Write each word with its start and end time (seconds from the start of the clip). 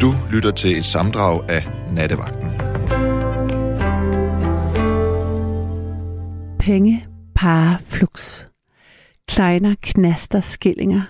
Du 0.00 0.14
lytter 0.30 0.50
til 0.50 0.78
et 0.78 0.84
samdrag 0.84 1.50
af 1.50 1.66
Nattevagten. 1.92 2.50
Penge, 6.58 7.06
para, 7.34 7.76
flux. 7.84 8.44
Kleiner, 9.28 9.74
knaster, 9.82 10.40
skillinger. 10.40 11.02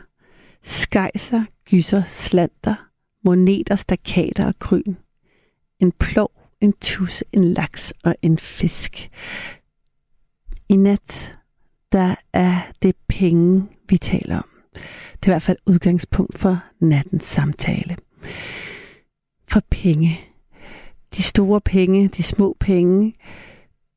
Skejser, 0.62 1.43
gyser, 1.71 2.03
slanter. 2.06 2.74
Moneter, 3.24 3.76
stakater 3.76 4.46
og 4.46 4.58
kryn. 4.58 4.94
En 5.80 5.92
plov, 5.92 6.30
en 6.60 6.72
tus, 6.72 7.24
en 7.32 7.44
laks 7.44 7.94
og 8.04 8.14
en 8.22 8.38
fisk. 8.38 9.10
I 10.68 10.76
nat, 10.76 11.38
der 11.92 12.14
er 12.32 12.60
det 12.82 12.96
penge, 13.08 13.66
vi 13.88 13.98
taler 13.98 14.37
om. 14.37 14.48
Det 15.12 15.22
er 15.22 15.26
i 15.26 15.30
hvert 15.30 15.42
fald 15.42 15.58
udgangspunkt 15.66 16.38
for 16.38 16.59
nattens 16.80 17.24
samtale. 17.24 17.96
For 19.48 19.62
penge. 19.70 20.20
De 21.16 21.23
store 21.23 21.60
penge, 21.60 22.09
de 22.09 22.23
små 22.23 22.56
penge, 22.60 23.14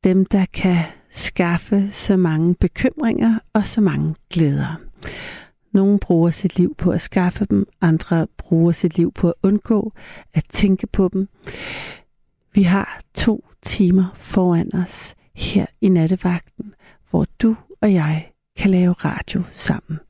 dem 0.04 0.24
der 0.24 0.46
kan 0.52 0.84
skaffe 1.10 1.90
så 1.90 2.16
mange 2.16 2.54
bekymringer 2.54 3.38
og 3.52 3.66
så 3.66 3.80
mange 3.80 4.14
glæder. 4.30 4.80
Nogle 5.72 5.98
bruger 5.98 6.30
sit 6.30 6.58
liv 6.58 6.74
på 6.74 6.90
at 6.90 7.00
skaffe 7.00 7.44
dem, 7.44 7.66
andre 7.80 8.26
bruger 8.36 8.72
sit 8.72 8.96
liv 8.96 9.12
på 9.12 9.28
at 9.28 9.34
undgå 9.42 9.92
at 10.34 10.44
tænke 10.48 10.86
på 10.86 11.08
dem. 11.12 11.28
Vi 12.52 12.62
har 12.62 13.00
to 13.14 13.44
timer 13.62 14.04
foran 14.14 14.74
os 14.74 15.14
her 15.34 15.66
i 15.80 15.88
nattevagten, 15.88 16.74
hvor 17.10 17.26
du 17.42 17.56
og 17.80 17.92
jeg 17.92 18.30
kan 18.56 18.70
lave 18.70 18.92
radio 18.92 19.42
sammen. 19.52 20.00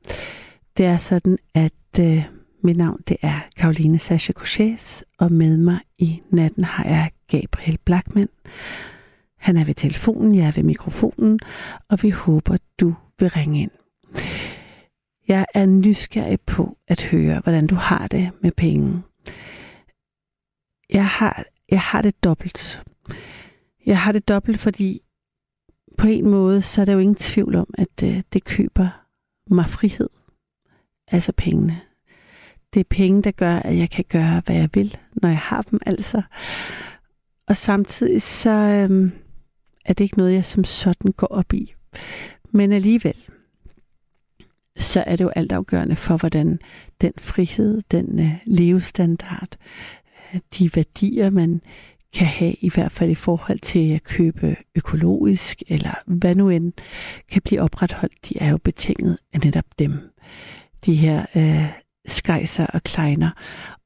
Det 0.77 0.85
er 0.85 0.97
sådan, 0.97 1.37
at 1.53 1.99
øh, 1.99 2.25
mit 2.63 2.77
navn 2.77 3.01
det 3.07 3.17
er 3.21 3.39
Karoline 3.57 3.99
Sascha 3.99 4.33
Couchés, 4.39 5.03
og 5.17 5.31
med 5.31 5.57
mig 5.57 5.79
i 5.97 6.21
natten 6.29 6.63
har 6.63 6.83
jeg 6.83 7.11
Gabriel 7.27 7.77
Blackman. 7.85 8.29
Han 9.37 9.57
er 9.57 9.63
ved 9.63 9.73
telefonen, 9.73 10.35
jeg 10.35 10.47
er 10.47 10.51
ved 10.51 10.63
mikrofonen, 10.63 11.39
og 11.89 12.03
vi 12.03 12.09
håber, 12.09 12.57
du 12.79 12.95
vil 13.19 13.29
ringe 13.29 13.61
ind. 13.61 13.71
Jeg 15.27 15.45
er 15.53 15.65
nysgerrig 15.65 16.41
på 16.41 16.77
at 16.87 17.01
høre, 17.01 17.39
hvordan 17.39 17.67
du 17.67 17.75
har 17.75 18.07
det 18.07 18.31
med 18.41 18.51
penge. 18.51 19.01
Jeg 20.89 21.07
har, 21.07 21.43
jeg 21.69 21.81
har 21.81 22.01
det 22.01 22.23
dobbelt. 22.23 22.83
Jeg 23.85 23.99
har 24.01 24.11
det 24.11 24.27
dobbelt, 24.27 24.59
fordi 24.59 25.01
på 25.97 26.07
en 26.07 26.29
måde, 26.29 26.61
så 26.61 26.81
er 26.81 26.85
der 26.85 26.93
jo 26.93 26.99
ingen 26.99 27.15
tvivl 27.15 27.55
om, 27.55 27.73
at 27.77 28.03
øh, 28.03 28.23
det 28.33 28.43
køber 28.43 28.87
mig 29.49 29.65
frihed. 29.65 30.09
Altså 31.07 31.33
pengene. 31.37 31.81
Det 32.73 32.79
er 32.79 32.83
penge, 32.89 33.21
der 33.21 33.31
gør, 33.31 33.55
at 33.55 33.77
jeg 33.77 33.89
kan 33.89 34.05
gøre, 34.09 34.41
hvad 34.45 34.55
jeg 34.55 34.69
vil, 34.73 34.97
når 35.13 35.29
jeg 35.29 35.37
har 35.37 35.61
dem 35.61 35.79
altså. 35.85 36.21
Og 37.47 37.57
samtidig 37.57 38.21
så 38.21 38.49
øhm, 38.49 39.11
er 39.85 39.93
det 39.93 40.03
ikke 40.03 40.17
noget, 40.17 40.33
jeg 40.33 40.45
som 40.45 40.63
sådan 40.63 41.11
går 41.11 41.27
op 41.27 41.53
i. 41.53 41.73
Men 42.51 42.71
alligevel, 42.71 43.15
så 44.77 45.03
er 45.07 45.15
det 45.15 45.23
jo 45.23 45.29
altafgørende 45.29 45.95
for, 45.95 46.17
hvordan 46.17 46.59
den 47.01 47.13
frihed, 47.19 47.81
den 47.91 48.19
øh, 48.19 48.33
levestandard, 48.45 49.57
øh, 50.33 50.39
de 50.57 50.75
værdier, 50.75 51.29
man 51.29 51.61
kan 52.13 52.27
have, 52.27 52.53
i 52.53 52.69
hvert 52.69 52.91
fald 52.91 53.09
i 53.09 53.15
forhold 53.15 53.59
til 53.59 53.93
at 53.93 54.03
købe 54.03 54.55
økologisk, 54.75 55.63
eller 55.67 55.93
hvad 56.05 56.35
nu 56.35 56.49
end 56.49 56.73
kan 57.31 57.41
blive 57.41 57.61
opretholdt, 57.61 58.29
de 58.29 58.37
er 58.37 58.49
jo 58.49 58.57
betinget 58.57 59.17
af 59.33 59.39
netop 59.39 59.65
dem. 59.79 59.99
De 60.85 60.95
her 60.95 61.25
øh, 61.35 61.80
skejser 62.07 62.65
og 62.65 62.83
kleiner, 62.83 63.29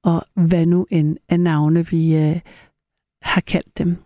og 0.04 0.26
hvad 0.34 0.66
nu 0.66 0.88
end 0.90 1.18
af 1.30 1.40
navne, 1.40 1.88
vi 1.88 2.16
øh, 2.16 2.40
har 3.22 3.42
kaldt 3.42 3.78
dem. 3.78 3.98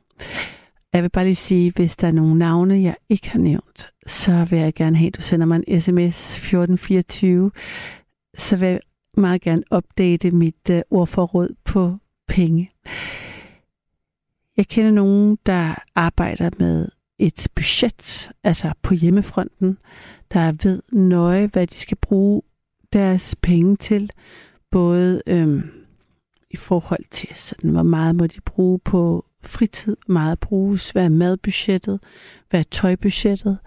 Jeg 0.93 1.03
vil 1.03 1.09
bare 1.09 1.25
lige 1.25 1.35
sige, 1.35 1.71
hvis 1.75 1.97
der 1.97 2.08
er 2.08 2.11
nogle 2.11 2.37
navne, 2.37 2.81
jeg 2.81 2.95
ikke 3.09 3.30
har 3.30 3.39
nævnt, 3.39 3.89
så 4.05 4.48
vil 4.49 4.59
jeg 4.59 4.73
gerne 4.73 4.98
have, 4.98 5.08
at 5.08 5.15
du 5.15 5.21
sender 5.21 5.45
mig 5.45 5.55
en 5.67 5.81
sms 5.81 6.36
1424. 6.36 7.52
Så 8.37 8.58
vil 8.58 8.67
jeg 8.67 8.80
meget 9.17 9.42
gerne 9.42 9.64
opdate 9.69 10.31
mit 10.31 10.69
øh, 10.71 10.81
ordforråd 10.92 11.55
på 11.65 11.98
penge. 12.27 12.69
Jeg 14.58 14.67
kender 14.67 14.92
nogen, 14.92 15.37
der 15.45 15.75
arbejder 15.95 16.49
med 16.59 16.89
et 17.19 17.48
budget, 17.55 18.31
altså 18.43 18.71
på 18.81 18.93
hjemmefronten, 18.93 19.77
der 20.33 20.53
ved 20.64 20.81
nøje, 20.92 21.48
hvad 21.48 21.67
de 21.67 21.75
skal 21.75 21.98
bruge 21.98 22.42
deres 22.94 23.36
penge 23.42 23.76
til. 23.76 24.11
Både 24.72 25.22
øhm, 25.27 25.64
i 26.52 26.58
forhold 26.58 27.04
til, 27.11 27.30
sådan, 27.36 27.70
hvor 27.70 27.83
meget 27.83 28.16
må 28.16 28.27
de 28.27 28.42
bruge 28.42 28.80
på 28.80 29.26
fritid, 29.44 29.98
meget 30.08 30.39
bruges, 30.39 30.92
hvad 30.92 31.05
er 31.05 31.10
madbudgettet, 31.10 31.99
hvad 32.49 32.60
er 32.60 32.64
tøjbudgettet. 32.64 33.58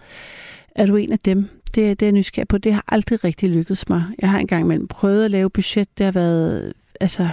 Er 0.75 0.85
du 0.85 0.95
en 0.95 1.11
af 1.11 1.19
dem? 1.19 1.49
Det, 1.65 1.99
det 1.99 2.01
er 2.01 2.05
jeg 2.05 2.11
nysgerrig 2.11 2.47
på. 2.47 2.57
Det 2.57 2.73
har 2.73 2.83
aldrig 2.87 3.23
rigtig 3.23 3.49
lykkedes 3.49 3.89
mig. 3.89 4.03
Jeg 4.21 4.31
har 4.31 4.39
engang 4.39 4.63
imellem 4.63 4.87
prøvet 4.87 5.25
at 5.25 5.31
lave 5.31 5.49
budget. 5.49 5.97
Det 5.97 6.03
har 6.03 6.11
været 6.11 6.73
altså, 7.01 7.29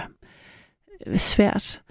svært. 1.15 1.81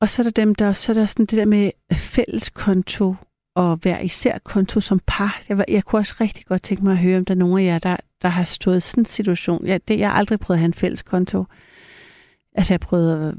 Og 0.00 0.08
så 0.08 0.22
er 0.22 0.24
der 0.24 0.30
dem, 0.30 0.54
der 0.54 0.72
så 0.72 0.92
er 0.92 0.94
der 0.94 1.06
sådan 1.06 1.26
det 1.26 1.38
der 1.38 1.44
med 1.44 1.70
fælleskonto, 1.92 3.14
og 3.54 3.76
hver 3.76 4.00
især 4.00 4.38
konto 4.38 4.80
som 4.80 5.00
par. 5.06 5.42
Jeg, 5.48 5.64
jeg 5.68 5.84
kunne 5.84 6.00
også 6.00 6.14
rigtig 6.20 6.46
godt 6.46 6.62
tænke 6.62 6.84
mig 6.84 6.92
at 6.92 6.98
høre, 6.98 7.18
om 7.18 7.24
der 7.24 7.34
er 7.34 7.38
nogen 7.38 7.58
af 7.58 7.64
jer, 7.64 7.78
der, 7.78 7.96
der 8.22 8.28
har 8.28 8.44
stået 8.44 8.76
i 8.76 8.80
sådan 8.80 9.02
en 9.02 9.06
situation. 9.06 9.66
Jeg, 9.66 9.88
det, 9.88 9.98
jeg 9.98 10.10
har 10.10 10.16
aldrig 10.16 10.40
prøvet 10.40 10.56
at 10.56 10.60
have 10.60 10.66
en 10.66 10.74
fælles 10.74 11.02
konto. 11.02 11.44
Altså, 12.54 12.72
jeg 12.72 12.80
prøvede 12.80 13.34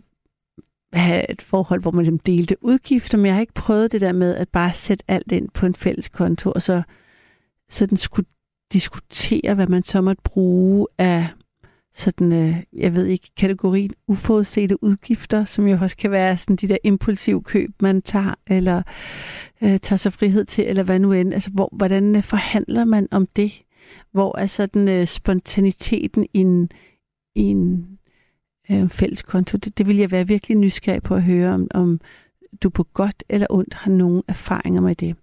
at 0.91 0.99
have 0.99 1.31
et 1.31 1.41
forhold, 1.41 1.81
hvor 1.81 1.91
man 1.91 2.03
ligesom 2.03 2.19
delte 2.19 2.63
udgifter, 2.63 3.17
men 3.17 3.25
jeg 3.25 3.33
har 3.33 3.41
ikke 3.41 3.53
prøvet 3.53 3.91
det 3.91 4.01
der 4.01 4.11
med 4.11 4.35
at 4.35 4.49
bare 4.49 4.73
sætte 4.73 5.03
alt 5.07 5.31
ind 5.31 5.49
på 5.49 5.65
en 5.65 5.75
fælles 5.75 6.09
konto, 6.09 6.51
og 6.51 6.61
så 6.61 6.81
sådan 7.69 7.97
skulle 7.97 8.27
diskutere, 8.73 9.53
hvad 9.55 9.67
man 9.67 9.83
så 9.83 10.01
måtte 10.01 10.21
bruge 10.23 10.87
af 10.97 11.27
sådan, 11.93 12.33
øh, 12.33 12.55
jeg 12.73 12.95
ved 12.95 13.05
ikke, 13.05 13.31
kategorien 13.37 13.91
uforudsete 14.07 14.83
udgifter, 14.83 15.45
som 15.45 15.67
jo 15.67 15.77
også 15.81 15.97
kan 15.97 16.11
være 16.11 16.37
sådan 16.37 16.55
de 16.55 16.67
der 16.67 16.77
impulsive 16.83 17.43
køb, 17.43 17.69
man 17.81 18.01
tager, 18.01 18.33
eller 18.47 18.81
øh, 19.61 19.79
tager 19.79 19.97
sig 19.97 20.13
frihed 20.13 20.45
til, 20.45 20.67
eller 20.67 20.83
hvad 20.83 20.99
nu 20.99 21.11
end. 21.11 21.33
Altså, 21.33 21.49
hvor, 21.49 21.69
hvordan 21.71 22.15
øh, 22.15 22.23
forhandler 22.23 22.85
man 22.85 23.07
om 23.11 23.27
det? 23.35 23.63
Hvor 24.11 24.37
er 24.37 24.45
sådan 24.45 24.87
øh, 24.87 25.07
spontaniteten 25.07 26.27
i 26.33 26.39
en, 26.39 26.69
i 27.35 27.41
en 27.41 27.85
øh, 28.71 28.89
fælles 28.89 29.21
konto? 29.21 29.57
Det, 29.57 29.77
det 29.77 29.87
vil 29.87 29.97
jeg 29.97 30.11
være 30.11 30.27
virkelig 30.27 30.57
nysgerrig 30.57 31.03
på 31.03 31.15
at 31.15 31.23
høre, 31.23 31.53
om, 31.53 31.67
om 31.73 32.01
du 32.63 32.69
på 32.69 32.83
godt 32.83 33.23
eller 33.29 33.47
ondt 33.49 33.73
har 33.73 33.91
nogle 33.91 34.23
erfaringer 34.27 34.81
med 34.81 34.95
det. 34.95 35.15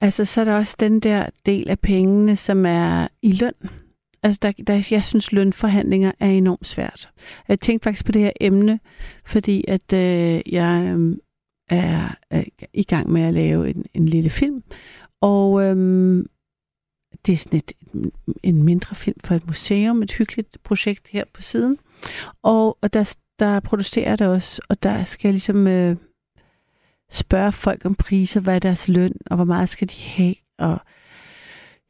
Altså, 0.00 0.24
så 0.24 0.40
er 0.40 0.44
der 0.44 0.56
også 0.56 0.76
den 0.80 1.00
der 1.00 1.26
del 1.46 1.70
af 1.70 1.78
pengene, 1.78 2.36
som 2.36 2.66
er 2.66 3.08
i 3.22 3.32
løn. 3.32 3.70
Altså, 4.24 4.38
der, 4.42 4.52
der, 4.66 4.88
jeg 4.90 5.04
synes, 5.04 5.32
lønforhandlinger 5.32 6.12
er 6.20 6.28
enormt 6.28 6.66
svært. 6.66 7.10
Jeg 7.48 7.60
tænkte 7.60 7.84
faktisk 7.84 8.04
på 8.04 8.12
det 8.12 8.22
her 8.22 8.32
emne, 8.40 8.80
fordi 9.26 9.64
at 9.68 9.92
øh, 9.92 10.40
jeg 10.52 10.94
øh, 10.96 11.16
er 11.68 12.16
øh, 12.32 12.44
i 12.74 12.82
gang 12.82 13.12
med 13.12 13.22
at 13.22 13.34
lave 13.34 13.70
en, 13.70 13.84
en 13.94 14.04
lille 14.04 14.30
film, 14.30 14.62
og 15.20 15.62
øh, 15.62 16.24
det 17.26 17.32
er 17.32 17.36
sådan 17.36 17.58
et, 17.58 17.72
en 18.42 18.62
mindre 18.62 18.96
film 18.96 19.16
for 19.24 19.34
et 19.34 19.46
museum, 19.46 20.02
et 20.02 20.12
hyggeligt 20.12 20.58
projekt 20.64 21.08
her 21.08 21.24
på 21.34 21.42
siden. 21.42 21.78
Og, 22.42 22.78
og 22.82 22.92
der, 22.92 23.16
der 23.38 23.60
producerer 23.60 24.16
det 24.16 24.26
også, 24.26 24.62
og 24.68 24.82
der 24.82 25.04
skal 25.04 25.28
jeg 25.28 25.32
ligesom 25.32 25.66
øh, 25.66 25.96
spørge 27.10 27.52
folk 27.52 27.84
om 27.84 27.94
priser, 27.94 28.40
hvad 28.40 28.54
er 28.54 28.58
deres 28.58 28.88
løn, 28.88 29.14
og 29.26 29.36
hvor 29.36 29.44
meget 29.44 29.68
skal 29.68 29.88
de 29.88 30.02
have, 30.02 30.34
og 30.58 30.78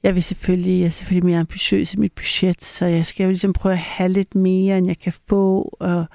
jeg 0.04 0.14
vil 0.14 0.22
selvfølgelig, 0.22 0.80
jeg 0.80 0.86
er 0.86 0.90
selvfølgelig 0.90 1.24
mere 1.24 1.38
ambitiøs 1.38 1.94
i 1.94 1.98
mit 1.98 2.12
budget, 2.12 2.64
så 2.64 2.86
jeg 2.86 3.06
skal 3.06 3.24
jo 3.24 3.30
ligesom 3.30 3.52
prøve 3.52 3.72
at 3.72 3.78
have 3.78 4.08
lidt 4.08 4.34
mere, 4.34 4.78
end 4.78 4.86
jeg 4.86 4.98
kan 4.98 5.12
få, 5.12 5.76
og, 5.80 6.06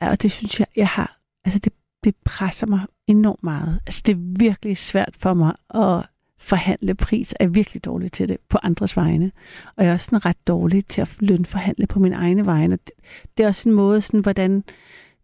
og 0.00 0.22
det 0.22 0.32
synes 0.32 0.60
jeg, 0.60 0.66
jeg 0.76 0.88
har, 0.88 1.18
altså 1.44 1.58
det, 1.58 1.72
det 2.04 2.14
presser 2.24 2.66
mig 2.66 2.80
enormt 3.06 3.42
meget. 3.42 3.80
Altså 3.86 4.02
det 4.06 4.12
er 4.12 4.18
virkelig 4.20 4.76
svært 4.76 5.16
for 5.18 5.34
mig 5.34 5.54
at 5.74 6.06
forhandle 6.38 6.94
pris, 6.94 7.34
er 7.40 7.46
virkelig 7.46 7.84
dårlig 7.84 8.12
til 8.12 8.28
det 8.28 8.36
på 8.48 8.58
andres 8.62 8.96
vegne. 8.96 9.32
Og 9.76 9.84
jeg 9.84 9.90
er 9.90 9.94
også 9.94 10.04
sådan 10.04 10.26
ret 10.26 10.46
dårlig 10.46 10.86
til 10.86 11.00
at 11.00 11.16
lønforhandle 11.20 11.86
på 11.86 11.98
min 11.98 12.12
egne 12.12 12.46
vegne. 12.46 12.76
Det, 12.76 12.90
det 13.36 13.44
er 13.44 13.48
også 13.48 13.68
en 13.68 13.74
måde, 13.74 14.00
sådan, 14.00 14.20
hvordan 14.20 14.64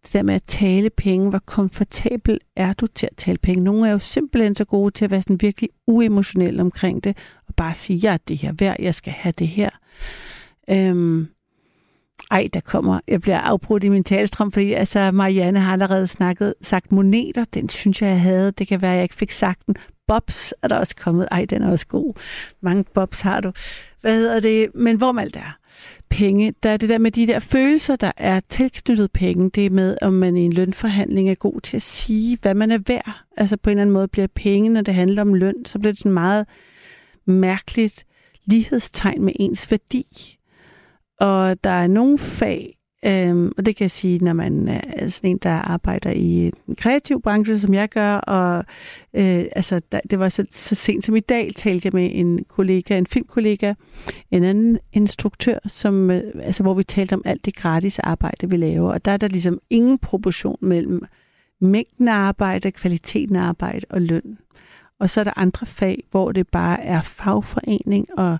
det 0.05 0.12
der 0.12 0.22
med 0.22 0.34
at 0.34 0.44
tale 0.44 0.90
penge, 0.90 1.31
hvor 1.31 1.38
komfortabel 1.38 2.38
er 2.56 2.72
du 2.72 2.87
til 2.87 3.06
at 3.06 3.16
tale 3.16 3.38
penge? 3.38 3.64
Nogle 3.64 3.88
er 3.88 3.93
jo 3.93 3.99
simpelthen 3.99 4.55
så 4.55 4.64
gode 4.64 4.90
til 4.90 5.05
at 5.05 5.11
være 5.11 5.22
sådan 5.22 5.40
virkelig 5.40 5.70
uemotionelle 5.87 6.62
omkring 6.62 7.05
det, 7.05 7.16
bare 7.56 7.74
sige, 7.74 7.96
ja, 7.96 8.16
det 8.28 8.36
her 8.36 8.52
værd, 8.58 8.76
jeg 8.78 8.94
skal 8.94 9.12
have 9.12 9.32
det 9.38 9.48
her. 9.48 9.70
Øhm, 10.70 11.28
ej, 12.30 12.48
der 12.52 12.60
kommer, 12.60 13.00
jeg 13.08 13.20
bliver 13.20 13.38
afbrudt 13.38 13.84
i 13.84 13.88
min 13.88 14.04
talstrøm, 14.04 14.52
fordi 14.52 14.72
altså, 14.72 15.10
Marianne 15.10 15.60
har 15.60 15.72
allerede 15.72 16.06
snakket, 16.06 16.54
sagt 16.60 16.92
moneter, 16.92 17.44
den 17.54 17.68
synes 17.68 18.02
jeg, 18.02 18.08
jeg 18.08 18.20
havde. 18.20 18.52
Det 18.52 18.68
kan 18.68 18.82
være, 18.82 18.92
jeg 18.92 19.02
ikke 19.02 19.14
fik 19.14 19.30
sagt 19.30 19.66
den 19.66 19.76
bobs 20.06 20.54
er 20.62 20.68
der 20.68 20.76
også 20.76 20.96
kommet. 20.96 21.28
Ej, 21.30 21.46
den 21.50 21.62
er 21.62 21.70
også 21.70 21.86
god. 21.86 22.14
Mange 22.60 22.84
bobs 22.94 23.20
har 23.20 23.40
du. 23.40 23.52
Hvad 24.00 24.14
hedder 24.14 24.40
det? 24.40 24.74
Men 24.74 24.96
hvor 24.96 25.20
alt 25.20 25.36
er 25.36 25.58
penge, 26.08 26.54
der 26.62 26.70
er 26.70 26.76
det 26.76 26.88
der 26.88 26.98
med 26.98 27.10
de 27.10 27.26
der 27.26 27.38
følelser, 27.38 27.96
der 27.96 28.12
er 28.16 28.40
tilknyttet 28.48 29.12
penge. 29.12 29.50
Det 29.50 29.66
er 29.66 29.70
med, 29.70 29.96
om 30.02 30.12
man 30.12 30.36
i 30.36 30.40
en 30.40 30.52
lønforhandling 30.52 31.30
er 31.30 31.34
god 31.34 31.60
til 31.60 31.76
at 31.76 31.82
sige, 31.82 32.38
hvad 32.42 32.54
man 32.54 32.70
er 32.70 32.78
værd. 32.86 33.22
Altså 33.36 33.56
på 33.56 33.70
en 33.70 33.72
eller 33.72 33.82
anden 33.82 33.92
måde 33.92 34.08
bliver 34.08 34.26
penge, 34.34 34.70
når 34.70 34.82
det 34.82 34.94
handler 34.94 35.22
om 35.22 35.34
løn, 35.34 35.64
så 35.64 35.78
bliver 35.78 35.92
det 35.92 35.98
sådan 35.98 36.12
meget 36.12 36.46
mærkeligt 37.26 38.06
lighedstegn 38.44 39.23
med 39.23 39.32
ens 39.41 39.71
værdi. 39.71 40.38
Og 41.21 41.65
der 41.65 41.71
er 41.71 41.87
nogle 41.87 42.19
fag, 42.19 42.75
Øhm, 43.06 43.53
og 43.56 43.67
det 43.67 43.76
kan 43.76 43.85
jeg 43.85 43.91
sige, 43.91 44.19
når 44.19 44.32
man 44.32 44.69
er 44.69 45.09
sådan 45.09 45.31
en, 45.31 45.38
der 45.38 45.50
arbejder 45.50 46.11
i 46.11 46.47
en 46.69 46.76
kreativ 46.76 47.23
branche, 47.23 47.59
som 47.59 47.75
jeg 47.75 47.88
gør. 47.88 48.17
Og 48.17 48.65
øh, 49.15 49.44
altså, 49.56 49.81
der, 49.93 50.00
det 50.11 50.19
var 50.19 50.29
så, 50.29 50.44
så 50.50 50.75
sent 50.75 51.05
som 51.05 51.17
i 51.17 51.21
dag, 51.21 51.53
talte 51.56 51.87
jeg 51.87 51.93
med 51.93 52.11
en 52.12 52.44
kollega, 52.44 52.99
en 52.99 53.06
filmkollega, 53.06 53.75
en 54.31 54.44
anden 54.44 54.79
instruktør, 54.93 55.59
som, 55.67 56.11
øh, 56.11 56.23
altså, 56.43 56.62
hvor 56.62 56.75
vi 56.75 56.85
talte 56.85 57.15
om 57.15 57.23
alt 57.25 57.44
det 57.44 57.56
gratis 57.56 57.99
arbejde, 57.99 58.50
vi 58.50 58.56
laver. 58.56 58.93
Og 58.93 59.05
der 59.05 59.11
er 59.11 59.17
der 59.17 59.29
ligesom 59.29 59.59
ingen 59.71 59.99
proportion 59.99 60.59
mellem 60.61 61.03
mængden 61.61 62.09
af 62.09 62.15
arbejde, 62.15 62.71
kvaliteten 62.73 63.37
af 63.37 63.43
arbejde 63.43 63.87
og 63.91 64.03
løn. 64.03 64.38
Og 65.04 65.10
så 65.10 65.20
er 65.20 65.24
der 65.24 65.38
andre 65.38 65.66
fag, 65.66 66.04
hvor 66.10 66.32
det 66.32 66.48
bare 66.48 66.84
er 66.84 67.02
fagforening, 67.02 68.18
og 68.18 68.38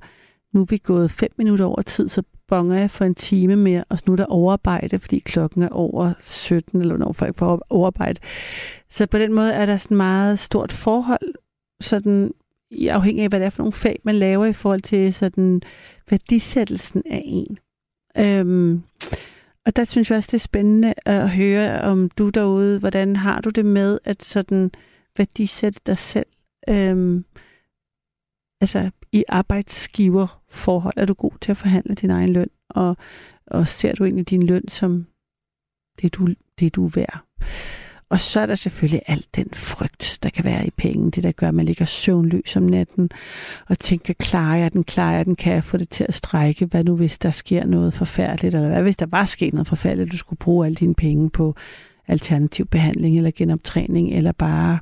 nu 0.53 0.61
er 0.61 0.65
vi 0.65 0.77
gået 0.77 1.11
fem 1.11 1.31
minutter 1.39 1.65
over 1.65 1.83
tid, 1.83 2.09
så 2.09 2.23
bonger 2.49 2.77
jeg 2.77 2.91
for 2.91 3.05
en 3.05 3.15
time 3.15 3.57
mere, 3.57 3.85
og 3.89 3.99
nu 4.07 4.13
er 4.13 4.17
der 4.17 4.25
overarbejde, 4.25 4.99
fordi 4.99 5.19
klokken 5.19 5.63
er 5.63 5.69
over 5.69 6.13
17, 6.23 6.81
eller 6.81 6.97
når 6.97 7.13
folk 7.13 7.37
får 7.37 7.67
overarbejde. 7.71 8.21
Så 8.91 9.07
på 9.07 9.19
den 9.19 9.33
måde 9.33 9.53
er 9.53 9.67
der 9.67 9.77
sådan 9.77 9.97
meget 9.97 10.39
stort 10.39 10.73
forhold, 10.73 11.35
sådan 11.81 12.33
afhængig 12.89 13.23
af, 13.23 13.29
hvad 13.29 13.41
det 13.41 13.47
er 13.47 13.51
for 13.51 13.63
nogle 13.63 13.73
fag, 13.73 14.01
man 14.05 14.15
laver 14.15 14.47
i 14.47 14.53
forhold 14.53 14.81
til 14.81 15.15
sådan 15.15 15.63
værdisættelsen 16.11 17.03
af 17.11 17.23
en. 17.25 17.59
Øhm, 18.19 18.83
og 19.67 19.77
der 19.77 19.85
synes 19.85 20.11
jeg 20.11 20.17
også, 20.17 20.29
det 20.33 20.39
er 20.39 20.49
spændende 20.49 20.95
at 21.05 21.31
høre 21.31 21.81
om 21.81 22.11
du 22.11 22.29
derude, 22.29 22.79
hvordan 22.79 23.17
har 23.17 23.41
du 23.41 23.51
det 23.51 23.67
med 23.67 23.99
at 24.05 24.25
sådan 24.25 24.71
værdisætte 25.17 25.81
dig 25.87 25.99
selv? 25.99 26.27
Øhm, 26.69 27.25
altså 28.61 28.91
i 29.13 29.25
arbejdsgiverforhold 29.29 30.95
er 30.97 31.05
du 31.05 31.15
god 31.15 31.33
til 31.41 31.51
at 31.51 31.57
forhandle 31.57 31.95
din 31.95 32.11
egen 32.11 32.33
løn, 32.33 32.51
og, 32.69 32.97
og 33.47 33.69
ser 33.69 33.95
du 33.95 34.05
egentlig 34.05 34.31
din 34.31 34.43
løn 34.43 34.69
som 34.69 35.07
det, 36.03 36.15
du, 36.15 36.29
det, 36.59 36.75
du 36.75 36.87
er 36.87 36.91
værd. 36.95 37.25
Og 38.09 38.21
så 38.21 38.41
er 38.41 38.47
der 38.47 38.55
selvfølgelig 38.55 39.03
alt 39.07 39.37
den 39.37 39.51
frygt, 39.53 40.19
der 40.23 40.31
kan 40.31 40.45
være 40.45 40.67
i 40.67 40.71
penge. 40.71 41.11
Det, 41.11 41.23
der 41.23 41.33
gør, 41.33 41.49
at 41.49 41.55
man 41.55 41.67
ligger 41.67 41.85
søvnløs 41.85 42.57
om 42.57 42.63
natten 42.63 43.11
og 43.69 43.79
tænker, 43.79 44.15
klarer 44.15 44.57
jeg 44.57 44.73
den, 44.73 44.85
klarer 44.85 45.17
jeg 45.17 45.25
den, 45.25 45.37
kan 45.37 45.53
jeg 45.53 45.65
få 45.65 45.77
det 45.77 45.89
til 45.89 46.05
at 46.09 46.15
strække? 46.15 46.67
Hvad 46.67 46.85
nu, 46.85 46.97
hvis 46.97 47.19
der 47.19 47.31
sker 47.31 47.65
noget 47.65 47.95
forfærdeligt? 47.95 48.55
Eller 48.55 48.69
hvad 48.69 48.83
hvis 48.83 48.97
der 48.97 49.07
var 49.07 49.25
sket 49.25 49.55
noget 49.55 49.67
forfærdeligt, 49.67 50.13
du 50.13 50.17
skulle 50.17 50.39
bruge 50.39 50.67
alle 50.67 50.77
dine 50.77 50.95
penge 50.95 51.31
på 51.31 51.55
alternativ 52.07 52.67
behandling 52.67 53.17
eller 53.17 53.31
genoptræning, 53.35 54.13
eller 54.13 54.33
bare 54.33 54.79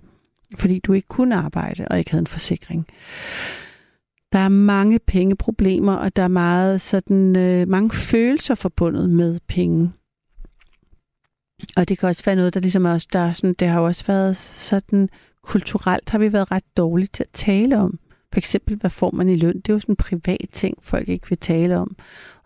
fordi 0.59 0.79
du 0.79 0.93
ikke 0.93 1.09
kunne 1.09 1.37
arbejde 1.37 1.89
og 1.91 1.99
ikke 1.99 2.11
havde 2.11 2.23
en 2.23 2.27
forsikring. 2.27 2.87
Der 4.33 4.39
er 4.39 4.49
mange 4.49 4.99
pengeproblemer, 4.99 5.95
og 5.95 6.17
der 6.17 6.23
er 6.23 6.29
meget 6.29 6.81
sådan, 6.81 7.37
øh, 7.37 7.69
mange 7.69 7.91
følelser 7.91 8.55
forbundet 8.55 9.11
med 9.11 9.41
penge. 9.49 9.93
Og 11.77 11.89
det 11.89 11.99
kan 11.99 12.09
også 12.09 12.25
være 12.25 12.37
noget, 12.37 12.55
der 12.55 12.61
ligesom 12.61 12.85
også, 12.85 13.09
der 13.13 13.19
er 13.19 13.33
sådan, 13.33 13.55
det 13.55 13.69
har 13.69 13.81
også 13.81 14.07
været 14.07 14.37
sådan, 14.37 15.09
kulturelt 15.43 16.11
har 16.11 16.19
vi 16.19 16.33
været 16.33 16.51
ret 16.51 16.77
dårlige 16.77 17.09
til 17.13 17.23
at 17.23 17.31
tale 17.33 17.79
om. 17.79 17.99
For 18.33 18.39
eksempel, 18.39 18.77
hvad 18.77 18.91
får 18.91 19.11
man 19.11 19.29
i 19.29 19.37
løn? 19.37 19.57
Det 19.57 19.69
er 19.69 19.73
jo 19.75 19.81
sådan 19.81 19.93
en 19.93 19.97
privat 19.97 20.47
ting, 20.53 20.79
folk 20.83 21.09
ikke 21.09 21.29
vil 21.29 21.39
tale 21.39 21.79
om, 21.79 21.97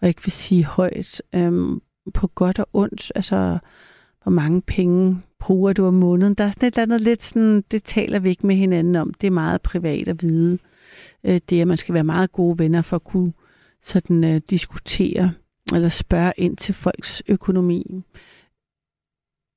og 0.00 0.08
ikke 0.08 0.22
vil 0.24 0.32
sige 0.32 0.64
højt, 0.64 1.22
øhm, 1.34 1.80
på 2.14 2.26
godt 2.26 2.58
og 2.58 2.68
ondt. 2.72 3.12
Altså, 3.14 3.58
hvor 4.26 4.32
mange 4.32 4.62
penge 4.62 5.22
bruger 5.38 5.72
du 5.72 5.86
om 5.86 5.94
måneden? 5.94 6.34
Der 6.34 6.44
er 6.44 6.50
sådan 6.50 6.66
et 6.66 6.72
eller 6.72 6.82
andet 6.82 7.00
lidt 7.00 7.22
sådan, 7.22 7.64
det 7.70 7.82
taler 7.84 8.18
vi 8.18 8.28
ikke 8.28 8.46
med 8.46 8.56
hinanden 8.56 8.96
om. 8.96 9.14
Det 9.14 9.26
er 9.26 9.30
meget 9.30 9.62
privat 9.62 10.08
at 10.08 10.22
vide 10.22 10.58
øh, 11.24 11.34
Det 11.34 11.50
det, 11.50 11.60
at 11.60 11.68
man 11.68 11.76
skal 11.76 11.94
være 11.94 12.04
meget 12.04 12.32
gode 12.32 12.58
venner 12.58 12.82
for 12.82 12.96
at 12.96 13.04
kunne 13.04 13.32
sådan 13.82 14.24
uh, 14.24 14.36
diskutere 14.50 15.32
eller 15.74 15.88
spørge 15.88 16.32
ind 16.36 16.56
til 16.56 16.74
folks 16.74 17.22
økonomi. 17.28 18.02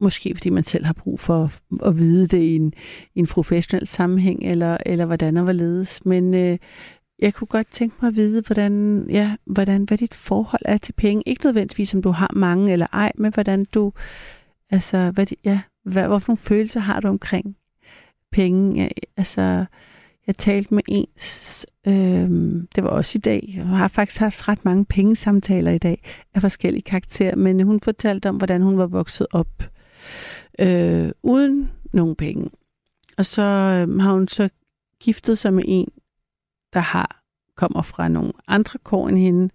Måske 0.02 0.36
fordi 0.36 0.50
man 0.50 0.64
selv 0.64 0.86
har 0.86 0.94
brug 0.94 1.20
for 1.20 1.52
at 1.86 1.98
vide 1.98 2.28
det 2.28 2.42
i 2.42 2.56
en, 2.56 2.74
i 3.16 3.20
en 3.20 3.28
professionel 3.28 3.88
sammenhæng, 3.88 4.44
eller, 4.44 4.78
eller 4.86 5.06
hvordan 5.06 5.38
og 5.38 5.44
hvorledes. 5.44 6.06
Men 6.06 6.34
øh, 6.34 6.58
jeg 7.20 7.34
kunne 7.34 7.48
godt 7.48 7.72
tænke 7.72 7.96
mig 8.02 8.08
at 8.08 8.16
vide, 8.16 8.42
hvordan, 8.42 9.06
ja, 9.10 9.36
hvordan, 9.46 9.84
hvad 9.84 9.98
dit 9.98 10.14
forhold 10.14 10.62
er 10.66 10.78
til 10.78 10.94
penge. 10.94 11.24
Ikke 11.26 11.46
nødvendigvis, 11.46 11.94
om 11.94 12.02
du 12.02 12.10
har 12.10 12.32
mange 12.36 12.74
eller 12.74 12.88
ej, 12.94 13.12
men 13.16 13.34
hvordan 13.34 13.66
du, 13.66 13.92
altså, 14.70 15.12
hvad, 15.12 15.26
ja, 15.46 15.62
hvad, 15.84 16.08
hvorfor 16.08 16.28
nogle 16.28 16.38
følelser 16.38 16.80
har 16.80 17.00
du 17.00 17.08
omkring 17.08 17.58
penge? 18.32 18.90
Altså, 19.18 19.66
jeg 20.28 20.38
talte 20.38 20.74
med 20.74 20.84
en, 20.88 21.08
øh, 21.88 22.64
det 22.76 22.84
var 22.84 22.90
også 22.90 23.18
i 23.18 23.20
dag, 23.22 23.54
jeg 23.56 23.66
har 23.66 23.88
faktisk 23.88 24.20
haft 24.20 24.48
ret 24.48 24.66
mange 24.66 24.86
pengesamtaler 24.86 25.72
i 25.72 25.78
dag 25.78 26.04
af 26.34 26.42
forskellige 26.42 26.82
karakterer, 26.84 27.36
men 27.36 27.62
hun 27.62 27.80
fortalte 27.80 28.30
om, 28.30 28.38
hvordan 28.38 28.62
hun 28.62 28.78
var 28.78 28.88
vokset 28.88 29.28
op 29.32 29.64
øh, 30.60 31.12
uden 31.24 31.72
nogen 31.94 32.16
penge. 32.16 32.50
Og 33.18 33.26
så 33.26 33.42
øh, 33.42 34.00
har 34.00 34.14
hun 34.14 34.28
så 34.28 34.50
giftet 35.00 35.38
sig 35.38 35.54
med 35.54 35.64
en, 35.68 35.88
der 36.74 36.80
har 36.80 37.20
kommer 37.56 37.82
fra 37.82 38.08
nogle 38.08 38.34
andre 38.48 38.80
kår 38.84 39.08
end 39.08 39.18
hende. 39.18 39.50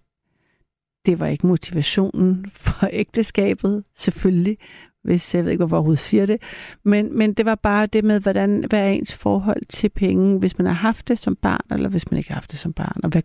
Det 1.06 1.20
var 1.20 1.26
ikke 1.26 1.46
motivationen 1.46 2.50
for 2.50 2.88
ægteskabet, 2.92 3.84
selvfølgelig 3.94 4.58
hvis 5.04 5.34
jeg 5.34 5.44
ved 5.44 5.52
ikke, 5.52 5.66
hvorfor 5.66 5.80
hun 5.80 5.96
siger 5.96 6.26
det. 6.26 6.42
Men, 6.84 7.18
men 7.18 7.34
det 7.34 7.46
var 7.46 7.54
bare 7.54 7.86
det 7.86 8.04
med, 8.04 8.20
hvordan, 8.20 8.64
hvad 8.68 8.80
er 8.80 8.90
ens 8.90 9.14
forhold 9.14 9.66
til 9.68 9.88
penge, 9.88 10.38
hvis 10.38 10.58
man 10.58 10.66
har 10.66 10.72
haft 10.72 11.08
det 11.08 11.18
som 11.18 11.36
barn, 11.36 11.66
eller 11.70 11.88
hvis 11.88 12.10
man 12.10 12.18
ikke 12.18 12.30
har 12.30 12.34
haft 12.34 12.50
det 12.50 12.58
som 12.58 12.72
barn, 12.72 13.00
og 13.02 13.10
hvad, 13.10 13.22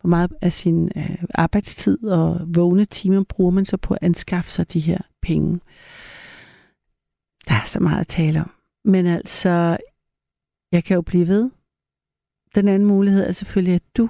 hvor 0.00 0.08
meget 0.08 0.32
af 0.42 0.52
sin 0.52 0.90
øh, 0.96 1.22
arbejdstid 1.34 2.04
og 2.04 2.40
vågne 2.54 2.84
timer 2.84 3.24
bruger 3.24 3.50
man 3.50 3.64
så 3.64 3.76
på 3.76 3.94
at 3.94 3.98
anskaffe 4.02 4.50
sig 4.50 4.72
de 4.72 4.80
her 4.80 4.98
penge. 5.22 5.60
Der 7.48 7.54
er 7.54 7.66
så 7.66 7.80
meget 7.80 8.00
at 8.00 8.06
tale 8.06 8.40
om. 8.40 8.50
Men 8.84 9.06
altså, 9.06 9.76
jeg 10.72 10.84
kan 10.84 10.94
jo 10.94 11.02
blive 11.02 11.28
ved. 11.28 11.50
Den 12.54 12.68
anden 12.68 12.88
mulighed 12.88 13.28
er 13.28 13.32
selvfølgelig, 13.32 13.74
at 13.74 13.96
du 13.96 14.08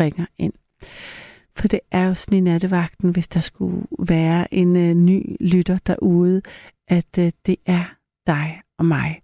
ringer 0.00 0.26
ind. 0.38 0.52
For 1.56 1.68
det 1.68 1.80
er 1.90 2.04
jo 2.04 2.14
sådan 2.14 2.38
i 2.38 2.40
nattevagten, 2.40 3.10
hvis 3.10 3.28
der 3.28 3.40
skulle 3.40 3.86
være 3.98 4.54
en 4.54 4.76
øh, 4.76 4.94
ny 4.94 5.36
lytter 5.40 5.78
derude, 5.86 6.42
at 6.88 7.18
øh, 7.18 7.32
det 7.46 7.56
er 7.66 7.84
dig 8.26 8.60
og 8.78 8.84
mig. 8.84 9.20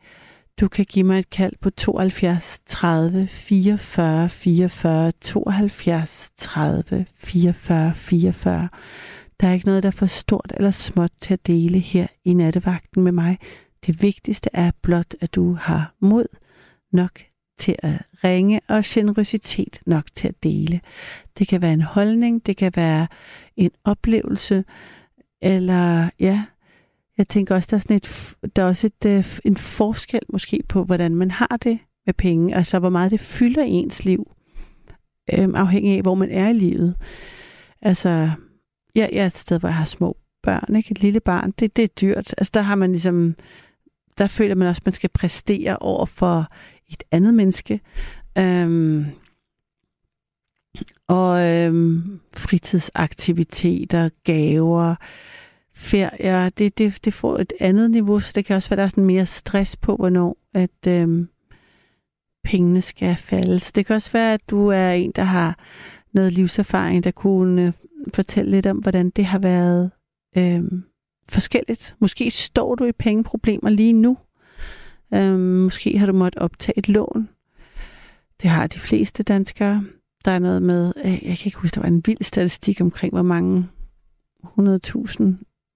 Du 0.60 0.68
kan 0.68 0.84
give 0.84 1.04
mig 1.04 1.18
et 1.18 1.30
kald 1.30 1.52
på 1.60 1.70
72 1.70 2.60
30 2.66 3.26
44 3.28 4.28
44 4.28 5.12
72 5.20 6.32
30 6.36 7.06
44 7.16 7.94
44. 7.94 8.68
Der 9.40 9.48
er 9.48 9.52
ikke 9.52 9.66
noget, 9.66 9.82
der 9.82 9.86
er 9.86 9.90
for 9.90 10.06
stort 10.06 10.52
eller 10.56 10.70
småt 10.70 11.10
til 11.20 11.34
at 11.34 11.46
dele 11.46 11.78
her 11.78 12.06
i 12.24 12.34
nattevagten 12.34 13.02
med 13.02 13.12
mig. 13.12 13.38
Det 13.86 14.02
vigtigste 14.02 14.50
er 14.52 14.70
blot, 14.82 15.14
at 15.20 15.34
du 15.34 15.52
har 15.52 15.94
mod 16.00 16.26
nok 16.92 17.20
til 17.58 17.76
at 17.78 18.02
ringe 18.24 18.60
og 18.68 18.82
generøsitet 18.86 19.80
nok 19.86 20.04
til 20.14 20.28
at 20.28 20.42
dele. 20.42 20.80
Det 21.38 21.48
kan 21.48 21.62
være 21.62 21.72
en 21.72 21.82
holdning, 21.82 22.46
det 22.46 22.56
kan 22.56 22.72
være 22.76 23.06
en 23.56 23.70
oplevelse, 23.84 24.64
eller 25.42 26.10
ja, 26.20 26.44
jeg 27.18 27.28
tænker 27.28 27.54
også, 27.54 27.68
der 27.70 27.76
er, 27.76 27.80
sådan 27.80 27.96
et, 27.96 28.36
der 28.56 28.62
er 28.62 28.66
også 28.66 28.86
et, 28.86 29.06
øh, 29.06 29.38
en 29.44 29.56
forskel 29.56 30.20
måske 30.28 30.62
på, 30.68 30.84
hvordan 30.84 31.14
man 31.14 31.30
har 31.30 31.58
det 31.62 31.78
med 32.06 32.14
penge, 32.14 32.54
altså 32.54 32.78
hvor 32.78 32.88
meget 32.88 33.10
det 33.10 33.20
fylder 33.20 33.64
i 33.64 33.70
ens 33.70 34.04
liv, 34.04 34.32
øhm, 35.32 35.54
afhængig 35.54 35.96
af, 35.96 36.02
hvor 36.02 36.14
man 36.14 36.30
er 36.30 36.48
i 36.48 36.52
livet. 36.52 36.94
Altså, 37.82 38.30
ja, 38.94 39.08
jeg 39.12 39.22
er 39.22 39.26
et 39.26 39.38
sted, 39.38 39.60
hvor 39.60 39.68
jeg 39.68 39.76
har 39.76 39.84
små 39.84 40.16
børn, 40.42 40.76
ikke? 40.76 40.90
Et 40.90 41.02
lille 41.02 41.20
barn, 41.20 41.50
det, 41.50 41.76
det 41.76 41.84
er 41.84 41.88
dyrt. 41.88 42.34
Altså, 42.38 42.50
der 42.54 42.60
har 42.60 42.74
man 42.74 42.90
ligesom, 42.90 43.34
der 44.18 44.26
føler 44.26 44.54
man 44.54 44.68
også, 44.68 44.80
at 44.80 44.86
man 44.86 44.92
skal 44.92 45.10
præstere 45.10 45.76
over 45.76 46.06
for 46.06 46.48
et 46.88 47.04
andet 47.12 47.34
menneske. 47.34 47.80
Øhm, 48.38 49.06
og 51.08 51.46
øhm, 51.46 52.20
fritidsaktiviteter, 52.36 54.08
gaver, 54.24 54.94
ferier, 55.74 56.48
det, 56.48 56.78
det, 56.78 57.04
det 57.04 57.14
får 57.14 57.38
et 57.38 57.52
andet 57.60 57.90
niveau, 57.90 58.20
så 58.20 58.32
det 58.34 58.44
kan 58.44 58.56
også 58.56 58.70
være, 58.70 58.76
der 58.76 58.84
er 58.84 58.88
sådan 58.88 59.04
mere 59.04 59.26
stress 59.26 59.76
på, 59.76 59.96
hvornår 59.96 60.36
at 60.54 60.86
øhm, 60.88 61.28
pengene 62.44 62.82
skal 62.82 63.16
falde. 63.16 63.58
Så 63.58 63.72
det 63.74 63.86
kan 63.86 63.96
også 63.96 64.12
være, 64.12 64.34
at 64.34 64.50
du 64.50 64.68
er 64.68 64.90
en, 64.90 65.12
der 65.16 65.22
har 65.22 65.58
noget 66.12 66.32
livserfaring, 66.32 67.04
der 67.04 67.10
kunne 67.10 67.62
øh, 67.62 67.72
fortælle 68.14 68.50
lidt 68.50 68.66
om, 68.66 68.76
hvordan 68.76 69.10
det 69.10 69.24
har 69.24 69.38
været 69.38 69.90
øhm, 70.36 70.82
forskelligt. 71.28 71.96
Måske 71.98 72.30
står 72.30 72.74
du 72.74 72.84
i 72.84 72.92
pengeproblemer 72.92 73.70
lige 73.70 73.92
nu, 73.92 74.18
Øhm, 75.14 75.40
måske 75.40 75.98
har 75.98 76.06
du 76.06 76.12
måttet 76.12 76.42
optage 76.42 76.78
et 76.78 76.88
lån. 76.88 77.28
Det 78.42 78.50
har 78.50 78.66
de 78.66 78.78
fleste 78.78 79.22
danskere. 79.22 79.84
Der 80.24 80.30
er 80.30 80.38
noget 80.38 80.62
med, 80.62 80.92
øh, 81.04 81.10
jeg 81.12 81.38
kan 81.38 81.46
ikke 81.46 81.58
huske, 81.58 81.74
der 81.74 81.80
var 81.80 81.88
en 81.88 82.02
vild 82.06 82.22
statistik 82.22 82.80
omkring, 82.80 83.12
hvor 83.12 83.22
mange 83.22 83.68
100.000 84.44 85.22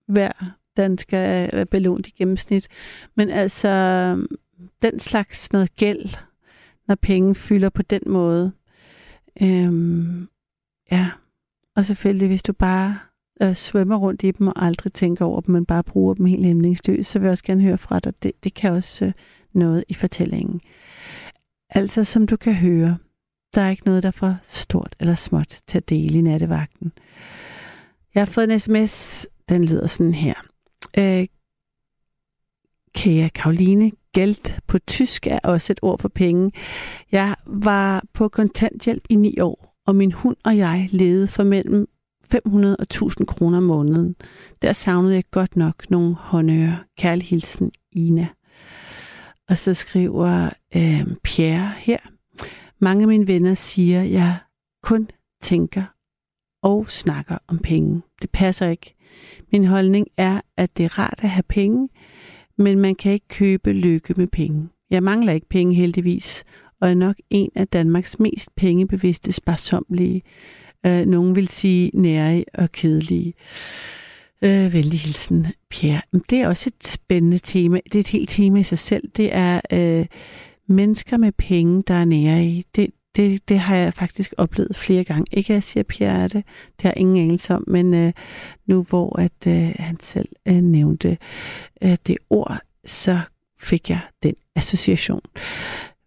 hver 0.06 0.32
dansker 0.76 1.18
er 1.18 1.64
belånt 1.64 2.06
i 2.06 2.10
gennemsnit. 2.10 2.68
Men 3.14 3.30
altså, 3.30 3.68
den 4.82 4.98
slags 4.98 5.52
noget 5.52 5.76
gæld, 5.76 6.16
når 6.88 6.94
penge 6.94 7.34
fylder 7.34 7.68
på 7.68 7.82
den 7.82 8.02
måde. 8.06 8.52
Øhm, 9.42 10.28
ja, 10.90 11.10
og 11.76 11.84
selvfølgelig, 11.84 12.28
hvis 12.28 12.42
du 12.42 12.52
bare 12.52 12.98
øh, 13.42 13.54
svømmer 13.54 13.96
rundt 13.96 14.22
i 14.22 14.30
dem 14.30 14.46
og 14.46 14.64
aldrig 14.64 14.92
tænker 14.92 15.25
over 15.25 15.40
dem, 15.40 15.52
men 15.52 15.66
bare 15.66 15.82
bruger 15.82 16.14
dem 16.14 16.26
helt 16.26 16.46
hæmningsløst, 16.46 17.11
så 17.11 17.18
vil 17.18 17.26
jeg 17.26 17.32
også 17.32 17.44
gerne 17.44 17.62
høre 17.62 17.78
fra 17.78 17.99
dig. 17.99 18.22
Det, 18.22 18.32
det 18.44 18.54
kan 18.54 18.72
også 18.72 19.04
øh, 19.04 19.12
noget 19.52 19.84
i 19.88 19.94
fortællingen. 19.94 20.61
Altså, 21.70 22.04
som 22.04 22.26
du 22.26 22.37
kan 22.37 22.54
høre, 22.54 22.99
der 23.54 23.62
er 23.62 23.70
ikke 23.70 23.87
noget, 23.87 24.02
der 24.02 24.08
er 24.08 24.12
for 24.12 24.37
stort 24.42 24.96
eller 25.00 25.14
småt 25.14 25.58
til 25.66 25.78
at 25.78 25.88
dele 25.88 26.18
i 26.18 26.20
nattevagten. 26.20 26.92
Jeg 28.14 28.20
har 28.20 28.26
fået 28.26 28.52
en 28.52 28.58
sms, 28.58 29.26
den 29.49 29.64
lyder 29.64 29.87
sådan 29.87 30.14
her. 30.14 30.34
Øh, 30.99 31.26
Kære 32.94 33.30
Karoline, 33.30 33.90
gæld 34.12 34.61
på 34.66 34.78
tysk 34.78 35.26
er 35.26 35.38
også 35.38 35.72
et 35.72 35.78
ord 35.82 35.99
for 35.99 36.08
penge. 36.08 36.52
Jeg 37.12 37.37
var 37.46 38.04
på 38.12 38.28
kontanthjælp 38.28 39.04
i 39.08 39.14
ni 39.14 39.40
år, 39.40 39.78
og 39.87 39.96
min 39.96 40.12
hund 40.12 40.37
og 40.44 40.56
jeg 40.56 40.88
levede 40.92 41.26
for 41.26 41.42
mellem 41.44 41.88
500 42.32 42.76
og 42.76 42.82
1000 42.82 43.26
kroner 43.26 43.58
om 43.58 43.62
måneden. 43.62 44.16
Der 44.62 44.72
savnede 44.72 45.14
jeg 45.14 45.24
godt 45.30 45.56
nok 45.56 45.90
nogle 45.90 46.14
håndører. 46.14 46.76
Kærlig 46.98 47.26
hilsen, 47.26 47.70
Ina. 47.92 48.28
Og 49.48 49.58
så 49.58 49.74
skriver 49.74 50.50
øh, 50.76 51.06
Pierre 51.24 51.72
her. 51.76 51.98
Mange 52.78 53.02
af 53.02 53.08
mine 53.08 53.26
venner 53.26 53.54
siger, 53.54 54.02
at 54.02 54.10
jeg 54.10 54.36
kun 54.82 55.08
tænker 55.42 55.82
og 56.62 56.90
snakker 56.90 57.38
om 57.48 57.58
penge. 57.58 58.02
Det 58.22 58.30
passer 58.30 58.68
ikke. 58.68 58.94
Min 59.52 59.64
holdning 59.64 60.06
er, 60.16 60.40
at 60.56 60.76
det 60.76 60.84
er 60.84 60.98
rart 60.98 61.20
at 61.22 61.30
have 61.30 61.42
penge, 61.48 61.88
men 62.58 62.78
man 62.78 62.94
kan 62.94 63.12
ikke 63.12 63.28
købe 63.28 63.72
lykke 63.72 64.14
med 64.16 64.26
penge. 64.26 64.68
Jeg 64.90 65.02
mangler 65.02 65.32
ikke 65.32 65.48
penge 65.48 65.74
heldigvis, 65.74 66.44
og 66.80 66.90
er 66.90 66.94
nok 66.94 67.16
en 67.30 67.50
af 67.54 67.68
Danmarks 67.68 68.18
mest 68.18 68.54
pengebevidste 68.56 69.32
sparsomlige. 69.32 70.22
Øh, 70.86 71.06
nogen 71.06 71.36
vil 71.36 71.48
sige 71.48 71.90
nære 71.94 72.44
og 72.54 72.72
kedelige. 72.72 73.34
Øh, 74.42 74.72
venlig 74.72 75.00
hilsen, 75.00 75.46
Pierre. 75.70 76.00
Det 76.30 76.40
er 76.40 76.48
også 76.48 76.70
et 76.76 76.84
spændende 76.86 77.38
tema. 77.38 77.80
Det 77.84 77.94
er 77.94 78.00
et 78.00 78.08
helt 78.08 78.30
tema 78.30 78.58
i 78.58 78.62
sig 78.62 78.78
selv. 78.78 79.08
Det 79.16 79.34
er 79.34 79.60
øh, 79.72 80.06
mennesker 80.66 81.16
med 81.16 81.32
penge, 81.32 81.82
der 81.88 81.94
er 81.94 82.04
nære 82.04 82.44
i. 82.44 82.64
Det, 82.76 82.90
det, 83.16 83.48
det 83.48 83.58
har 83.58 83.76
jeg 83.76 83.94
faktisk 83.94 84.34
oplevet 84.38 84.76
flere 84.76 85.04
gange. 85.04 85.24
Ikke 85.32 85.52
at 85.52 85.54
jeg 85.54 85.62
siger, 85.62 85.84
Pierre 85.84 86.22
er 86.22 86.28
det. 86.28 86.44
Det 86.76 86.82
har 86.82 86.94
ingen 86.96 87.24
anelse 87.24 87.54
om. 87.54 87.64
Men 87.66 87.94
øh, 87.94 88.12
nu 88.66 88.82
hvor 88.82 89.18
at 89.18 89.46
øh, 89.46 89.74
han 89.78 90.00
selv 90.00 90.28
øh, 90.46 90.54
nævnte 90.54 91.18
øh, 91.82 91.96
det 92.06 92.18
ord, 92.30 92.58
så 92.84 93.20
fik 93.60 93.90
jeg 93.90 94.00
den 94.22 94.34
association. 94.56 95.20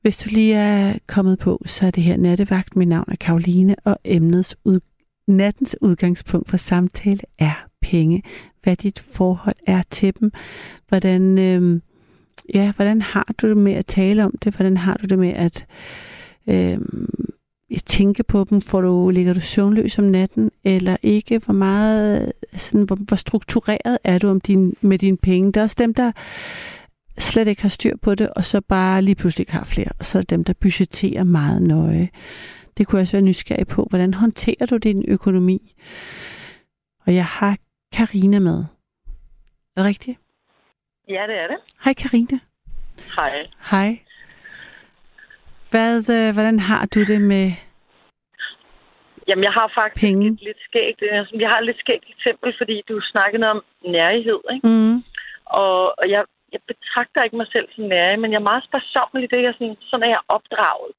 Hvis 0.05 0.17
du 0.17 0.29
lige 0.29 0.55
er 0.55 0.97
kommet 1.07 1.39
på, 1.39 1.61
så 1.65 1.87
er 1.87 1.91
det 1.91 2.03
her 2.03 2.17
nattevagt. 2.17 2.75
Mit 2.75 2.87
navn 2.87 3.05
er 3.07 3.15
Karoline, 3.15 3.75
og 3.83 3.97
emnets 4.03 4.55
ud, 4.65 4.79
nattens 5.27 5.75
udgangspunkt 5.81 6.49
for 6.49 6.57
samtale 6.57 7.19
er 7.39 7.67
penge. 7.81 8.23
Hvad 8.63 8.75
dit 8.75 8.99
forhold 8.99 9.55
er 9.67 9.81
til 9.89 10.13
dem. 10.19 10.31
Hvordan, 10.87 11.39
øh, 11.39 11.81
ja, 12.53 12.71
hvordan 12.75 13.01
har 13.01 13.33
du 13.41 13.49
det 13.49 13.57
med 13.57 13.73
at 13.73 13.85
tale 13.85 14.25
om 14.25 14.33
det? 14.43 14.55
Hvordan 14.55 14.77
har 14.77 14.97
du 14.97 15.05
det 15.05 15.19
med 15.19 15.33
at 15.33 15.65
øh, 16.47 16.77
tænke 17.85 18.23
på 18.23 18.45
dem? 18.49 18.61
Får 18.61 18.81
du, 18.81 19.09
ligger 19.09 19.33
du 19.33 19.41
søvnløs 19.41 19.99
om 19.99 20.05
natten, 20.05 20.51
eller 20.63 20.97
ikke? 21.03 21.37
Hvor 21.37 21.53
meget, 21.53 22.33
sådan, 22.57 22.83
hvor, 22.83 22.95
hvor 22.95 23.15
struktureret 23.15 23.97
er 24.03 24.17
du 24.17 24.29
om 24.29 24.41
din, 24.41 24.75
med 24.81 24.97
dine 24.97 25.17
penge? 25.17 25.51
Der 25.51 25.59
er 25.59 25.63
også 25.63 25.75
dem, 25.79 25.93
der 25.93 26.11
slet 27.17 27.47
ikke 27.47 27.61
har 27.61 27.69
styr 27.69 27.95
på 28.03 28.15
det, 28.15 28.29
og 28.35 28.43
så 28.43 28.61
bare 28.61 29.01
lige 29.01 29.15
pludselig 29.15 29.41
ikke 29.41 29.53
har 29.53 29.65
flere. 29.65 29.87
Og 29.99 30.05
så 30.05 30.17
er 30.17 30.21
der 30.21 30.35
dem, 30.35 30.43
der 30.43 30.53
budgetterer 30.61 31.23
meget 31.23 31.61
nøje. 31.61 32.09
Det 32.77 32.87
kunne 32.87 32.97
jeg 32.97 33.01
også 33.03 33.17
være 33.17 33.21
nysgerrig 33.25 33.67
på. 33.67 33.87
Hvordan 33.89 34.13
håndterer 34.13 34.65
du 34.65 34.77
din 34.77 35.05
økonomi? 35.07 35.73
Og 37.07 37.15
jeg 37.15 37.25
har 37.25 37.57
Karina 37.93 38.39
med. 38.39 38.57
Er 39.75 39.81
det 39.81 39.85
rigtigt? 39.85 40.19
Ja, 41.09 41.23
det 41.27 41.35
er 41.43 41.47
det. 41.47 41.57
Hej 41.83 41.93
Karina. 41.93 42.39
Hej. 43.15 43.47
Hej. 43.71 43.99
Hvad, 45.71 46.09
øh, 46.09 46.33
hvordan 46.33 46.59
har 46.59 46.85
du 46.85 46.99
det 47.03 47.21
med 47.21 47.51
Jamen, 49.27 49.43
jeg 49.43 49.51
har 49.51 49.71
faktisk 49.79 50.01
Penge. 50.05 50.27
et 50.27 50.41
lidt 50.41 50.57
skægt, 50.69 50.99
altså, 51.11 51.37
jeg 51.39 51.49
har 51.49 51.59
et 51.59 51.65
lidt 51.65 51.79
skægt 51.79 52.05
eksempel, 52.15 52.53
fordi 52.59 52.81
du 52.89 52.95
snakkede 53.13 53.45
om 53.53 53.59
nærighed, 53.97 54.39
ikke? 54.53 54.67
mm, 54.67 54.95
Og, 55.45 55.99
og 55.99 56.05
jeg, 56.09 56.23
jeg 56.55 56.61
betragter 56.71 57.23
ikke 57.23 57.41
mig 57.41 57.49
selv 57.55 57.67
som 57.71 57.83
nærig, 57.83 58.19
men 58.19 58.31
jeg 58.31 58.39
er 58.39 58.49
meget 58.51 58.67
sparsommelig 58.69 59.25
i 59.27 59.31
det. 59.33 59.43
Jeg 59.43 59.53
sådan, 59.53 59.77
sådan 59.89 60.05
er 60.05 60.11
jeg 60.15 60.23
opdraget. 60.35 60.91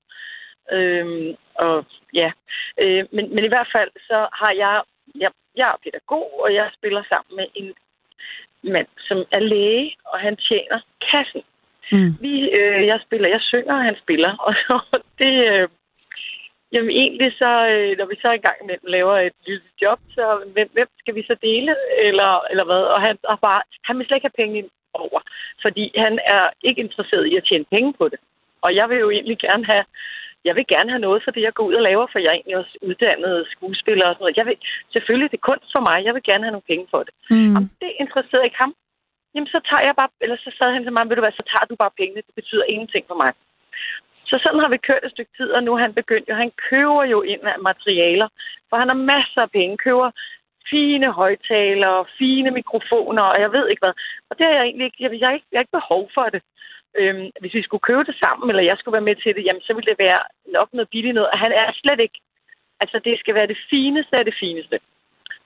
Øhm, 0.76 1.30
og 1.64 1.76
ja, 2.20 2.30
øh, 2.82 3.02
men, 3.14 3.24
men 3.34 3.42
i 3.44 3.52
hvert 3.52 3.70
fald 3.76 3.90
så 4.08 4.18
har 4.40 4.52
jeg, 4.64 4.74
jeg, 5.22 5.30
jeg 5.56 5.68
er 5.68 5.82
pædagog, 5.84 6.28
og 6.44 6.54
jeg 6.54 6.66
spiller 6.78 7.02
sammen 7.12 7.32
med 7.40 7.46
en 7.60 7.68
mand, 8.74 8.90
som 9.08 9.18
er 9.36 9.42
læge, 9.52 9.96
og 10.10 10.18
han 10.26 10.36
tjener 10.48 10.78
kassen. 11.10 11.42
mm, 11.92 12.12
Vi, 12.24 12.32
øh, 12.58 12.86
jeg 12.90 12.98
spiller, 13.06 13.28
jeg 13.28 13.40
synger, 13.40 13.74
og 13.74 13.84
han 13.90 13.96
spiller, 14.04 14.32
og 14.76 14.82
det, 15.20 15.34
øh, 15.52 15.68
jamen 16.72 16.90
egentlig 17.02 17.30
så, 17.42 17.52
øh, 17.72 17.98
når 17.98 18.06
vi 18.06 18.16
så 18.22 18.28
engang 18.32 18.56
imellem 18.62 18.88
laver 18.96 19.16
et 19.18 19.36
lille 19.46 19.70
job, 19.82 20.00
så 20.16 20.24
hvem, 20.54 20.68
hvem 20.72 20.90
skal 20.98 21.14
vi 21.14 21.22
så 21.26 21.34
dele, 21.42 21.72
eller, 22.08 22.30
eller 22.50 22.64
hvad? 22.64 22.82
Og 22.94 23.00
han, 23.06 23.18
har 23.30 23.38
bare, 23.48 23.62
han 23.84 23.98
vil 23.98 24.06
slet 24.06 24.16
ikke 24.16 24.30
have 24.30 24.42
penge 24.42 24.58
ind 24.58 24.70
over, 25.06 25.20
fordi 25.64 25.84
han 26.04 26.14
er 26.36 26.44
ikke 26.68 26.80
interesseret 26.86 27.26
i 27.26 27.36
at 27.36 27.46
tjene 27.48 27.72
penge 27.74 27.92
på 28.00 28.04
det. 28.12 28.20
Og 28.64 28.70
jeg 28.78 28.86
vil 28.88 28.98
jo 29.04 29.08
egentlig 29.10 29.38
gerne 29.46 29.64
have, 29.72 29.84
jeg 30.48 30.54
vil 30.56 30.66
gerne 30.74 30.90
have 30.92 31.04
noget 31.06 31.20
for 31.24 31.30
det, 31.34 31.42
jeg 31.46 31.54
går 31.54 31.64
ud 31.70 31.76
og 31.80 31.86
laver, 31.88 32.06
for 32.12 32.18
jeg 32.18 32.30
er 32.30 32.38
egentlig 32.38 32.58
også 32.62 32.74
uddannet 32.88 33.46
skuespiller 33.54 34.06
og 34.06 34.14
sådan 34.14 34.22
noget. 34.24 34.40
Jeg 34.40 34.46
vil, 34.46 34.56
selvfølgelig, 34.94 35.30
det 35.30 35.38
er 35.38 35.50
kunst 35.50 35.68
for 35.74 35.82
mig, 35.88 35.96
jeg 36.06 36.14
vil 36.14 36.28
gerne 36.30 36.44
have 36.44 36.56
nogle 36.56 36.70
penge 36.72 36.86
for 36.92 37.00
det. 37.06 37.14
mm, 37.30 37.56
Om 37.56 37.62
det 37.82 37.90
interesserer 38.02 38.44
ikke 38.48 38.62
ham, 38.64 38.72
jamen 39.34 39.50
så 39.54 39.58
tager 39.68 39.84
jeg 39.88 39.94
bare, 40.00 40.10
eller 40.24 40.38
så 40.46 40.50
sad 40.58 40.70
han 40.74 40.82
til 40.84 40.94
mig, 40.96 41.04
ved 41.08 41.16
du 41.16 41.22
hvad, 41.24 41.36
så 41.40 41.46
tager 41.52 41.66
du 41.70 41.74
bare 41.82 41.98
pengene, 42.00 42.26
det 42.28 42.34
betyder 42.40 42.64
ingenting 42.72 43.04
for 43.10 43.18
mig. 43.22 43.30
Så 44.30 44.36
sådan 44.44 44.62
har 44.64 44.70
vi 44.74 44.86
kørt 44.88 45.04
et 45.04 45.14
stykke 45.14 45.32
tid, 45.38 45.48
og 45.56 45.60
nu 45.62 45.70
er 45.74 45.80
han 45.86 45.98
begyndt, 46.00 46.30
og 46.32 46.36
han 46.42 46.50
køber 46.70 47.04
jo 47.14 47.18
ind 47.32 47.42
af 47.52 47.58
materialer, 47.70 48.28
for 48.68 48.76
han 48.80 48.88
har 48.92 49.00
masser 49.14 49.42
af 49.46 49.50
penge, 49.58 49.84
køber 49.86 50.08
fine 50.70 51.08
højtalere, 51.20 52.00
fine 52.18 52.50
mikrofoner, 52.58 53.22
og 53.32 53.36
jeg 53.44 53.50
ved 53.56 53.64
ikke 53.68 53.82
hvad. 53.84 53.94
Og 54.28 54.32
det 54.38 54.44
har 54.46 54.54
jeg 54.58 54.64
egentlig 54.64 54.86
ikke, 54.88 55.00
jeg, 55.04 55.10
jeg, 55.20 55.28
har 55.28 55.34
ikke, 55.38 55.48
jeg 55.52 55.58
har 55.58 55.64
ikke 55.64 55.78
behov 55.80 56.02
for 56.16 56.26
det. 56.34 56.42
Øhm, 57.00 57.26
hvis 57.40 57.54
vi 57.58 57.62
skulle 57.66 57.86
købe 57.88 58.04
det 58.08 58.16
sammen, 58.24 58.46
eller 58.50 58.62
jeg 58.70 58.76
skulle 58.78 58.96
være 58.98 59.08
med 59.10 59.16
til 59.16 59.34
det, 59.36 59.44
jamen 59.46 59.62
så 59.66 59.72
ville 59.74 59.90
det 59.92 59.98
være 60.06 60.20
nok 60.58 60.68
noget 60.72 60.88
billigt 60.92 61.14
noget, 61.14 61.30
og 61.32 61.38
han 61.44 61.52
er 61.62 61.68
slet 61.82 62.00
ikke, 62.06 62.18
altså 62.82 62.96
det 63.06 63.14
skal 63.22 63.34
være 63.38 63.50
det 63.52 63.58
fineste 63.70 64.14
af 64.20 64.24
det 64.24 64.36
fineste. 64.42 64.76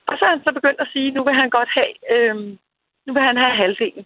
Og 0.09 0.13
så 0.17 0.21
er 0.25 0.29
han 0.35 0.43
så 0.47 0.51
begyndt 0.59 0.81
at 0.85 0.91
sige, 0.93 1.11
nu 1.11 1.21
vil 1.27 1.35
han 1.41 1.49
godt 1.57 1.69
have, 1.79 1.93
øhm, 2.13 2.49
nu 3.05 3.09
vil 3.15 3.23
han 3.29 3.37
have 3.43 3.55
halvdelen. 3.61 4.05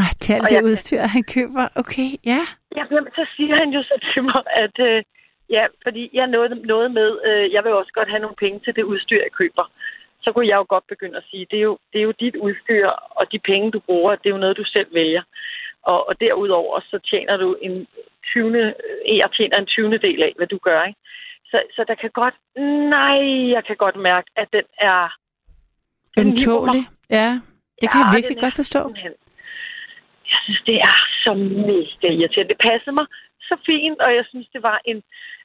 Ah, 0.00 0.10
til 0.22 0.32
alt 0.32 0.42
Og 0.42 0.48
det 0.50 0.54
jeg- 0.56 0.64
udstyr, 0.64 1.00
han 1.16 1.24
køber. 1.36 1.64
Okay, 1.82 2.08
ja. 2.32 2.40
Ja, 2.76 2.82
jamen, 2.92 3.12
så 3.18 3.24
siger 3.36 3.54
han 3.62 3.68
jo 3.76 3.82
så 3.82 3.96
til 4.14 4.22
mig, 4.30 4.42
at 4.64 4.76
øh, 4.88 5.02
ja, 5.56 5.64
fordi 5.84 6.02
jeg 6.12 6.26
nåede 6.26 6.54
noget 6.74 6.90
med, 6.98 7.10
øh, 7.28 7.52
jeg 7.54 7.64
vil 7.64 7.72
også 7.72 7.92
godt 7.98 8.08
have 8.12 8.20
nogle 8.24 8.36
penge 8.44 8.58
til 8.64 8.76
det 8.76 8.82
udstyr, 8.82 9.20
jeg 9.26 9.32
køber. 9.40 9.64
Så 10.24 10.32
kunne 10.32 10.48
jeg 10.48 10.56
jo 10.56 10.66
godt 10.68 10.86
begynde 10.92 11.16
at 11.16 11.24
sige, 11.30 11.46
det 11.50 11.58
er 11.58 11.66
jo, 11.70 11.78
det 11.92 11.98
er 11.98 12.02
jo 12.02 12.14
dit 12.24 12.36
udstyr, 12.36 12.86
og 13.18 13.32
de 13.32 13.38
penge, 13.38 13.70
du 13.70 13.80
bruger, 13.80 14.14
det 14.16 14.26
er 14.26 14.34
jo 14.36 14.44
noget, 14.44 14.56
du 14.56 14.64
selv 14.64 14.94
vælger. 14.94 15.22
Og, 15.82 16.08
og 16.08 16.20
derudover, 16.20 16.80
så 16.90 16.98
tjener 17.10 17.36
du 17.36 17.56
en 17.62 17.86
20. 18.32 18.58
øh, 18.58 18.72
Jeg 19.22 19.28
tjener 19.36 19.56
en 19.58 19.66
20. 19.66 19.98
del 19.98 20.22
af, 20.22 20.32
hvad 20.36 20.46
du 20.46 20.58
gør, 20.58 20.82
ikke? 20.84 21.00
Så, 21.50 21.56
så 21.76 21.84
der 21.88 21.94
kan 21.94 22.10
godt... 22.10 22.34
Nej, 22.96 23.18
jeg 23.54 23.64
kan 23.64 23.76
godt 23.76 23.96
mærke, 23.96 24.28
at 24.36 24.48
den 24.52 24.64
er... 24.78 25.14
den. 26.16 26.26
Ømtålig. 26.28 26.84
Ja, 27.10 27.28
det 27.80 27.86
kan 27.90 28.00
Ja, 28.00 28.06
jeg 28.06 28.16
virkelig 28.16 28.38
godt 28.40 28.54
forstå. 28.54 28.80
simpelthen- 28.82 29.20
Jeg 30.32 30.38
synes, 30.44 30.62
det 30.66 30.76
er 30.90 30.96
så 31.24 31.32
mega 31.68 32.08
irriterende. 32.18 32.54
Det 32.54 32.60
passede 32.70 32.92
mig 33.00 33.06
så 33.52 33.56
fint, 33.70 33.98
og 34.06 34.10
jeg 34.18 34.24
synes, 34.30 34.48
det 34.54 34.62
var 34.70 34.78
en... 34.90 34.98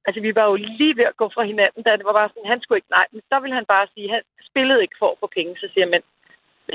Altså, 0.08 0.20
vi 0.28 0.32
var 0.38 0.46
jo 0.52 0.56
lige 0.56 0.98
ved 1.00 1.08
at 1.12 1.20
gå 1.22 1.28
fra 1.36 1.44
hinanden, 1.52 1.82
da 1.84 1.98
det 1.98 2.06
var 2.10 2.18
bare 2.20 2.30
sådan, 2.30 2.52
han 2.54 2.62
skulle 2.62 2.80
ikke... 2.80 2.96
Nej, 2.98 3.08
men 3.12 3.22
der 3.32 3.40
ville 3.40 3.56
han 3.60 3.68
bare 3.74 3.88
sige, 3.94 4.14
han 4.16 4.24
spillede 4.50 4.82
ikke 4.82 5.00
for 5.02 5.10
at 5.12 5.20
få 5.22 5.28
penge. 5.38 5.54
Så 5.62 5.68
siger 5.70 5.84
jeg, 5.86 5.94
men 5.96 6.04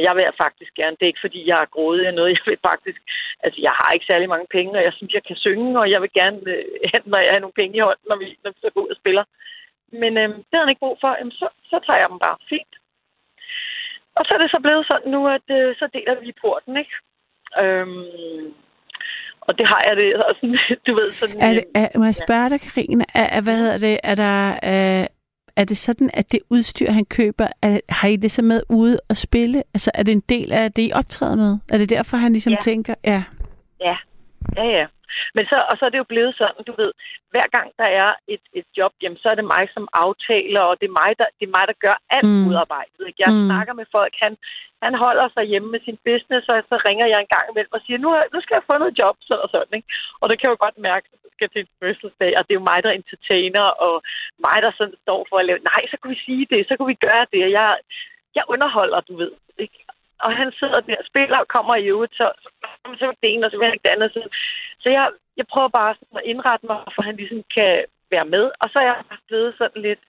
jeg 0.07 0.13
vil 0.17 0.41
faktisk 0.45 0.73
gerne. 0.81 0.97
Det 0.97 1.05
er 1.05 1.13
ikke, 1.13 1.27
fordi 1.27 1.41
jeg 1.51 1.59
er 1.61 1.75
grådig 1.75 2.01
eller 2.01 2.19
noget. 2.19 2.37
Jeg 2.39 2.45
vil 2.51 2.59
faktisk... 2.71 3.01
Altså, 3.45 3.59
jeg 3.67 3.75
har 3.81 3.91
ikke 3.93 4.11
særlig 4.11 4.29
mange 4.35 4.49
penge, 4.57 4.79
og 4.79 4.85
jeg 4.89 4.93
synes, 4.95 5.13
jeg 5.15 5.25
kan 5.29 5.37
synge, 5.47 5.81
og 5.83 5.91
jeg 5.93 6.01
vil 6.03 6.13
gerne 6.21 6.39
øh, 6.55 6.65
når 7.13 7.21
jeg 7.25 7.33
har 7.33 7.45
nogle 7.45 7.61
penge 7.61 7.77
i 7.77 7.85
hånden, 7.87 8.07
når 8.11 8.19
vi, 8.23 8.27
når 8.43 8.51
vi 8.51 8.59
så 8.61 8.71
går 8.75 8.85
ud 8.85 8.95
og 8.95 9.01
spiller. 9.03 9.25
Men 10.03 10.13
øh, 10.23 10.29
det 10.49 10.55
har 10.55 10.65
han 10.65 10.73
ikke 10.73 10.87
brug 10.87 10.99
for. 11.01 11.11
Jamen, 11.19 11.37
så, 11.41 11.47
så 11.71 11.77
tager 11.87 12.01
jeg 12.01 12.09
dem 12.13 12.21
bare. 12.27 12.37
Fint. 12.53 12.75
Og 14.17 14.23
så 14.25 14.31
er 14.35 14.41
det 14.41 14.51
så 14.55 14.61
blevet 14.65 14.85
sådan 14.91 15.11
nu, 15.17 15.21
at 15.37 15.47
øh, 15.59 15.77
så 15.81 15.87
deler 15.97 16.15
vi 16.21 16.41
porten, 16.43 16.77
ikke? 16.83 16.95
Øhm, 17.63 18.55
og 19.49 19.59
det 19.59 19.69
har 19.69 19.81
jeg 19.89 19.97
det, 19.97 20.15
og 20.15 20.35
sådan, 20.41 20.59
du 20.87 20.95
ved, 20.95 21.13
sådan... 21.13 21.41
Er 21.41 21.55
det, 21.55 21.65
er, 21.75 21.89
må 21.99 22.05
jeg 22.05 22.15
spørge 22.15 22.51
dig, 22.51 22.61
Karina, 22.61 23.05
er, 23.15 23.25
er, 23.37 23.41
hvad 23.41 23.57
hedder 23.57 23.79
det, 23.79 23.99
er 24.03 24.15
der, 24.15 24.55
er, 24.63 25.07
er 25.57 25.65
det 25.65 25.77
sådan, 25.77 26.11
at 26.15 26.33
det 26.33 26.41
udstyr, 26.51 26.91
han 26.91 27.05
køber, 27.05 27.47
er, 27.63 27.81
har 27.89 28.09
I 28.09 28.17
det 28.17 28.31
så 28.31 28.43
med 28.43 28.63
ude 28.69 28.99
at 29.11 29.17
spille? 29.17 29.63
Altså, 29.75 29.91
er 29.95 30.03
det 30.03 30.13
en 30.13 30.23
del 30.29 30.53
af 30.53 30.73
det, 30.73 30.83
I 30.83 30.93
optræder 30.95 31.37
med? 31.37 31.59
Er 31.69 31.79
det 31.79 31.91
derfor, 31.91 32.17
han 32.17 32.33
ligesom 32.33 32.53
Ja. 32.53 32.59
tænker, 32.63 32.95
ja, 33.05 33.23
Ja, 33.81 33.97
ja, 34.57 34.65
ja. 34.65 34.87
Men 35.37 35.45
så, 35.51 35.57
og 35.71 35.75
så 35.79 35.83
er 35.87 35.93
det 35.93 36.03
jo 36.03 36.11
blevet 36.13 36.33
sådan, 36.41 36.65
du 36.71 36.75
ved, 36.83 36.91
hver 37.33 37.47
gang 37.57 37.69
der 37.81 37.89
er 38.03 38.11
et, 38.35 38.45
et 38.61 38.69
job, 38.79 38.93
jamen, 39.03 39.19
så 39.23 39.27
er 39.33 39.37
det 39.39 39.45
mig 39.55 39.65
som 39.75 39.85
aftaler, 40.05 40.63
og 40.71 40.75
det 40.81 40.87
er 40.89 40.99
mig, 41.03 41.11
der, 41.21 41.27
det 41.39 41.45
er 41.47 41.55
mig, 41.59 41.65
der 41.71 41.77
gør 41.87 41.97
alt 42.17 42.33
Mm. 42.35 42.47
udarbejdet. 42.49 43.03
Ikke? 43.09 43.23
Jeg 43.27 43.33
Mm. 43.35 43.45
snakker 43.49 43.73
med 43.81 43.87
folk, 43.97 44.15
han, 44.25 44.33
han 44.85 44.95
holder 45.05 45.27
sig 45.35 45.45
hjemme 45.53 45.69
med 45.75 45.81
sin 45.87 45.99
business, 46.09 46.45
og 46.51 46.57
så 46.71 46.77
ringer 46.89 47.07
jeg 47.13 47.21
en 47.21 47.33
gang 47.35 47.47
imellem 47.49 47.77
og 47.79 47.83
siger, 47.87 47.99
nu, 48.05 48.09
nu 48.35 48.39
skal 48.41 48.57
jeg 48.59 48.69
få 48.71 48.75
noget 48.79 48.99
job, 49.03 49.17
sådan 49.29 49.43
og 49.45 49.49
sådan. 49.55 49.75
Ikke? 49.79 49.89
Og 50.21 50.25
det 50.29 50.35
kan 50.37 50.47
jeg 50.47 50.55
jo 50.57 50.65
godt 50.67 50.79
mærke, 50.91 51.05
at 51.13 51.19
jeg 51.25 51.31
skal 51.37 51.49
til 51.51 51.61
en 51.65 51.73
fødselsdag, 51.81 52.33
og 52.39 52.43
det 52.45 52.53
er 52.53 52.61
jo 52.61 52.69
mig, 52.71 52.79
der 52.85 52.91
entertainer, 53.01 53.67
og 53.87 53.95
mig, 54.47 54.57
der 54.65 54.73
sådan 54.79 54.97
står 55.05 55.21
for 55.31 55.37
at 55.39 55.47
lave, 55.49 55.59
nej, 55.73 55.83
så 55.91 55.97
kunne 55.97 56.15
vi 56.17 56.27
sige 56.29 56.45
det, 56.53 56.61
så 56.69 56.73
kunne 56.77 56.93
vi 56.95 57.07
gøre 57.09 57.25
det, 57.33 57.41
og 57.47 57.51
jeg, 57.59 57.69
jeg 58.39 58.45
underholder, 58.55 59.01
du 59.09 59.15
ved. 59.23 59.33
Ikke? 59.65 59.79
Og 60.27 60.31
han 60.41 60.49
sidder 60.59 60.81
der 60.87 60.97
og 61.03 61.07
spiller 61.11 61.39
og 61.41 61.49
kommer 61.57 61.75
i 61.77 61.85
øvrigt, 61.95 62.15
så, 62.21 62.27
så 62.99 63.07
vil 63.07 63.23
det 63.23 63.33
ene, 63.33 63.47
og 63.47 63.51
så 63.51 63.57
vil 63.57 63.67
han 63.67 63.75
ikke 63.75 63.89
det 63.89 63.95
andet. 63.97 64.13
Så, 64.13 64.21
så 64.83 64.89
jeg, 64.97 65.05
jeg 65.37 65.47
prøver 65.53 65.69
bare 65.69 65.95
sådan 65.95 66.19
at 66.21 66.29
indrette 66.33 66.67
mig, 66.67 66.79
for 66.95 67.03
han 67.03 67.17
ligesom 67.17 67.43
kan 67.57 67.85
være 68.11 68.29
med. 68.35 68.45
Og 68.61 68.67
så 68.71 68.79
er 68.79 68.87
jeg 68.91 69.05
blevet 69.29 69.55
sådan 69.59 69.83
lidt, 69.83 70.03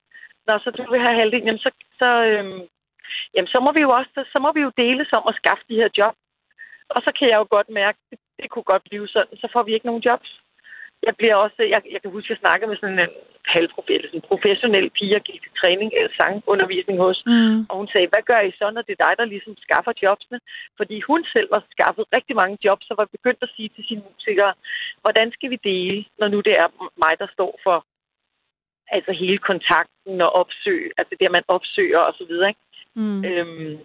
når 0.48 0.58
så 0.58 0.70
du 0.72 0.84
vil 0.92 1.06
have 1.06 1.20
halvdelen, 1.20 1.48
jamen 1.48 1.66
så, 1.66 1.72
så, 2.02 2.10
øhm, 2.32 2.62
jamen 3.34 3.52
så 3.54 3.60
må 3.66 3.72
vi 3.72 3.82
jo 3.88 3.90
også, 4.00 4.12
så 4.34 4.38
må 4.42 4.50
vi 4.54 4.62
jo 4.62 4.72
deles 4.78 5.10
om 5.18 5.24
at 5.30 5.36
skaffe 5.42 5.64
de 5.70 5.80
her 5.82 5.90
job. 5.98 6.16
Og 6.90 7.00
så 7.06 7.14
kan 7.18 7.30
jeg 7.30 7.38
jo 7.42 7.48
godt 7.50 7.70
mærke, 7.70 8.00
det, 8.10 8.20
det 8.42 8.50
kunne 8.50 8.70
godt 8.72 8.84
blive 8.90 9.08
sådan, 9.08 9.38
så 9.38 9.48
får 9.54 9.64
vi 9.64 9.74
ikke 9.74 9.86
nogen 9.86 10.06
jobs. 10.08 10.43
Jeg 11.08 11.16
bliver 11.20 11.36
også, 11.46 11.60
jeg, 11.74 11.82
jeg 11.94 12.02
kan 12.02 12.12
huske, 12.12 12.28
at 12.28 12.34
jeg 12.34 12.44
snakkede 12.46 12.70
med 12.70 12.78
sådan 12.82 13.00
en 13.00 13.14
halvprofil, 13.56 14.02
sådan 14.04 14.20
en 14.22 14.30
professionel 14.32 14.88
pige, 14.98 15.12
jeg 15.16 15.22
gik 15.28 15.42
til 15.42 15.52
træning 15.62 15.90
eller 15.98 16.12
sangundervisning 16.22 16.98
hos. 17.06 17.18
mm, 17.26 17.60
Og 17.70 17.76
hun 17.80 17.88
sagde, 17.94 18.12
hvad 18.12 18.24
gør 18.30 18.42
I 18.50 18.52
så, 18.60 18.66
når 18.72 18.82
det 18.86 18.94
er 18.96 19.04
dig, 19.06 19.14
der 19.20 19.26
ligesom 19.34 19.54
skaffer 19.66 19.94
jobsene? 20.04 20.40
Fordi 20.80 20.96
hun 21.10 21.22
selv 21.34 21.50
var 21.56 21.64
skaffet 21.76 22.06
rigtig 22.16 22.36
mange 22.42 22.58
jobs, 22.66 22.86
og 22.92 22.98
var 23.02 23.16
begyndt 23.18 23.42
at 23.46 23.54
sige 23.56 23.70
til 23.76 23.84
sine 23.88 24.04
musikere, 24.12 24.54
hvordan 25.04 25.28
skal 25.36 25.50
vi 25.54 25.60
dele, 25.72 26.06
når 26.20 26.28
nu 26.28 26.40
det 26.48 26.54
er 26.64 26.68
mig, 27.04 27.14
der 27.22 27.28
står 27.36 27.52
for 27.66 27.78
altså 28.96 29.12
hele 29.22 29.38
kontakten 29.50 30.22
og 30.26 30.32
opsøg, 30.42 30.92
altså 30.98 31.14
det, 31.20 31.26
at 31.26 31.32
man 31.38 31.44
opsøger 31.48 32.00
og 32.00 32.14
så 32.20 32.26
videre. 32.30 32.50
Ikke? 32.50 32.64
mm, 32.96 33.26
Øhm, 33.26 33.78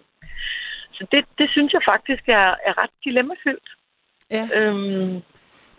så 0.97 1.05
det, 1.11 1.25
det 1.39 1.47
synes 1.55 1.73
jeg 1.73 1.81
faktisk 1.91 2.23
er, 2.27 2.47
er 2.69 2.73
ret 2.83 2.95
dilemmafyldt. 3.05 3.69
ja. 4.31 4.43
Øhm, 4.53 5.21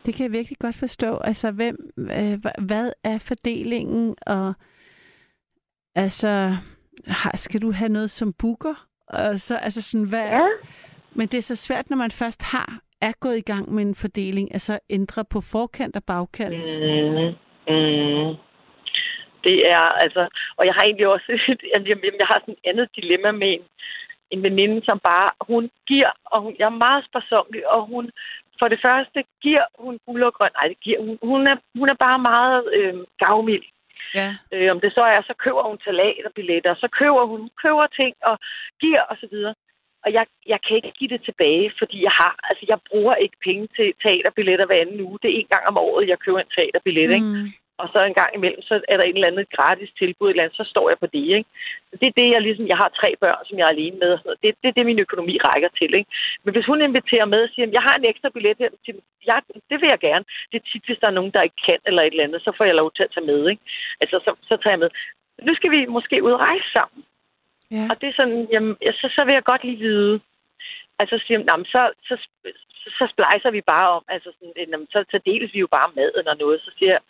Det 0.07 0.15
kan 0.15 0.25
jeg 0.25 0.33
virkelig 0.33 0.59
godt 0.59 0.77
forstå. 0.77 1.17
Altså, 1.17 1.51
hvem, 1.51 1.77
øh, 1.99 2.33
hva- 2.33 2.65
hvad 2.67 2.93
er 3.05 3.19
fordelingen, 3.19 4.17
og 4.27 4.55
altså, 5.95 6.29
har, 7.07 7.37
skal 7.37 7.63
du 7.63 7.73
have 7.73 7.89
noget 7.89 8.11
som 8.11 8.33
booker? 8.33 8.87
Og 9.09 9.41
så, 9.41 9.57
altså 9.57 9.83
sådan, 9.83 10.09
hvad, 10.09 10.29
ja. 10.29 10.47
Men 11.13 11.29
det 11.29 11.39
er 11.39 11.43
så 11.43 11.57
svært, 11.57 11.91
når 11.91 11.97
man 11.97 12.11
først 12.11 12.43
har 12.43 12.81
er 13.01 13.13
gået 13.21 13.37
i 13.37 13.49
gang 13.53 13.75
med 13.75 13.83
en 13.83 13.95
fordeling, 13.95 14.53
altså 14.53 14.79
ændre 14.91 15.25
på 15.25 15.41
forkant 15.41 15.97
og 15.97 16.05
bagkant. 16.05 16.67
Mm, 16.81 17.35
mm. 17.75 18.31
Det 19.45 19.57
er 19.77 19.87
altså, 20.05 20.23
og 20.59 20.63
jeg 20.67 20.75
har 20.77 20.85
egentlig 20.85 21.07
også, 21.09 21.29
altså, 21.75 21.89
jeg 22.19 22.27
har 22.31 22.39
sådan 22.41 22.55
et 22.55 22.69
andet 22.71 22.89
dilemma 22.97 23.31
med 23.33 23.49
en, 23.57 23.65
en 24.31 24.43
veninde, 24.43 24.81
som 24.89 24.99
bare, 25.11 25.29
hun 25.51 25.71
giver, 25.87 26.13
og 26.25 26.43
hun, 26.43 26.53
jeg 26.59 26.67
er 26.67 26.83
meget 26.87 27.05
sparsomlig, 27.09 27.63
og 27.75 27.87
hun, 27.87 28.11
for 28.61 28.69
det 28.73 28.81
første 28.87 29.19
giver 29.45 29.65
hun 29.85 29.95
guld 30.07 30.23
og 30.29 30.35
grøn, 30.39 30.53
nej, 30.59 30.67
det 30.73 30.81
giver 30.81 31.01
hun, 31.07 31.19
hun 31.31 31.41
er, 31.53 31.57
hun 31.81 31.89
er 31.93 31.99
bare 32.07 32.19
meget 32.33 32.61
øh, 32.77 32.95
gavmild. 33.23 33.67
Ja. 34.19 34.29
Øh, 34.55 34.69
om 34.75 34.81
det 34.81 34.93
så 34.93 35.03
er, 35.15 35.21
så 35.31 35.35
køber 35.45 35.63
hun 35.69 35.79
billetter, 36.35 36.75
så 36.75 36.89
køber 37.01 37.23
hun, 37.31 37.41
hun 37.41 37.51
køber 37.63 37.87
ting 38.01 38.15
og 38.31 38.37
giver 38.81 39.03
og 39.11 39.17
så 39.21 39.27
videre. 39.33 39.55
Og 40.05 40.13
jeg, 40.13 40.25
jeg 40.47 40.59
kan 40.65 40.77
ikke 40.77 40.93
give 40.99 41.11
det 41.15 41.23
tilbage, 41.25 41.73
fordi 41.79 42.03
jeg 42.03 42.15
har, 42.21 42.35
altså 42.49 42.65
jeg 42.69 42.79
bruger 42.91 43.15
ikke 43.15 43.37
penge 43.45 43.69
til 43.77 43.89
teaterbilletter 44.03 44.67
hver 44.67 44.81
anden 44.81 45.01
uge. 45.01 45.19
Det 45.23 45.29
er 45.31 45.39
en 45.39 45.53
gang 45.55 45.65
om 45.67 45.77
året, 45.77 46.09
jeg 46.09 46.19
køber 46.19 46.41
en 46.41 46.55
teaterbillet, 46.57 47.11
ikke? 47.17 47.53
Og 47.83 47.87
så 47.93 47.99
en 48.03 48.19
gang 48.21 48.31
imellem, 48.35 48.63
så 48.69 48.75
er 48.93 48.97
der 48.97 49.07
en 49.07 49.17
eller 49.17 49.31
andet 49.33 49.55
gratis 49.57 49.91
tilbud, 50.01 50.27
et 50.27 50.31
eller 50.31 50.45
andet, 50.45 50.61
så 50.61 50.65
står 50.73 50.87
jeg 50.91 50.99
på 51.01 51.07
det, 51.17 51.25
ikke? 51.39 51.51
Så 51.91 51.95
det 52.01 52.07
er 52.09 52.19
det, 52.21 52.29
jeg 52.35 52.43
ligesom, 52.43 52.67
jeg 52.73 52.79
har 52.83 52.99
tre 53.01 53.11
børn, 53.23 53.45
som 53.49 53.59
jeg 53.59 53.67
er 53.67 53.75
alene 53.77 53.97
med. 54.05 54.13
Det, 54.43 54.49
det 54.63 54.69
er 54.69 54.77
det, 54.77 54.87
min 54.87 55.05
økonomi 55.07 55.35
rækker 55.49 55.71
til, 55.79 55.91
ikke? 55.99 56.11
Men 56.45 56.55
hvis 56.55 56.67
hun 56.71 56.81
inviterer 56.89 57.27
med 57.35 57.41
og 57.47 57.51
siger, 57.55 57.67
jeg 57.77 57.85
har 57.89 57.95
en 57.97 58.11
ekstra 58.13 58.29
billet 58.35 58.57
her, 58.63 58.71
til, 58.85 58.95
ja, 59.31 59.37
det 59.71 59.77
vil 59.81 59.93
jeg 59.93 60.01
gerne. 60.09 60.25
Det 60.51 60.57
er 60.59 60.67
tit, 60.71 60.85
hvis 60.87 61.01
der 61.03 61.09
er 61.09 61.19
nogen, 61.19 61.33
der 61.37 61.43
ikke 61.47 61.63
kan 61.69 61.81
eller 61.87 62.03
et 62.03 62.13
eller 62.15 62.25
andet, 62.27 62.43
så 62.43 62.51
får 62.57 62.65
jeg 62.65 62.81
lov 62.81 62.91
til 62.93 63.03
at 63.07 63.13
tage 63.15 63.29
med, 63.31 63.41
ikke? 63.53 63.63
Altså, 64.03 64.17
så, 64.25 64.31
så 64.49 64.55
tager 64.57 64.75
jeg 64.77 64.83
med. 64.85 64.91
Nu 65.49 65.53
skal 65.55 65.71
vi 65.71 65.81
måske 65.97 66.17
ud 66.27 66.33
og 66.37 66.45
rejse 66.49 66.69
sammen. 66.77 67.01
Ja. 67.77 67.85
Og 67.91 67.95
det 68.01 68.07
er 68.09 68.17
sådan, 68.21 68.41
jamen, 68.55 68.77
ja, 68.87 68.93
så, 68.93 69.07
så 69.17 69.21
vil 69.25 69.35
jeg 69.35 69.51
godt 69.51 69.65
lige 69.65 69.83
vide. 69.89 70.21
Altså, 71.01 71.15
så 71.19 71.25
siger 71.27 71.39
jeg, 71.39 71.47
"Nå, 71.49 71.55
men 71.57 71.67
så, 71.75 71.83
så, 72.09 72.15
så, 72.81 72.89
så 72.99 73.05
splejser 73.13 73.51
vi 73.51 73.61
bare 73.75 73.89
om. 73.97 74.05
Altså, 74.15 74.29
sådan, 74.37 74.53
jamen, 74.73 74.89
så, 74.95 74.99
så 75.13 75.19
deles 75.29 75.55
vi 75.55 75.61
jo 75.65 75.69
bare 75.77 75.93
maden 75.97 76.29
og 76.33 76.37
noget. 76.37 76.61
Så 76.61 76.71
siger 76.79 76.93
jeg, 76.97 77.03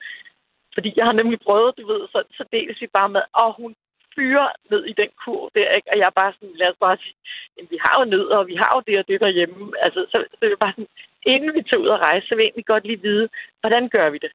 fordi 0.81 0.93
jeg 0.97 1.07
har 1.09 1.17
nemlig 1.21 1.41
prøvet, 1.47 1.79
du 1.79 1.85
ved, 1.93 2.03
så, 2.13 2.19
så 2.39 2.43
deles 2.53 2.81
vi 2.81 2.89
bare 2.99 3.11
med, 3.15 3.23
og 3.43 3.49
hun 3.61 3.73
fyrer 4.15 4.49
ned 4.71 4.83
i 4.93 4.95
den 5.01 5.11
kur 5.23 5.43
der, 5.55 5.69
ikke? 5.77 5.89
Og 5.93 5.97
jeg 5.99 6.07
er 6.07 6.21
bare 6.21 6.33
sådan, 6.33 6.57
lad 6.61 6.69
os 6.73 6.85
bare 6.87 6.97
sige, 7.03 7.17
jamen, 7.55 7.71
vi 7.75 7.79
har 7.85 7.95
jo 8.01 8.05
nødder, 8.15 8.37
og 8.43 8.47
vi 8.53 8.57
har 8.63 8.71
jo 8.77 8.81
det 8.89 8.97
og 9.01 9.07
det 9.09 9.21
derhjemme. 9.25 9.61
Altså, 9.85 10.01
så, 10.11 10.17
så 10.37 10.41
er 10.43 10.51
det 10.53 10.65
bare 10.65 10.77
sådan, 10.77 10.93
inden 11.33 11.51
vi 11.57 11.63
tager 11.63 11.83
ud 11.85 11.95
og 11.95 12.03
rejse, 12.07 12.27
så 12.27 12.33
vil 12.35 12.43
jeg 12.43 12.49
egentlig 12.49 12.73
godt 12.73 12.85
lige 12.87 13.03
vide, 13.09 13.27
hvordan 13.61 13.85
gør 13.97 14.09
vi 14.15 14.19
det? 14.25 14.33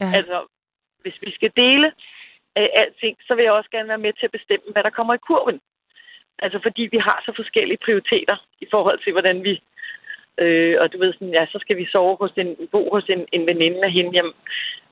Ja. 0.00 0.10
Altså, 0.18 0.36
hvis 1.02 1.16
vi 1.24 1.30
skal 1.36 1.52
dele 1.62 1.88
øh, 2.58 2.68
alting, 2.82 3.16
så 3.26 3.32
vil 3.34 3.44
jeg 3.44 3.52
også 3.52 3.70
gerne 3.70 3.92
være 3.92 4.04
med 4.06 4.12
til 4.12 4.28
at 4.28 4.36
bestemme, 4.38 4.68
hvad 4.72 4.82
der 4.84 4.96
kommer 4.98 5.14
i 5.14 5.24
kurven. 5.28 5.60
Altså, 6.44 6.58
fordi 6.66 6.82
vi 6.94 6.98
har 7.08 7.18
så 7.26 7.32
forskellige 7.40 7.84
prioriteter 7.86 8.36
i 8.64 8.66
forhold 8.70 8.98
til, 9.00 9.12
hvordan 9.12 9.38
vi... 9.48 9.54
Øh, 10.42 10.76
og 10.80 10.92
du 10.92 10.98
ved 10.98 11.12
sådan, 11.12 11.36
ja, 11.38 11.44
så 11.52 11.58
skal 11.60 11.76
vi 11.76 11.86
sove 11.92 12.16
hos 12.22 12.32
en, 12.42 12.50
bo 12.72 12.82
hos 12.94 13.06
en, 13.14 13.22
en 13.32 13.46
veninde 13.46 13.80
af 13.88 13.92
hende. 13.92 14.10
Jamen, 14.18 14.34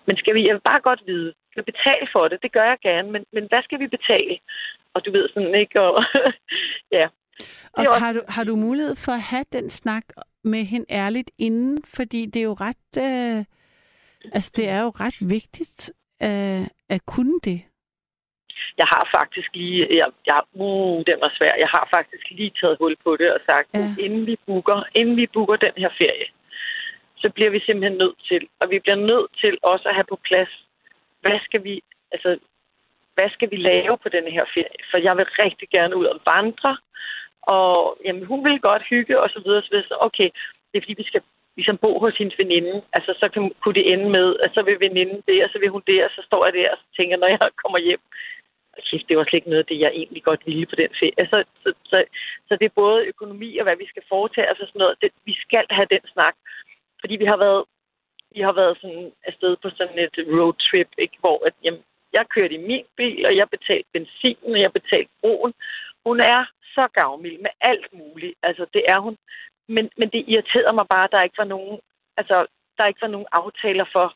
men 0.07 0.16
skal 0.16 0.35
vi, 0.35 0.47
jeg 0.47 0.55
vil 0.55 0.69
bare 0.71 0.81
godt 0.88 1.03
vide, 1.07 1.33
skal 1.51 1.62
vi 1.66 1.73
betale 1.73 2.07
for 2.12 2.29
det? 2.29 2.38
Det 2.42 2.53
gør 2.53 2.64
jeg 2.73 2.79
gerne, 2.83 3.09
men, 3.14 3.23
men 3.33 3.45
hvad 3.51 3.62
skal 3.62 3.79
vi 3.81 3.87
betale? 3.97 4.38
Og 4.95 5.07
du 5.07 5.11
ved 5.12 5.29
sådan, 5.35 5.55
ikke? 5.55 5.81
Og, 5.83 6.05
ja. 6.99 7.07
Og 7.73 7.85
også- 7.87 8.05
har 8.05 8.12
du, 8.12 8.21
har 8.29 8.45
du 8.45 8.57
mulighed 8.57 8.97
for 8.97 9.12
at 9.12 9.21
have 9.33 9.45
den 9.53 9.71
snak 9.71 10.05
med 10.45 10.64
hende 10.64 10.87
ærligt 10.90 11.31
inden? 11.38 11.79
Fordi 11.97 12.27
det 12.27 12.40
er 12.40 12.45
jo 12.53 12.57
ret, 12.61 12.87
øh, 13.07 13.45
altså 14.33 14.53
det 14.57 14.69
er 14.69 14.81
jo 14.83 14.88
ret 14.88 15.16
vigtigt 15.21 15.92
øh, 16.23 16.66
at 16.95 17.01
kunne 17.07 17.40
det. 17.45 17.61
Jeg 18.81 18.87
har 18.95 19.05
faktisk 19.19 19.51
lige, 19.55 19.81
jeg, 20.01 20.09
jeg, 20.27 20.40
uh, 20.53 20.97
den 21.09 21.19
var 21.25 21.33
svær. 21.38 21.55
Jeg 21.64 21.69
har 21.75 21.88
faktisk 21.97 22.31
lige 22.31 22.53
taget 22.61 22.77
hul 22.81 22.97
på 23.05 23.16
det 23.16 23.29
og 23.37 23.40
sagt, 23.51 23.69
ja. 23.75 23.95
inden 24.05 24.27
vi 24.27 24.37
booker, 24.47 24.79
inden 24.95 25.16
vi 25.16 25.27
booker 25.35 25.57
den 25.57 25.73
her 25.77 25.90
ferie, 26.01 26.27
så 27.22 27.29
bliver 27.35 27.50
vi 27.50 27.61
simpelthen 27.61 27.98
nødt 27.98 28.18
til, 28.29 28.48
og 28.61 28.70
vi 28.70 28.79
bliver 28.79 29.00
nødt 29.11 29.31
til 29.40 29.59
også 29.62 29.88
at 29.88 29.94
have 29.94 30.11
på 30.12 30.18
plads, 30.29 30.52
hvad 31.22 31.38
skal 31.46 31.64
vi, 31.64 31.83
altså, 32.12 32.38
hvad 33.14 33.31
skal 33.31 33.50
vi 33.50 33.57
lave 33.57 33.98
på 33.98 34.09
den 34.09 34.26
her 34.35 34.44
ferie? 34.55 34.81
For 34.90 34.98
jeg 34.98 35.16
vil 35.16 35.26
rigtig 35.44 35.68
gerne 35.76 35.96
ud 35.96 36.07
og 36.14 36.20
vandre, 36.35 36.76
og 37.42 37.98
jamen, 38.05 38.24
hun 38.31 38.44
vil 38.44 38.61
godt 38.61 38.83
hygge 38.90 39.20
og 39.22 39.29
så 39.31 39.40
videre, 39.44 39.62
så 39.62 39.68
videre. 39.70 39.88
Så, 39.88 39.96
okay, 40.00 40.29
det 40.68 40.76
er 40.76 40.83
fordi, 40.85 41.02
vi 41.02 41.11
skal 41.11 41.22
ligesom 41.57 41.79
bo 41.85 41.90
hos 42.05 42.16
hendes 42.20 42.38
veninde. 42.38 42.74
Altså, 42.96 43.11
så 43.20 43.26
kan, 43.35 43.42
kunne 43.61 43.79
det 43.81 43.92
ende 43.92 44.09
med, 44.18 44.29
at 44.44 44.50
så 44.55 44.62
vil 44.62 44.81
veninden 44.81 45.20
det, 45.29 45.44
og 45.44 45.50
så 45.50 45.59
vil 45.59 45.74
hun 45.74 45.83
det, 45.87 46.05
og 46.05 46.11
så 46.16 46.20
står 46.29 46.42
jeg 46.46 46.55
der 46.59 46.70
og 46.72 46.79
så 46.79 46.87
tænker, 46.96 47.16
når 47.16 47.31
jeg 47.35 47.40
kommer 47.62 47.79
hjem, 47.79 48.02
kæft, 48.88 49.09
det 49.09 49.16
var 49.16 49.24
slet 49.24 49.38
ikke 49.40 49.52
noget 49.52 49.64
af 49.64 49.70
det, 49.70 49.79
jeg 49.85 49.92
egentlig 50.00 50.22
godt 50.29 50.42
ville 50.46 50.66
på 50.66 50.76
den 50.83 50.92
ferie. 51.00 51.24
Så, 51.33 51.38
så, 51.62 51.68
så, 51.90 51.96
så 52.48 52.52
det 52.61 52.66
er 52.66 52.81
både 52.83 53.07
økonomi 53.12 53.50
og 53.59 53.64
hvad 53.64 53.76
vi 53.83 53.87
skal 53.92 54.05
foretage 54.09 54.50
os 54.52 54.62
og 54.62 54.68
sådan 54.68 54.79
noget. 54.83 55.00
Det, 55.02 55.11
vi 55.29 55.35
skal 55.44 55.66
have 55.70 55.88
den 55.94 56.05
snak. 56.14 56.35
Fordi 57.00 57.14
vi 57.22 57.24
har 57.32 57.38
været, 57.44 57.64
vi 58.37 58.40
har 58.40 58.54
været 58.61 58.78
sådan 58.80 59.12
afsted 59.28 59.56
på 59.62 59.68
sådan 59.78 59.98
et 59.98 60.16
roadtrip, 60.38 60.90
ikke? 60.98 61.16
hvor 61.20 61.46
at, 61.46 61.54
jamen, 61.64 61.82
jeg 62.12 62.24
kørte 62.35 62.54
i 62.54 62.66
min 62.70 62.87
bil, 62.96 63.24
og 63.28 63.37
jeg 63.37 63.48
betalte 63.56 63.88
benzin, 63.92 64.38
og 64.54 64.61
jeg 64.64 64.72
betalte 64.72 65.12
broen. 65.20 65.52
Hun 66.06 66.18
er 66.20 66.40
så 66.76 66.85
gavmild 66.98 67.38
med 67.46 67.52
alt 67.61 67.88
muligt. 68.00 68.35
Altså, 68.42 68.64
det 68.74 68.82
er 68.92 68.98
hun. 69.06 69.16
Men, 69.74 69.85
men 69.98 70.09
det 70.14 70.24
irriterede 70.32 70.74
mig 70.78 70.87
bare, 70.94 71.04
at 71.04 71.14
der 71.14 71.26
ikke 71.26 71.38
var 71.42 71.50
nogen, 71.54 71.76
altså, 72.20 72.37
der 72.78 72.87
ikke 72.87 73.04
var 73.06 73.14
nogen 73.14 73.28
aftaler 73.40 73.87
for, 73.92 74.06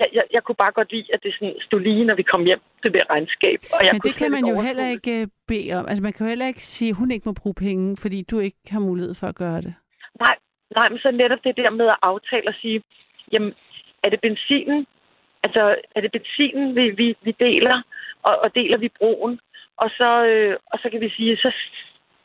jeg, 0.00 0.08
jeg, 0.16 0.24
jeg 0.32 0.42
kunne 0.42 0.60
bare 0.64 0.72
godt 0.78 0.92
lide, 0.92 1.08
at 1.14 1.20
det 1.22 1.34
sådan 1.34 1.56
stod 1.66 1.80
lige, 1.80 2.04
når 2.04 2.16
vi 2.20 2.22
kom 2.22 2.44
hjem, 2.44 2.62
det 2.82 2.94
der 2.94 3.10
regnskab. 3.10 3.58
Og 3.74 3.80
jeg 3.82 3.90
Men 3.92 4.00
det 4.00 4.14
kan 4.14 4.30
man 4.30 4.44
jo 4.52 4.60
heller 4.68 4.88
ikke 4.96 5.20
øh, 5.20 5.26
bede 5.48 5.72
om. 5.78 5.84
Altså 5.88 6.02
man 6.02 6.12
kan 6.12 6.26
jo 6.26 6.28
heller 6.28 6.46
ikke 6.46 6.64
sige, 6.64 6.90
at 6.90 6.96
hun 6.96 7.10
ikke 7.10 7.28
må 7.28 7.32
bruge 7.32 7.54
penge, 7.54 7.96
fordi 7.96 8.22
du 8.30 8.38
ikke 8.38 8.62
har 8.68 8.80
mulighed 8.80 9.14
for 9.14 9.26
at 9.26 9.34
gøre 9.34 9.60
det. 9.66 9.74
Nej, 10.24 10.36
nej, 10.78 10.88
men 10.88 10.98
så 10.98 11.10
netop 11.10 11.44
det 11.44 11.56
der 11.56 11.70
med 11.70 11.86
at 11.88 12.02
aftale 12.02 12.48
og 12.48 12.54
sige, 12.62 12.82
jamen, 13.32 13.54
er 14.04 14.10
det 14.10 14.20
benzinen, 14.20 14.86
altså, 15.44 15.62
er 15.96 16.00
det 16.00 16.12
benzinen, 16.12 16.76
vi, 16.76 16.90
vi, 16.90 17.16
vi 17.22 17.32
deler, 17.46 17.82
og, 18.22 18.34
og 18.44 18.54
deler 18.54 18.78
vi 18.78 18.88
broen, 18.98 19.40
og 19.76 19.90
så, 19.98 20.10
øh, 20.24 20.56
og 20.66 20.78
så 20.82 20.90
kan 20.90 21.00
vi 21.00 21.10
sige, 21.16 21.36
så 21.36 21.50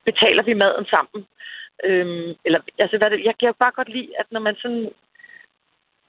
betaler 0.05 0.43
vi 0.43 0.53
maden 0.53 0.85
sammen. 0.93 1.19
Øhm, 1.87 2.29
eller, 2.45 2.59
altså, 2.79 2.97
hvad 2.97 3.09
det, 3.11 3.25
jeg 3.25 3.35
kan 3.39 3.47
jo 3.47 3.55
bare 3.63 3.77
godt 3.79 3.89
lide, 3.89 4.11
at 4.19 4.27
når 4.31 4.39
man 4.39 4.55
sådan 4.55 4.89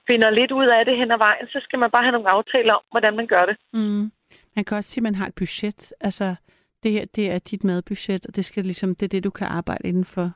finder 0.06 0.30
lidt 0.30 0.52
ud 0.52 0.66
af 0.66 0.84
det 0.84 0.96
hen 0.96 1.10
ad 1.10 1.18
vejen, 1.18 1.46
så 1.48 1.58
skal 1.62 1.78
man 1.78 1.90
bare 1.90 2.04
have 2.04 2.16
nogle 2.16 2.32
aftaler 2.36 2.72
om, 2.74 2.84
hvordan 2.90 3.16
man 3.16 3.26
gør 3.26 3.44
det. 3.46 3.56
Mm. 3.72 4.12
Man 4.56 4.64
kan 4.64 4.76
også 4.76 4.90
sige, 4.90 5.02
at 5.02 5.08
man 5.08 5.14
har 5.14 5.26
et 5.26 5.34
budget. 5.34 5.94
Altså, 6.00 6.34
det 6.82 6.92
her, 6.92 7.04
det 7.16 7.30
er 7.30 7.38
dit 7.38 7.64
madbudget, 7.64 8.26
og 8.26 8.36
det 8.36 8.44
skal 8.44 8.62
ligesom, 8.64 8.94
det 8.94 9.06
er 9.06 9.14
det, 9.14 9.24
du 9.24 9.30
kan 9.30 9.46
arbejde 9.46 9.88
indenfor. 9.88 10.30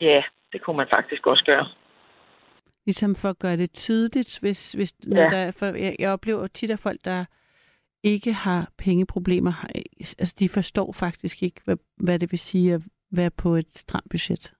Ja, 0.00 0.22
det 0.52 0.62
kunne 0.62 0.76
man 0.76 0.88
faktisk 0.96 1.26
også 1.26 1.44
gøre. 1.44 1.68
Ligesom 2.86 3.14
for 3.14 3.28
at 3.28 3.38
gøre 3.38 3.56
det 3.56 3.72
tydeligt, 3.72 4.38
hvis, 4.40 4.72
hvis 4.72 4.94
ja. 5.10 5.28
der, 5.30 5.50
for 5.50 5.66
jeg, 5.66 5.96
jeg 5.98 6.10
oplever 6.10 6.46
tit, 6.46 6.70
at 6.70 6.78
folk, 6.78 7.04
der 7.04 7.24
ikke 8.02 8.32
har 8.32 8.70
pengeproblemer, 8.78 9.52
altså 10.18 10.36
de 10.38 10.48
forstår 10.48 10.92
faktisk 10.92 11.42
ikke, 11.42 11.60
hvad, 11.64 11.76
hvad 11.96 12.18
det 12.18 12.32
vil 12.32 12.38
sige 12.38 12.74
at 12.74 12.80
være 13.10 13.30
på 13.30 13.54
et 13.54 13.70
stramt 13.70 14.10
budget. 14.10 14.52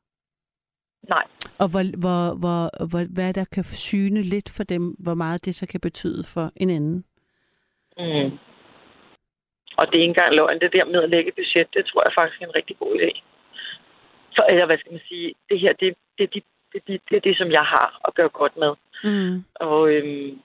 Nej. 1.09 1.25
Og 1.59 1.69
hvor, 1.71 1.83
hvor, 2.03 2.35
hvor, 2.35 2.87
hvor, 2.91 3.15
hvad 3.15 3.35
der 3.35 3.45
kan 3.45 3.65
syne 3.65 4.23
lidt 4.23 4.49
for 4.57 4.65
dem, 4.65 4.97
hvor 4.99 5.15
meget 5.15 5.45
det 5.45 5.55
så 5.55 5.67
kan 5.67 5.81
betyde 5.81 6.25
for 6.35 6.53
en 6.57 6.71
anden. 6.71 7.05
Mm. 7.99 8.39
Og 9.79 9.85
det 9.87 9.95
er 9.97 10.03
ikke 10.03 10.15
engang 10.15 10.33
løgn, 10.39 10.61
det 10.61 10.73
der 10.77 10.85
med 10.85 11.03
at 11.03 11.11
lægge 11.11 11.33
budget, 11.33 11.69
det 11.75 11.87
tror 11.87 12.03
jeg 12.07 12.15
faktisk 12.19 12.43
er 12.43 12.47
en 12.47 12.55
rigtig 12.55 12.77
god 12.79 12.93
idé. 12.99 13.23
For, 14.37 14.45
eller 14.51 14.67
hvad 14.67 14.79
skal 14.79 14.93
man 14.93 15.09
sige, 15.09 15.35
det 15.51 15.61
her, 15.61 15.73
det, 15.73 15.95
det, 16.19 16.35
det, 16.35 16.43
det, 16.73 16.83
det, 16.87 17.01
det 17.09 17.17
er 17.17 17.27
det, 17.29 17.37
som 17.37 17.51
jeg 17.51 17.67
har 17.75 17.89
at 18.09 18.15
gøre 18.15 18.29
godt 18.29 18.57
med. 18.57 18.73
Mm. 19.05 19.45
Og 19.55 19.91
øhm, 19.93 20.41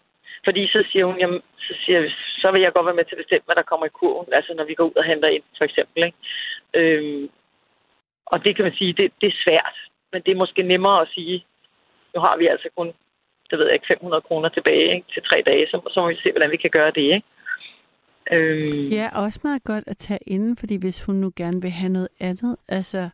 fordi 0.45 0.67
så 0.67 0.79
siger 0.91 1.05
hun, 1.05 1.17
jamen, 1.19 1.41
så, 1.57 1.73
siger, 1.85 1.99
så 2.41 2.47
vil 2.53 2.61
jeg 2.61 2.73
godt 2.73 2.85
være 2.85 2.99
med 2.99 3.05
til 3.05 3.15
at 3.15 3.23
bestemme, 3.23 3.45
hvad 3.47 3.57
der 3.59 3.69
kommer 3.69 3.85
i 3.85 3.97
kurven, 3.99 4.33
altså 4.33 4.51
når 4.53 4.65
vi 4.65 4.73
går 4.73 4.85
ud 4.85 5.01
og 5.01 5.03
henter 5.03 5.29
ind, 5.29 5.43
for 5.57 5.65
eksempel. 5.65 5.99
Ikke? 6.07 6.17
Øhm, 6.79 7.29
og 8.25 8.37
det 8.45 8.55
kan 8.55 8.65
man 8.65 8.75
sige, 8.79 8.93
det, 8.93 9.11
det 9.21 9.27
er 9.29 9.43
svært, 9.45 9.75
men 10.11 10.21
det 10.25 10.31
er 10.31 10.43
måske 10.43 10.61
nemmere 10.63 11.01
at 11.01 11.11
sige, 11.15 11.45
nu 12.13 12.19
har 12.25 12.35
vi 12.37 12.45
altså 12.47 12.69
kun, 12.77 12.87
det 13.49 13.59
ved 13.59 13.65
jeg 13.65 13.73
ikke, 13.73 13.87
500 13.87 14.21
kroner 14.21 14.49
tilbage 14.49 14.95
ikke, 14.95 15.07
til 15.13 15.21
tre 15.29 15.43
dage, 15.49 15.67
så, 15.67 15.75
så 15.93 16.01
må 16.01 16.07
vi 16.07 16.19
se, 16.23 16.31
hvordan 16.31 16.51
vi 16.51 16.57
kan 16.57 16.69
gøre 16.69 16.91
det. 16.91 17.07
Ikke? 17.15 17.27
Øhm. 18.31 18.89
Ja, 18.97 19.09
også 19.23 19.39
meget 19.43 19.63
godt 19.63 19.83
at 19.87 19.97
tage 19.97 20.19
inden, 20.27 20.57
fordi 20.57 20.75
hvis 20.75 21.03
hun 21.05 21.15
nu 21.15 21.31
gerne 21.35 21.61
vil 21.61 21.71
have 21.71 21.93
noget 21.93 22.09
andet, 22.19 22.55
altså 22.67 23.09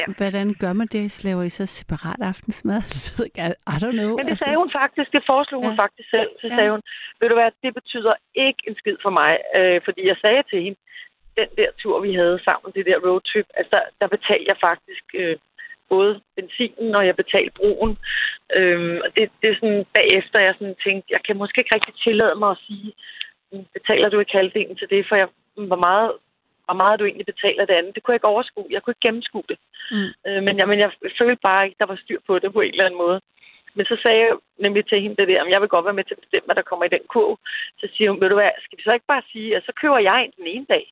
Ja. 0.00 0.04
Hvordan 0.16 0.46
gør 0.62 0.72
man 0.72 0.86
det? 0.86 1.04
Slaver 1.10 1.42
I 1.42 1.48
så 1.48 1.66
separat 1.66 2.20
aftensmad? 2.20 2.80
I 3.74 3.76
don't 3.84 3.96
know. 4.00 4.12
Men 4.16 4.26
det 4.26 4.38
sagde 4.38 4.56
hun 4.62 4.70
faktisk. 4.80 5.08
Det 5.16 5.22
foreslog 5.30 5.62
ja. 5.62 5.68
hun 5.68 5.76
faktisk 5.82 6.08
selv. 6.10 6.30
Så 6.40 6.46
ja. 6.46 6.54
sagde 6.54 6.70
hun, 6.70 6.82
ved 7.20 7.28
du 7.28 7.36
hvad, 7.36 7.50
det 7.64 7.74
betyder 7.74 8.14
ikke 8.34 8.62
en 8.68 8.76
skid 8.80 8.96
for 9.02 9.12
mig. 9.20 9.32
Øh, 9.58 9.80
fordi 9.86 10.02
jeg 10.10 10.16
sagde 10.24 10.42
til 10.50 10.62
hende, 10.64 10.78
den 11.40 11.48
der 11.58 11.70
tur, 11.82 12.00
vi 12.06 12.12
havde 12.20 12.38
sammen, 12.48 12.68
det 12.76 12.86
der 12.86 12.98
roadtrip, 13.06 13.48
altså 13.58 13.70
der, 13.76 13.84
der 14.00 14.08
betalte 14.16 14.46
jeg 14.52 14.58
faktisk 14.68 15.04
øh, 15.14 15.36
både 15.94 16.20
benzinen, 16.36 16.90
og 16.98 17.06
jeg 17.08 17.16
betalte 17.22 17.52
broen. 17.58 17.92
Øhm, 18.58 18.96
og 19.04 19.08
det, 19.16 19.22
det 19.40 19.48
er 19.50 19.56
sådan 19.60 19.84
bagefter, 19.98 20.46
jeg 20.46 20.54
sådan 20.58 20.78
tænkte, 20.86 21.08
jeg 21.16 21.22
kan 21.26 21.36
måske 21.42 21.60
ikke 21.60 21.74
rigtig 21.76 21.94
tillade 22.04 22.36
mig 22.42 22.50
at 22.50 22.62
sige, 22.66 22.90
betaler 23.76 24.08
du 24.08 24.18
ikke 24.18 24.38
halvdelen 24.38 24.76
til 24.76 24.88
det, 24.94 25.02
for 25.08 25.16
jeg 25.22 25.28
var 25.72 25.80
meget 25.90 26.12
hvor 26.72 26.82
meget 26.82 27.00
du 27.00 27.04
egentlig 27.04 27.30
betaler 27.32 27.64
det 27.66 27.74
andet. 27.78 27.94
Det 27.94 28.02
kunne 28.02 28.12
jeg 28.12 28.20
ikke 28.20 28.34
overskue. 28.34 28.68
Jeg 28.74 28.80
kunne 28.80 28.92
ikke 28.92 29.06
gennemskue 29.08 29.46
det. 29.50 29.58
Mm. 29.94 30.10
Øh, 30.26 30.40
men, 30.46 30.54
jeg, 30.58 30.66
men 30.70 30.78
jeg 30.84 30.90
følte 31.20 31.46
bare 31.48 31.64
ikke, 31.64 31.80
der 31.80 31.88
var 31.92 31.98
styr 32.04 32.20
på 32.26 32.32
det 32.38 32.52
på 32.52 32.60
en 32.60 32.74
eller 32.74 32.86
anden 32.86 33.02
måde. 33.04 33.18
Men 33.76 33.84
så 33.90 33.96
sagde 34.02 34.20
jeg 34.24 34.32
nemlig 34.64 34.82
til 34.86 35.02
hende 35.02 35.16
det 35.16 35.28
der, 35.28 35.40
at 35.42 35.52
jeg 35.54 35.60
vil 35.60 35.74
godt 35.74 35.86
være 35.88 35.98
med 35.98 36.04
til 36.04 36.16
at 36.16 36.24
bestemme, 36.24 36.46
hvad 36.46 36.58
der 36.58 36.70
kommer 36.70 36.84
i 36.86 36.94
den 36.96 37.04
kurv. 37.14 37.38
Så 37.80 37.86
siger 37.94 38.10
hun, 38.10 38.20
ved 38.20 38.28
du 38.28 38.38
hvad, 38.38 38.54
skal 38.64 38.78
vi 38.78 38.82
så 38.84 38.92
ikke 38.94 39.12
bare 39.12 39.30
sige, 39.32 39.56
at 39.56 39.62
så 39.68 39.72
køber 39.80 39.98
jeg 40.08 40.18
ind 40.24 40.32
den 40.40 40.46
ene 40.54 40.66
dag. 40.74 40.84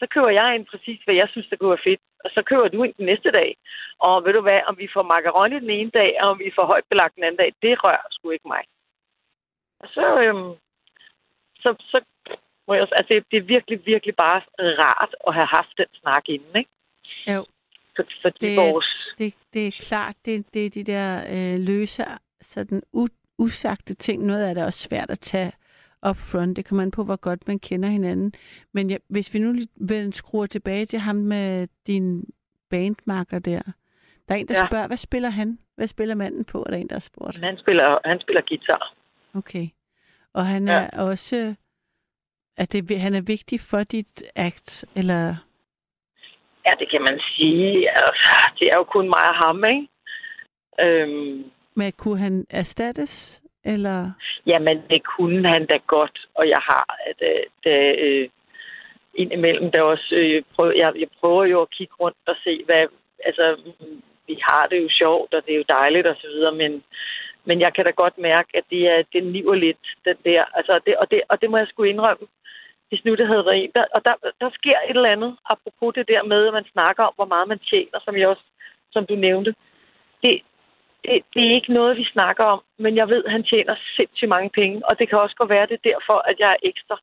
Så 0.00 0.06
køber 0.14 0.30
jeg 0.40 0.54
ind 0.54 0.66
præcis, 0.72 1.00
hvad 1.04 1.14
jeg 1.14 1.28
synes, 1.30 1.48
der 1.48 1.56
kunne 1.56 1.74
være 1.74 1.88
fedt. 1.88 2.02
Og 2.24 2.30
så 2.34 2.40
køber 2.42 2.68
du 2.68 2.82
ind 2.82 2.94
den 2.98 3.06
næste 3.06 3.30
dag. 3.30 3.50
Og 3.98 4.24
ved 4.24 4.32
du 4.32 4.40
hvad, 4.40 4.60
om 4.68 4.74
vi 4.78 4.88
får 4.94 5.02
macaroni 5.02 5.56
den 5.64 5.70
ene 5.78 5.90
dag, 6.00 6.10
og 6.20 6.26
om 6.32 6.38
vi 6.38 6.50
får 6.56 6.66
højt 6.72 6.90
belagt 6.90 7.14
den 7.14 7.24
anden 7.24 7.40
dag, 7.42 7.50
det 7.62 7.72
rører 7.84 8.06
sgu 8.10 8.30
ikke 8.30 8.48
mig. 8.54 8.64
Og 9.82 9.88
så, 9.96 10.06
øhm, 10.22 10.52
så, 11.62 11.70
så 11.92 11.98
må 12.68 12.74
jeg, 12.74 12.82
altså, 12.82 13.22
det, 13.30 13.36
er 13.36 13.42
virkelig, 13.42 13.86
virkelig 13.86 14.14
bare 14.16 14.40
rart 14.58 15.14
at 15.28 15.34
have 15.34 15.46
haft 15.46 15.72
den 15.78 15.86
snak 16.00 16.28
inden, 16.28 16.56
ikke? 16.56 16.70
Jo. 17.26 17.46
For, 17.96 18.04
fordi 18.22 18.46
det, 18.46 18.56
vores... 18.56 19.14
det, 19.18 19.34
det 19.52 19.66
er 19.66 19.72
klart, 19.80 20.16
det, 20.24 20.54
det 20.54 20.66
er 20.66 20.70
de 20.70 20.84
der 20.84 21.24
øh, 21.30 21.60
løse, 21.60 22.04
sådan 22.40 22.82
u, 22.92 23.06
usagte 23.38 23.94
ting. 23.94 24.26
Noget 24.26 24.44
af 24.48 24.54
det 24.54 24.62
er 24.62 24.66
også 24.66 24.88
svært 24.88 25.10
at 25.10 25.18
tage 25.18 25.52
up 26.08 26.16
front. 26.16 26.56
Det 26.56 26.64
kommer 26.64 26.82
an 26.82 26.90
på, 26.90 27.04
hvor 27.04 27.16
godt 27.16 27.48
man 27.48 27.58
kender 27.58 27.88
hinanden. 27.88 28.32
Men 28.72 28.90
ja, 28.90 28.96
hvis 29.08 29.34
vi 29.34 29.38
nu 29.38 29.54
vil 29.76 30.12
skrue 30.12 30.46
tilbage 30.46 30.86
til 30.86 30.98
ham 30.98 31.16
med 31.16 31.68
din 31.86 32.24
bandmarker 32.70 33.38
der. 33.38 33.62
Der 34.28 34.34
er 34.34 34.38
en, 34.38 34.48
der 34.48 34.54
ja. 34.62 34.66
spørger, 34.68 34.86
hvad 34.86 34.96
spiller 34.96 35.30
han? 35.30 35.58
Hvad 35.74 35.86
spiller 35.86 36.14
manden 36.14 36.44
på? 36.44 36.62
Er 36.66 36.70
der 36.70 36.76
en, 36.76 36.88
der 36.88 36.94
har 36.94 37.00
spurgt? 37.00 37.38
Han 37.38 37.58
spiller, 37.58 37.98
han 38.04 38.20
spiller 38.20 38.42
guitar. 38.48 38.94
Okay. 39.34 39.68
Og 40.32 40.46
han 40.46 40.68
ja. 40.68 40.72
er 40.72 41.02
også 41.02 41.54
at 42.56 42.72
det, 42.72 43.00
han 43.00 43.14
er 43.14 43.20
vigtig 43.20 43.60
for 43.60 43.82
dit 43.82 44.24
act, 44.36 44.84
eller? 44.96 45.36
Ja, 46.66 46.72
det 46.78 46.90
kan 46.90 47.00
man 47.00 47.20
sige. 47.20 47.90
Altså, 47.90 48.50
det 48.58 48.68
er 48.72 48.76
jo 48.78 48.84
kun 48.84 49.08
mig 49.08 49.28
og 49.28 49.34
ham, 49.34 49.64
ikke? 49.68 49.86
Øhm, 50.80 51.50
Men 51.74 51.92
kunne 51.92 52.18
han 52.18 52.46
erstattes, 52.50 53.42
eller? 53.64 54.10
Jamen, 54.46 54.82
det 54.90 55.02
kunne 55.04 55.48
han 55.48 55.66
da 55.66 55.78
godt, 55.86 56.26
og 56.34 56.48
jeg 56.48 56.62
har 56.70 56.98
det, 57.18 57.44
det, 57.64 57.98
øh, 57.98 58.28
indimellem 59.14 59.70
der 59.70 59.82
også 59.82 60.14
øh, 60.14 60.42
prøv, 60.54 60.72
jeg, 60.78 60.92
jeg 60.98 61.08
prøver 61.20 61.44
jo 61.44 61.62
at 61.62 61.70
kigge 61.70 61.94
rundt 62.00 62.16
og 62.26 62.36
se, 62.44 62.62
hvad, 62.64 62.86
altså, 63.24 63.56
vi 64.26 64.38
har 64.48 64.66
det 64.66 64.82
jo 64.82 64.88
sjovt, 64.90 65.34
og 65.34 65.42
det 65.46 65.52
er 65.52 65.58
jo 65.58 65.72
dejligt 65.78 66.06
og 66.06 66.16
så 66.20 66.26
videre, 66.26 66.54
men, 66.54 66.82
men 67.44 67.60
jeg 67.60 67.74
kan 67.74 67.84
da 67.84 67.90
godt 67.90 68.18
mærke, 68.18 68.50
at 68.54 68.64
det 68.70 68.82
er, 68.88 69.02
det 69.12 69.26
niver 69.26 69.54
lidt, 69.54 69.84
den 70.04 70.16
der, 70.24 70.44
altså, 70.54 70.80
det, 70.86 70.96
og, 70.96 71.10
det, 71.10 71.20
og 71.28 71.40
det 71.40 71.50
må 71.50 71.56
jeg 71.56 71.66
sgu 71.68 71.82
indrømme, 71.82 72.26
hvis 72.88 73.04
nu 73.04 73.14
det 73.14 73.26
havde 73.26 73.46
været 73.46 73.62
en. 73.62 73.70
Der, 73.76 73.84
og 73.96 74.00
der, 74.06 74.14
der 74.40 74.50
sker 74.58 74.78
et 74.88 74.96
eller 74.96 75.14
andet, 75.16 75.36
apropos 75.52 75.94
det 75.94 76.08
der 76.08 76.22
med, 76.22 76.46
at 76.46 76.52
man 76.52 76.66
snakker 76.72 77.02
om, 77.04 77.12
hvor 77.16 77.30
meget 77.34 77.48
man 77.48 77.58
tjener, 77.70 77.98
som 78.04 78.16
jeg 78.16 78.28
også, 78.28 78.46
som 78.92 79.06
du 79.06 79.14
nævnte. 79.14 79.54
Det, 80.22 80.32
det, 81.04 81.22
det 81.34 81.42
er 81.46 81.54
ikke 81.54 81.72
noget, 81.72 81.96
vi 81.96 82.04
snakker 82.14 82.44
om, 82.44 82.60
men 82.78 82.96
jeg 82.96 83.08
ved, 83.08 83.24
at 83.24 83.32
han 83.32 83.44
tjener 83.44 83.74
sindssygt 83.96 84.28
mange 84.28 84.50
penge, 84.50 84.86
og 84.88 84.98
det 84.98 85.08
kan 85.08 85.18
også 85.18 85.36
godt 85.36 85.50
være, 85.50 85.66
det 85.66 85.78
er 85.78 85.90
derfor, 85.92 86.18
at 86.30 86.36
jeg 86.38 86.50
er 86.52 86.66
ekstra. 86.70 86.96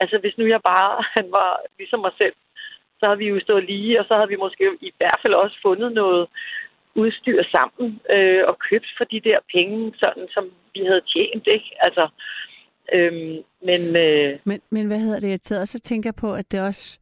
Altså, 0.00 0.18
hvis 0.18 0.38
nu 0.38 0.44
jeg 0.46 0.60
bare, 0.72 1.04
han 1.16 1.26
var 1.32 1.50
ligesom 1.78 2.00
mig 2.00 2.12
selv, 2.18 2.34
så 2.98 3.06
havde 3.06 3.18
vi 3.18 3.28
jo 3.28 3.40
stået 3.40 3.64
lige, 3.64 4.00
og 4.00 4.04
så 4.08 4.14
havde 4.14 4.28
vi 4.28 4.36
måske 4.36 4.64
i 4.80 4.92
hvert 4.98 5.20
fald 5.22 5.34
også 5.34 5.56
fundet 5.62 5.92
noget 5.92 6.28
udstyr 6.94 7.42
sammen 7.54 8.00
øh, 8.10 8.42
og 8.48 8.58
købt 8.58 8.90
for 8.96 9.04
de 9.04 9.20
der 9.20 9.38
penge, 9.54 9.94
sådan 10.02 10.28
som 10.34 10.44
vi 10.74 10.80
havde 10.84 11.08
tjent, 11.12 11.46
ikke? 11.46 11.70
Altså, 11.78 12.08
Øhm, 12.94 13.42
men, 13.62 13.96
øh... 13.96 14.38
men, 14.44 14.60
men 14.70 14.86
hvad 14.86 15.00
hedder 15.00 15.20
det? 15.20 15.28
Jeg 15.28 15.42
tager 15.42 15.60
også 15.60 15.78
tænker 15.78 16.12
på, 16.12 16.34
at 16.34 16.52
det 16.52 16.60
også 16.60 16.98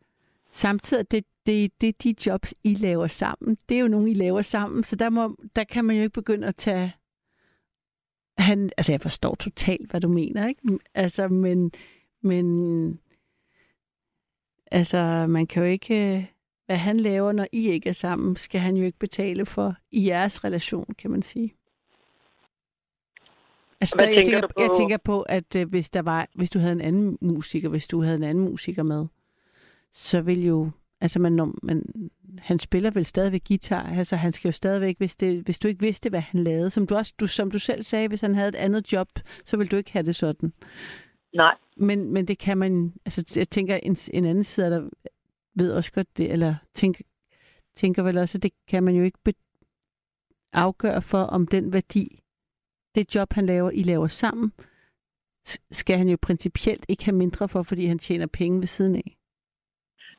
samtidig, 0.50 1.10
det, 1.10 1.24
det, 1.46 1.80
det 1.80 1.88
er 1.88 1.92
de 2.02 2.14
jobs, 2.26 2.54
I 2.64 2.74
laver 2.74 3.06
sammen. 3.06 3.58
Det 3.68 3.76
er 3.76 3.80
jo 3.80 3.88
nogle, 3.88 4.10
I 4.10 4.14
laver 4.14 4.42
sammen, 4.42 4.84
så 4.84 4.96
der, 4.96 5.10
må, 5.10 5.36
der 5.56 5.64
kan 5.64 5.84
man 5.84 5.96
jo 5.96 6.02
ikke 6.02 6.12
begynde 6.12 6.46
at 6.46 6.56
tage... 6.56 6.94
Han, 8.38 8.70
altså, 8.76 8.92
jeg 8.92 9.00
forstår 9.00 9.34
totalt, 9.34 9.90
hvad 9.90 10.00
du 10.00 10.08
mener, 10.08 10.48
ikke? 10.48 10.78
Altså, 10.94 11.28
men, 11.28 11.72
men 12.22 13.00
altså, 14.70 15.26
man 15.28 15.46
kan 15.46 15.62
jo 15.62 15.68
ikke... 15.68 16.30
Hvad 16.66 16.76
han 16.76 17.00
laver, 17.00 17.32
når 17.32 17.46
I 17.52 17.68
ikke 17.68 17.88
er 17.88 17.92
sammen, 17.92 18.36
skal 18.36 18.60
han 18.60 18.76
jo 18.76 18.84
ikke 18.84 18.98
betale 18.98 19.46
for 19.46 19.74
i 19.90 20.06
jeres 20.06 20.44
relation, 20.44 20.94
kan 20.98 21.10
man 21.10 21.22
sige. 21.22 21.54
Altså, 23.80 23.96
Hvad 23.96 24.06
der, 24.06 24.12
jeg, 24.12 24.24
tænker, 24.24 24.40
tænker, 24.40 24.62
jeg 24.62 24.70
tænker 24.76 24.96
på, 24.96 25.22
at 25.22 25.56
øh, 25.56 25.68
hvis, 25.68 25.90
der 25.90 26.02
var, 26.02 26.28
hvis 26.34 26.50
du 26.50 26.58
havde 26.58 26.72
en 26.72 26.80
anden 26.80 27.18
musiker, 27.20 27.68
hvis 27.68 27.88
du 27.88 28.02
havde 28.02 28.16
en 28.16 28.22
anden 28.22 28.44
musiker 28.44 28.82
med, 28.82 29.06
så 29.92 30.20
vil 30.20 30.46
jo, 30.46 30.70
altså 31.00 31.18
man, 31.18 31.54
man, 31.62 32.10
han 32.38 32.58
spiller 32.58 32.90
vel 32.90 33.04
stadigvæk 33.04 33.42
guitar, 33.48 33.82
altså 33.82 34.16
han 34.16 34.32
skal 34.32 34.48
jo 34.48 34.52
stadigvæk, 34.52 34.98
hvis, 34.98 35.16
det, 35.16 35.42
hvis 35.42 35.58
du 35.58 35.68
ikke 35.68 35.80
vidste, 35.80 36.10
hvad 36.10 36.20
han 36.20 36.44
lavede, 36.44 36.70
som 36.70 36.86
du, 36.86 36.96
også, 36.96 37.14
du, 37.20 37.26
som 37.26 37.50
du 37.50 37.58
selv 37.58 37.82
sagde, 37.82 38.08
hvis 38.08 38.20
han 38.20 38.34
havde 38.34 38.48
et 38.48 38.54
andet 38.54 38.92
job, 38.92 39.08
så 39.44 39.56
vil 39.56 39.70
du 39.70 39.76
ikke 39.76 39.92
have 39.92 40.06
det 40.06 40.16
sådan. 40.16 40.52
Nej. 41.34 41.54
Men, 41.76 42.12
men 42.12 42.28
det 42.28 42.38
kan 42.38 42.58
man, 42.58 42.92
altså 43.04 43.32
jeg 43.36 43.50
tænker, 43.50 43.76
en, 43.76 43.96
en 44.12 44.24
anden 44.24 44.44
side 44.44 44.70
der 44.70 44.88
ved 45.54 45.72
også 45.72 45.92
godt 45.92 46.16
det, 46.16 46.32
eller 46.32 46.54
tænker, 46.74 47.04
tænker 47.74 48.02
vel 48.02 48.18
også, 48.18 48.38
at 48.38 48.42
det 48.42 48.52
kan 48.68 48.82
man 48.82 48.94
jo 48.94 49.02
ikke 49.02 49.18
be, 49.24 49.32
afgøre 50.52 51.02
for, 51.02 51.22
om 51.22 51.46
den 51.46 51.72
værdi, 51.72 52.22
det 52.94 53.14
job, 53.14 53.32
han 53.32 53.46
laver, 53.46 53.70
I 53.70 53.82
laver 53.82 54.08
sammen, 54.08 54.52
skal 55.70 55.98
han 55.98 56.08
jo 56.08 56.16
principielt 56.22 56.84
ikke 56.88 57.04
have 57.04 57.16
mindre 57.16 57.48
for, 57.48 57.62
fordi 57.62 57.86
han 57.86 57.98
tjener 57.98 58.26
penge 58.26 58.58
ved 58.58 58.66
siden 58.66 58.96
af. 58.96 59.08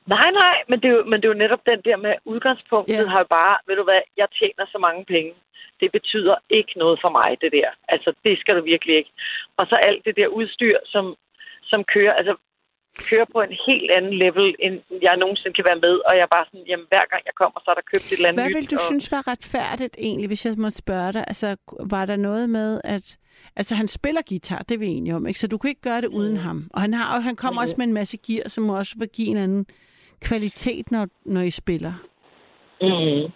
Nej, 0.06 0.30
nej, 0.42 0.56
men 0.68 0.80
det 0.80 0.88
er 0.90 0.94
jo, 0.98 1.04
men 1.04 1.16
det 1.20 1.26
er 1.28 1.32
jo 1.34 1.42
netop 1.44 1.66
den 1.66 1.80
der 1.84 1.96
med 1.96 2.14
udgangspunktet 2.24 2.96
yeah. 3.00 3.10
har 3.12 3.18
jo 3.18 3.28
bare, 3.38 3.56
ved 3.66 3.76
du 3.76 3.84
hvad, 3.84 4.02
jeg 4.16 4.28
tjener 4.38 4.64
så 4.72 4.78
mange 4.78 5.04
penge. 5.04 5.32
Det 5.80 5.92
betyder 5.92 6.36
ikke 6.50 6.72
noget 6.76 6.98
for 7.02 7.10
mig, 7.18 7.30
det 7.40 7.52
der. 7.52 7.68
Altså, 7.88 8.14
det 8.24 8.38
skal 8.38 8.56
du 8.56 8.62
virkelig 8.62 8.96
ikke. 8.96 9.12
Og 9.58 9.66
så 9.66 9.76
alt 9.88 10.04
det 10.04 10.16
der 10.16 10.26
udstyr, 10.26 10.76
som, 10.84 11.04
som 11.62 11.84
kører, 11.84 12.12
altså, 12.12 12.34
kører 12.98 13.24
på 13.32 13.40
en 13.40 13.54
helt 13.66 13.90
anden 13.90 14.14
level, 14.14 14.54
end 14.58 14.74
jeg 15.02 15.16
nogensinde 15.16 15.54
kan 15.54 15.64
være 15.68 15.80
med. 15.86 15.94
Og 16.08 16.12
jeg 16.16 16.22
er 16.22 16.32
bare 16.36 16.46
sådan, 16.46 16.66
jamen 16.66 16.86
hver 16.88 17.04
gang 17.10 17.22
jeg 17.26 17.34
kommer, 17.34 17.60
så 17.60 17.70
er 17.70 17.74
der 17.74 17.90
købt 17.92 18.06
et 18.06 18.12
eller 18.12 18.28
andet 18.28 18.42
Hvad 18.42 18.52
vil 18.60 18.70
du 18.70 18.76
og... 18.76 18.86
synes 18.90 19.12
var 19.12 19.28
retfærdigt 19.28 19.96
egentlig, 19.98 20.26
hvis 20.28 20.46
jeg 20.46 20.54
måtte 20.58 20.78
spørge 20.78 21.12
dig? 21.12 21.24
Altså, 21.26 21.56
var 21.90 22.04
der 22.06 22.16
noget 22.16 22.50
med, 22.50 22.80
at... 22.84 23.16
Altså, 23.56 23.74
han 23.74 23.88
spiller 23.88 24.22
guitar, 24.28 24.58
det 24.58 24.74
er 24.74 24.78
vi 24.78 24.86
enige 24.86 25.14
om, 25.16 25.26
ikke? 25.26 25.40
Så 25.40 25.46
du 25.48 25.58
kunne 25.58 25.70
ikke 25.70 25.80
gøre 25.90 26.00
det 26.00 26.08
uden 26.08 26.36
ham. 26.36 26.70
Og 26.74 26.80
han, 26.80 26.94
har, 26.94 27.16
og 27.16 27.22
han 27.24 27.36
kommer 27.36 27.60
Mm. 27.60 27.64
også 27.64 27.74
med 27.78 27.86
en 27.86 27.92
masse 27.92 28.16
gear, 28.26 28.48
som 28.48 28.70
også 28.70 28.94
vil 28.98 29.08
give 29.08 29.28
en 29.28 29.36
anden 29.36 29.66
kvalitet, 30.20 30.90
når, 30.90 31.08
når 31.24 31.40
I 31.40 31.50
spiller. 31.50 31.92
Mm. 32.80 33.32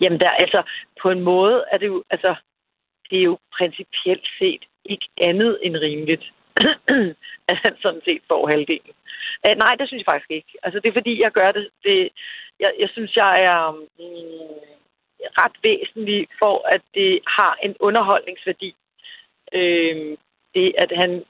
Jamen, 0.00 0.20
der, 0.20 0.30
altså, 0.30 0.62
på 1.02 1.10
en 1.10 1.20
måde 1.20 1.64
er 1.72 1.78
det 1.78 1.86
jo, 1.86 2.04
altså, 2.10 2.34
det 3.10 3.18
er 3.18 3.22
jo 3.22 3.38
principielt 3.58 4.26
set 4.38 4.62
ikke 4.84 5.08
andet 5.18 5.58
end 5.62 5.76
rimeligt, 5.76 6.32
at 7.50 7.56
han 7.64 7.74
sådan 7.82 8.02
set 8.04 8.22
får 8.28 8.50
halvdelen. 8.52 8.94
Uh, 9.48 9.54
nej, 9.64 9.74
det 9.78 9.88
synes 9.88 10.00
jeg 10.00 10.12
faktisk 10.12 10.30
ikke. 10.30 10.52
Altså, 10.62 10.80
det 10.80 10.88
er 10.88 10.98
fordi, 11.00 11.22
jeg 11.22 11.32
gør 11.32 11.52
det, 11.52 11.68
det 11.84 12.12
jeg, 12.60 12.72
jeg 12.78 12.88
synes, 12.92 13.16
jeg 13.16 13.34
er 13.38 13.70
mm, 13.72 14.60
ret 15.40 15.56
væsentlig 15.62 16.28
for, 16.38 16.68
at 16.68 16.82
det 16.94 17.20
har 17.26 17.58
en 17.62 17.76
underholdningsværdi. 17.80 18.74
Øh, 19.52 20.16
det, 20.54 20.74
at 20.78 20.92
han, 20.96 21.24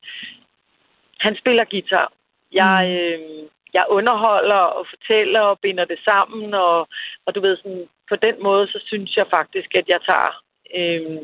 han 1.19 1.37
spiller 1.37 1.65
guitar. 1.65 2.13
Jeg, 2.53 2.79
øh, 3.01 3.49
jeg 3.75 3.85
underholder 3.89 4.63
og 4.79 4.87
fortæller 4.91 5.41
og 5.41 5.59
binder 5.61 5.85
det 5.85 5.99
sammen, 6.05 6.55
og, 6.55 6.89
og 7.27 7.35
du 7.35 7.41
ved, 7.41 7.57
sådan, 7.57 7.89
på 8.09 8.17
den 8.17 8.43
måde, 8.43 8.67
så 8.67 8.79
synes 8.87 9.17
jeg 9.17 9.27
faktisk, 9.37 9.75
at 9.75 9.89
jeg 9.89 10.01
tager 10.09 10.33
øh, 10.75 11.19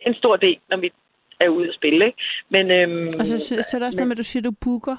en 0.00 0.14
stor 0.14 0.36
del, 0.36 0.58
når 0.68 0.76
vi 0.76 0.92
er 1.44 1.48
ude 1.48 1.68
at 1.68 1.74
spille. 1.74 2.06
Ikke? 2.06 2.18
Men, 2.48 2.70
øhm, 2.70 3.06
Og 3.20 3.26
så, 3.26 3.38
så, 3.38 3.64
så 3.70 3.76
er 3.76 3.78
der 3.78 3.86
også 3.86 3.96
men- 3.96 4.00
noget 4.00 4.08
med, 4.08 4.16
at 4.16 4.18
du 4.18 4.30
siger, 4.30 4.42
du 4.42 4.52
booker. 4.64 4.96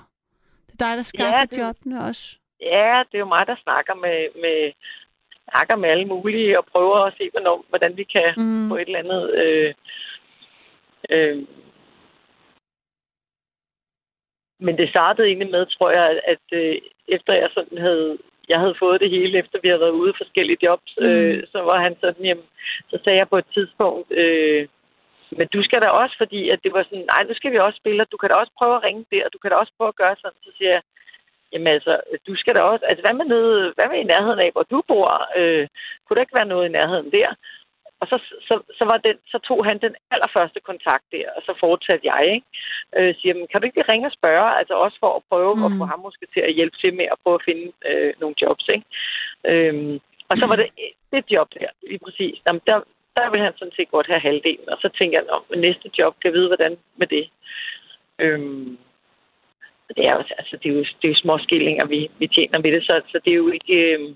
Det 0.68 0.74
er 0.82 0.86
dig, 0.88 0.98
der 0.98 1.04
skaffer 1.04 1.38
Ja, 1.40 1.46
det- 1.46 1.58
jobbene 1.62 2.04
også. 2.10 2.38
Ja, 2.62 3.04
det 3.12 3.16
er 3.18 3.20
jo 3.20 3.26
mig, 3.36 3.44
der 3.48 3.56
snakker 3.64 3.96
med, 3.96 4.18
med, 4.44 4.72
snakker 5.50 5.76
med 5.76 5.90
alle 5.90 6.06
mulige 6.06 6.58
og 6.60 6.66
prøver 6.66 6.98
at 7.00 7.14
se, 7.18 7.30
hvornår, 7.32 7.66
hvordan 7.70 7.98
vi 7.98 8.04
kan 8.04 8.34
mm. 8.38 8.70
få 8.70 8.76
et 8.78 8.82
eller 8.88 9.00
andet... 9.00 9.24
Øh, 9.44 9.74
øh, 11.10 11.38
men 14.60 14.78
det 14.78 14.90
startede 14.90 15.28
egentlig 15.28 15.52
med, 15.52 15.66
tror 15.66 15.92
jeg, 15.92 16.10
at, 16.10 16.20
at 16.34 16.58
øh, 16.60 16.76
efter 17.08 17.34
jeg 17.42 17.50
sådan 17.54 17.78
havde, 17.78 18.18
jeg 18.50 18.60
havde 18.60 18.76
fået 18.80 19.02
det 19.02 19.10
hele, 19.10 19.38
efter 19.40 19.60
vi 19.62 19.68
havde 19.68 19.80
været 19.80 20.00
ude 20.02 20.10
i 20.10 20.20
forskellige 20.22 20.58
jobs, 20.64 20.94
Mm. 21.00 21.06
øh, 21.06 21.44
så 21.52 21.62
var 21.62 21.80
han 21.82 21.96
sådan, 22.00 22.26
jamen, 22.26 22.44
så 22.90 23.00
sagde 23.04 23.18
jeg 23.18 23.30
på 23.30 23.38
et 23.38 23.46
tidspunkt, 23.54 24.12
øh, 24.12 24.68
men 25.38 25.48
du 25.56 25.60
skal 25.64 25.80
da 25.82 25.90
også, 26.02 26.16
fordi 26.22 26.42
at 26.54 26.60
det 26.64 26.72
var 26.74 26.84
sådan, 26.84 27.08
nej, 27.14 27.22
nu 27.28 27.34
skal 27.36 27.52
vi 27.52 27.60
også 27.60 27.78
spille, 27.82 28.04
og 28.04 28.12
du 28.12 28.18
kan 28.18 28.30
da 28.30 28.36
også 28.40 28.54
prøve 28.60 28.76
at 28.76 28.84
ringe 28.88 29.06
der, 29.12 29.26
og 29.26 29.34
du 29.34 29.40
kan 29.42 29.50
da 29.52 29.56
også 29.58 29.74
prøve 29.78 29.92
at 29.94 30.02
gøre 30.02 30.16
sådan. 30.22 30.40
Så 30.46 30.52
siger 30.58 30.72
jeg, 30.76 30.82
jamen 31.52 31.68
altså, 31.68 31.94
du 32.28 32.34
skal 32.36 32.56
da 32.56 32.62
også, 32.62 32.86
altså 32.90 33.02
hvad 33.06 33.16
med, 33.20 33.26
nede, 33.36 33.74
hvad 33.76 33.88
med 33.92 34.00
i 34.00 34.12
nærheden 34.14 34.40
af, 34.46 34.50
hvor 34.54 34.66
du 34.74 34.80
bor? 34.88 35.10
Øh, 35.40 35.68
kunne 36.04 36.16
der 36.16 36.26
ikke 36.26 36.40
være 36.40 36.52
noget 36.54 36.66
i 36.66 36.76
nærheden 36.78 37.12
der? 37.18 37.30
Og 38.02 38.08
så, 38.12 38.18
så, 38.48 38.56
så, 38.78 38.84
var 38.92 38.98
den, 39.08 39.18
så 39.32 39.38
tog 39.48 39.60
han 39.70 39.78
den 39.86 39.96
allerførste 40.14 40.60
kontakt 40.70 41.06
der, 41.16 41.28
og 41.36 41.42
så 41.48 41.54
fortsatte 41.64 42.06
jeg, 42.12 42.22
ikke? 42.36 42.48
Øh, 42.98 43.12
siger, 43.20 43.34
men 43.36 43.48
kan 43.48 43.60
du 43.60 43.66
ikke 43.66 43.78
lige 43.78 43.92
ringe 43.92 44.10
og 44.10 44.18
spørge, 44.20 44.50
altså 44.60 44.74
også 44.86 44.98
for 45.04 45.12
at 45.16 45.26
prøve 45.30 45.56
mm. 45.56 45.66
at 45.66 45.72
få 45.80 45.86
ham 45.92 46.00
måske 46.08 46.26
til 46.34 46.44
at 46.50 46.56
hjælpe 46.58 46.78
til 46.78 46.94
med 47.00 47.08
at 47.12 47.22
prøve 47.24 47.38
at 47.40 47.48
finde 47.50 47.66
øh, 47.90 48.14
nogle 48.22 48.36
jobs, 48.42 48.66
ikke? 48.76 48.88
Øhm, 49.52 49.96
og 50.30 50.36
så 50.40 50.46
var 50.50 50.56
det 50.62 50.68
det 51.14 51.24
job 51.36 51.48
der, 51.60 51.70
lige 51.90 52.04
præcis. 52.06 52.36
Jamen, 52.46 52.62
der, 52.68 52.78
der 53.18 53.32
vil 53.32 53.42
han 53.42 53.54
sådan 53.56 53.76
set 53.76 53.92
godt 53.92 54.08
have 54.08 54.20
halvdelen. 54.28 54.70
Og 54.70 54.78
så 54.82 54.90
tænker 54.98 55.18
jeg, 55.20 55.30
om 55.30 55.44
næste 55.58 55.88
job, 56.00 56.14
kan 56.22 56.34
vide, 56.34 56.48
hvordan 56.48 56.78
med 57.00 57.08
det. 57.08 57.26
Øhm, 58.20 58.78
det 59.96 60.04
er 60.08 60.14
jo, 60.14 60.18
altså, 60.18 60.34
altså, 60.38 60.58
det 60.64 60.70
er 60.70 60.74
jo, 60.74 60.80
det 60.80 61.06
er 61.06 61.14
jo 61.14 61.24
små 61.24 61.38
skillinger, 61.38 61.86
vi, 61.88 62.10
vi 62.20 62.28
tjener 62.28 62.60
med 62.60 62.72
det, 62.72 62.84
så, 62.84 63.02
så 63.12 63.20
det 63.26 63.32
er 63.32 63.38
jo 63.44 63.50
ikke... 63.52 63.74
Øhm, 63.74 64.16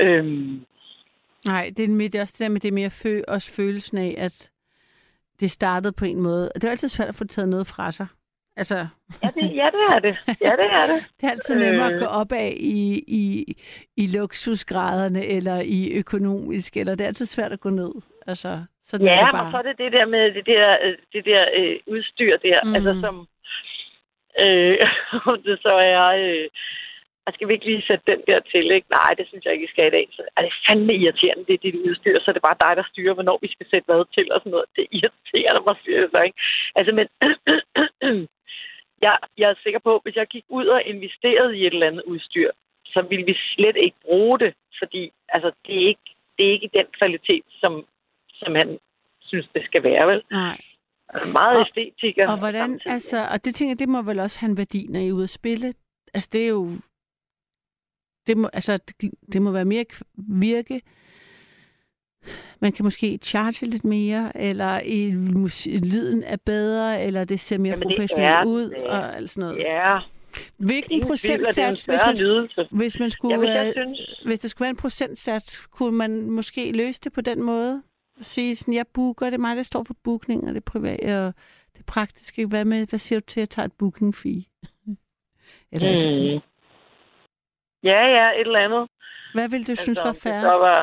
øhm, 0.00 0.66
Nej, 1.44 1.72
det 1.76 1.84
er, 1.84 1.88
det 1.88 2.14
er 2.14 2.20
også 2.20 2.34
det 2.38 2.44
der 2.44 2.48
med, 2.48 2.60
det 2.60 2.68
er 2.68 2.72
mere 2.82 2.90
fø, 2.90 3.22
også 3.28 3.52
følelsen 3.52 3.98
af, 3.98 4.14
at 4.18 4.50
det 5.40 5.50
startede 5.50 5.92
på 5.92 6.04
en 6.04 6.20
måde. 6.20 6.50
Det 6.54 6.64
er 6.64 6.70
altid 6.70 6.88
svært 6.88 7.08
at 7.08 7.14
få 7.14 7.24
taget 7.24 7.48
noget 7.48 7.66
fra 7.66 7.92
sig. 7.92 8.06
Altså, 8.56 8.76
ja, 9.22 9.28
det, 9.34 9.56
ja, 9.56 9.66
det 9.76 9.82
er 9.94 9.98
det. 9.98 10.16
Ja, 10.40 10.50
det 10.60 10.68
er 10.80 10.86
det. 10.86 11.04
det 11.20 11.26
er 11.26 11.30
altid 11.30 11.54
nemmere 11.56 11.86
at 11.86 11.92
Øh. 11.94 11.98
gå 12.00 12.06
op 12.06 12.32
af 12.32 12.52
i, 12.60 13.04
i, 13.08 13.54
i 13.96 14.06
luksusgraderne, 14.16 15.26
eller 15.26 15.60
i 15.64 15.92
økonomisk, 15.98 16.76
eller 16.76 16.94
det 16.94 17.04
er 17.04 17.08
altid 17.08 17.26
svært 17.26 17.52
at 17.52 17.60
gå 17.60 17.70
ned. 17.70 17.92
Altså, 18.26 18.64
sådan 18.84 19.06
er 19.06 19.12
Ja, 19.12 19.20
det 19.24 19.28
bare. 19.32 19.44
og 19.44 19.50
så 19.50 19.56
er 19.56 19.62
det 19.62 19.78
det 19.78 19.92
der 19.92 20.06
med 20.06 20.34
det 20.34 20.46
der, 20.46 20.76
øh, 20.84 20.96
det 21.12 21.24
der 21.24 21.44
øh, 21.56 21.76
udstyr 21.86 22.36
der, 22.36 22.60
Mm. 22.64 22.68
mm. 22.68 22.74
altså 22.74 23.00
som... 23.00 23.26
Øh, 24.44 24.78
om 25.32 25.42
det 25.42 25.58
så 25.62 25.72
er... 25.92 26.04
Øh, 26.06 26.48
jeg 27.26 27.34
skal 27.34 27.48
vi 27.48 27.52
ikke 27.54 27.70
lige 27.70 27.88
sætte 27.88 28.04
den 28.12 28.20
der 28.28 28.40
til, 28.52 28.66
ikke? 28.76 28.88
Nej, 28.98 29.10
det 29.18 29.26
synes 29.28 29.44
jeg 29.44 29.52
ikke, 29.52 29.66
vi 29.66 29.74
skal 29.74 29.86
i 29.86 29.96
dag. 29.96 30.06
Så 30.16 30.22
er 30.36 30.42
det 30.42 30.52
fandme 30.66 30.94
irriterende, 30.94 31.46
det 31.48 31.54
er 31.54 31.64
dit 31.66 31.82
udstyr, 31.86 32.20
så 32.20 32.30
er 32.30 32.36
det 32.36 32.48
bare 32.48 32.62
dig, 32.64 32.72
der 32.76 32.90
styrer, 32.92 33.14
hvornår 33.14 33.38
vi 33.44 33.48
skal 33.54 33.66
sætte 33.68 33.86
hvad 33.86 34.04
til 34.16 34.32
og 34.32 34.40
sådan 34.40 34.50
noget. 34.54 34.68
Det 34.76 34.86
irriterer 34.98 35.64
mig, 35.66 35.76
siger 35.84 35.98
jeg 36.00 36.10
så, 36.14 36.20
ikke? 36.28 36.38
Altså, 36.78 36.92
men 36.98 37.06
jeg, 39.04 39.14
jeg 39.40 39.48
er 39.50 39.62
sikker 39.64 39.80
på, 39.86 39.92
at 39.96 40.02
hvis 40.04 40.16
jeg 40.20 40.26
gik 40.34 40.46
ud 40.58 40.66
og 40.76 40.80
investerede 40.92 41.52
i 41.58 41.60
et 41.66 41.72
eller 41.72 41.90
andet 41.90 42.04
udstyr, 42.12 42.50
så 42.94 43.00
ville 43.10 43.26
vi 43.30 43.36
slet 43.54 43.76
ikke 43.86 44.00
bruge 44.06 44.38
det, 44.38 44.52
fordi 44.80 45.02
altså, 45.28 45.50
det, 45.66 45.74
er 45.82 45.86
ikke, 45.92 46.08
det 46.36 46.42
er 46.46 46.52
ikke 46.56 46.70
den 46.78 46.88
kvalitet, 46.98 47.44
som, 47.60 47.72
som 48.40 48.54
han 48.54 48.78
synes, 49.20 49.48
det 49.54 49.64
skal 49.64 49.82
være, 49.82 50.04
vel? 50.10 50.22
Nej. 50.30 50.58
Altså, 51.08 51.28
meget 51.32 51.58
Og-. 51.58 52.32
Og 52.32 52.38
hvordan, 52.38 52.68
samtidig. 52.70 52.92
altså, 52.94 53.18
og 53.32 53.44
det 53.44 53.54
tænker 53.54 53.74
det 53.74 53.88
må 53.88 54.02
vel 54.02 54.18
også 54.18 54.40
have 54.40 54.50
en 54.50 54.56
værdi, 54.56 54.86
når 54.88 55.00
I 55.00 55.08
er 55.08 55.12
ude 55.12 55.22
at 55.22 55.38
spille. 55.40 55.74
Altså, 56.14 56.28
det 56.32 56.44
er 56.44 56.48
jo, 56.48 56.68
det 58.26 58.36
må, 58.36 58.48
altså, 58.52 58.78
det, 59.00 59.10
det 59.32 59.42
må 59.42 59.50
være 59.50 59.64
mere 59.64 59.84
virke. 60.16 60.80
Man 62.60 62.72
kan 62.72 62.84
måske 62.84 63.18
charge 63.22 63.66
lidt 63.66 63.84
mere, 63.84 64.36
eller 64.36 64.80
i 64.84 65.10
lyden 65.78 66.22
er 66.22 66.36
bedre, 66.36 67.02
eller 67.02 67.24
det 67.24 67.40
ser 67.40 67.58
mere 67.58 67.70
Jamen, 67.70 67.88
professionelt 67.88 68.36
er 68.36 68.44
ud, 68.44 68.70
det. 68.70 68.86
og 68.86 69.16
alt 69.16 69.30
sådan 69.30 69.48
noget. 69.48 69.62
Ja, 69.62 69.98
Hvilken 70.56 71.02
procentsats, 71.02 71.84
hvis 71.84 72.00
man, 72.06 72.48
hvis 72.70 72.98
man 72.98 73.10
skulle, 73.10 73.34
Ja, 73.34 73.38
hvis 73.38 73.48
jeg 73.48 73.66
øh, 73.66 73.72
synes... 73.82 74.22
hvis 74.26 74.38
der 74.38 74.48
skulle 74.48 74.66
være 74.66 74.70
en 74.70 74.76
procentsats, 74.76 75.66
kunne 75.66 75.96
man 75.96 76.30
måske 76.30 76.72
løse 76.72 77.00
det 77.04 77.12
på 77.12 77.20
den 77.20 77.42
måde? 77.42 77.82
Sige 78.20 78.56
sådan, 78.56 78.74
jeg 78.74 78.86
booker, 78.94 79.26
det 79.26 79.34
er 79.34 79.38
mig, 79.38 79.56
der 79.56 79.62
står 79.62 79.84
for 79.84 79.96
booking, 80.04 80.48
og 80.48 80.54
det 80.54 80.64
private, 80.64 81.18
og 81.18 81.34
det 81.76 81.86
praktiske. 81.86 82.46
Hvad, 82.46 82.64
med, 82.64 82.86
hvad 82.86 82.98
siger 82.98 83.20
du 83.20 83.26
til 83.26 83.40
at 83.40 83.48
tage 83.48 83.64
et 83.64 83.72
booking 83.72 84.14
fee? 84.14 84.44
Eller, 85.72 86.34
mm. 86.34 86.40
Ja, 87.90 88.02
ja, 88.16 88.26
et 88.40 88.46
eller 88.46 88.66
andet. 88.66 88.84
Hvad 89.34 89.48
vil 89.52 89.66
du 89.66 89.72
altså, 89.72 89.84
synes 89.84 90.00
var 90.04 90.16
fair? 90.22 90.40
Så 90.40 90.54
var, 90.66 90.80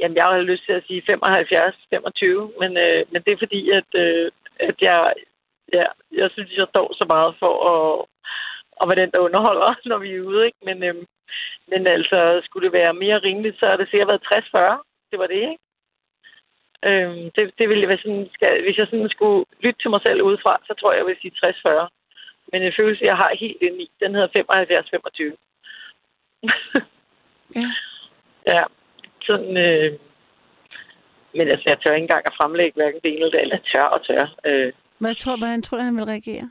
jamen, 0.00 0.16
jeg 0.16 0.26
har 0.28 0.50
lyst 0.50 0.64
til 0.66 0.72
at 0.78 0.86
sige 0.86 1.02
75-25, 1.02 2.60
men, 2.60 2.70
øh, 2.84 3.00
men 3.10 3.22
det 3.24 3.30
er 3.32 3.42
fordi, 3.44 3.60
at, 3.78 3.90
øh, 4.04 4.30
at 4.68 4.76
jeg, 4.88 4.98
ja, 5.72 5.86
jeg 6.20 6.28
synes, 6.30 6.50
jeg 6.60 6.66
står 6.70 6.86
så 7.00 7.04
meget 7.14 7.32
for 7.42 7.54
at, 7.72 8.06
at 8.80 8.84
være 8.88 9.02
den, 9.02 9.10
der 9.14 9.26
underholder, 9.26 9.70
når 9.90 9.98
vi 10.04 10.10
er 10.14 10.26
ude. 10.30 10.46
Ikke? 10.46 10.60
Men, 10.68 10.78
øh, 10.88 10.94
men 11.70 11.80
altså, 11.96 12.18
skulle 12.44 12.64
det 12.66 12.78
være 12.80 13.02
mere 13.04 13.18
rimeligt, 13.18 13.56
så 13.58 13.64
har 13.68 13.76
det 13.76 13.88
sikkert 13.90 14.10
været 14.12 14.28
60-40. 14.34 15.10
Det 15.10 15.18
var 15.18 15.26
det, 15.26 15.42
ikke? 15.50 15.64
Øhm, 16.88 17.24
det, 17.34 17.42
det 17.58 17.66
ville 17.68 17.88
være 17.88 18.02
sådan, 18.04 18.28
skal, 18.36 18.62
hvis 18.64 18.78
jeg 18.78 18.86
sådan 18.86 19.14
skulle 19.16 19.44
lytte 19.64 19.80
til 19.80 19.90
mig 19.90 20.00
selv 20.06 20.22
udefra, 20.28 20.54
så 20.66 20.72
tror 20.74 20.92
jeg, 20.92 20.98
jeg 20.98 21.06
vil 21.06 21.22
sige 21.22 21.38
60-40. 21.46 21.88
Men 22.52 22.62
en 22.62 22.78
følelse, 22.78 23.04
jeg 23.10 23.16
har 23.22 23.40
helt 23.42 23.62
inde 23.66 23.80
i, 23.84 23.88
den 24.02 24.14
hedder 24.14 24.30
75-25. 25.28 25.53
Ja. 27.54 27.68
Ja, 28.46 28.62
sådan... 29.26 29.56
Øh, 29.56 29.98
men 31.34 31.48
altså, 31.48 31.64
jeg 31.70 31.78
tør 31.78 31.94
ikke 31.94 32.04
engang 32.04 32.24
at 32.26 32.36
fremlægge 32.42 32.74
hverken 32.74 33.00
det 33.00 33.10
ene 33.10 33.24
eller 33.24 33.30
det 33.30 33.38
andet. 33.38 33.60
Tør 33.74 33.82
og 33.82 34.06
tør. 34.06 34.34
Øh, 34.44 34.72
Hvad 34.98 35.14
tror, 35.14 35.36
hvordan 35.36 35.62
tror 35.62 35.78
du, 35.78 35.84
han 35.84 35.96
vil 35.96 36.04
reagere? 36.04 36.50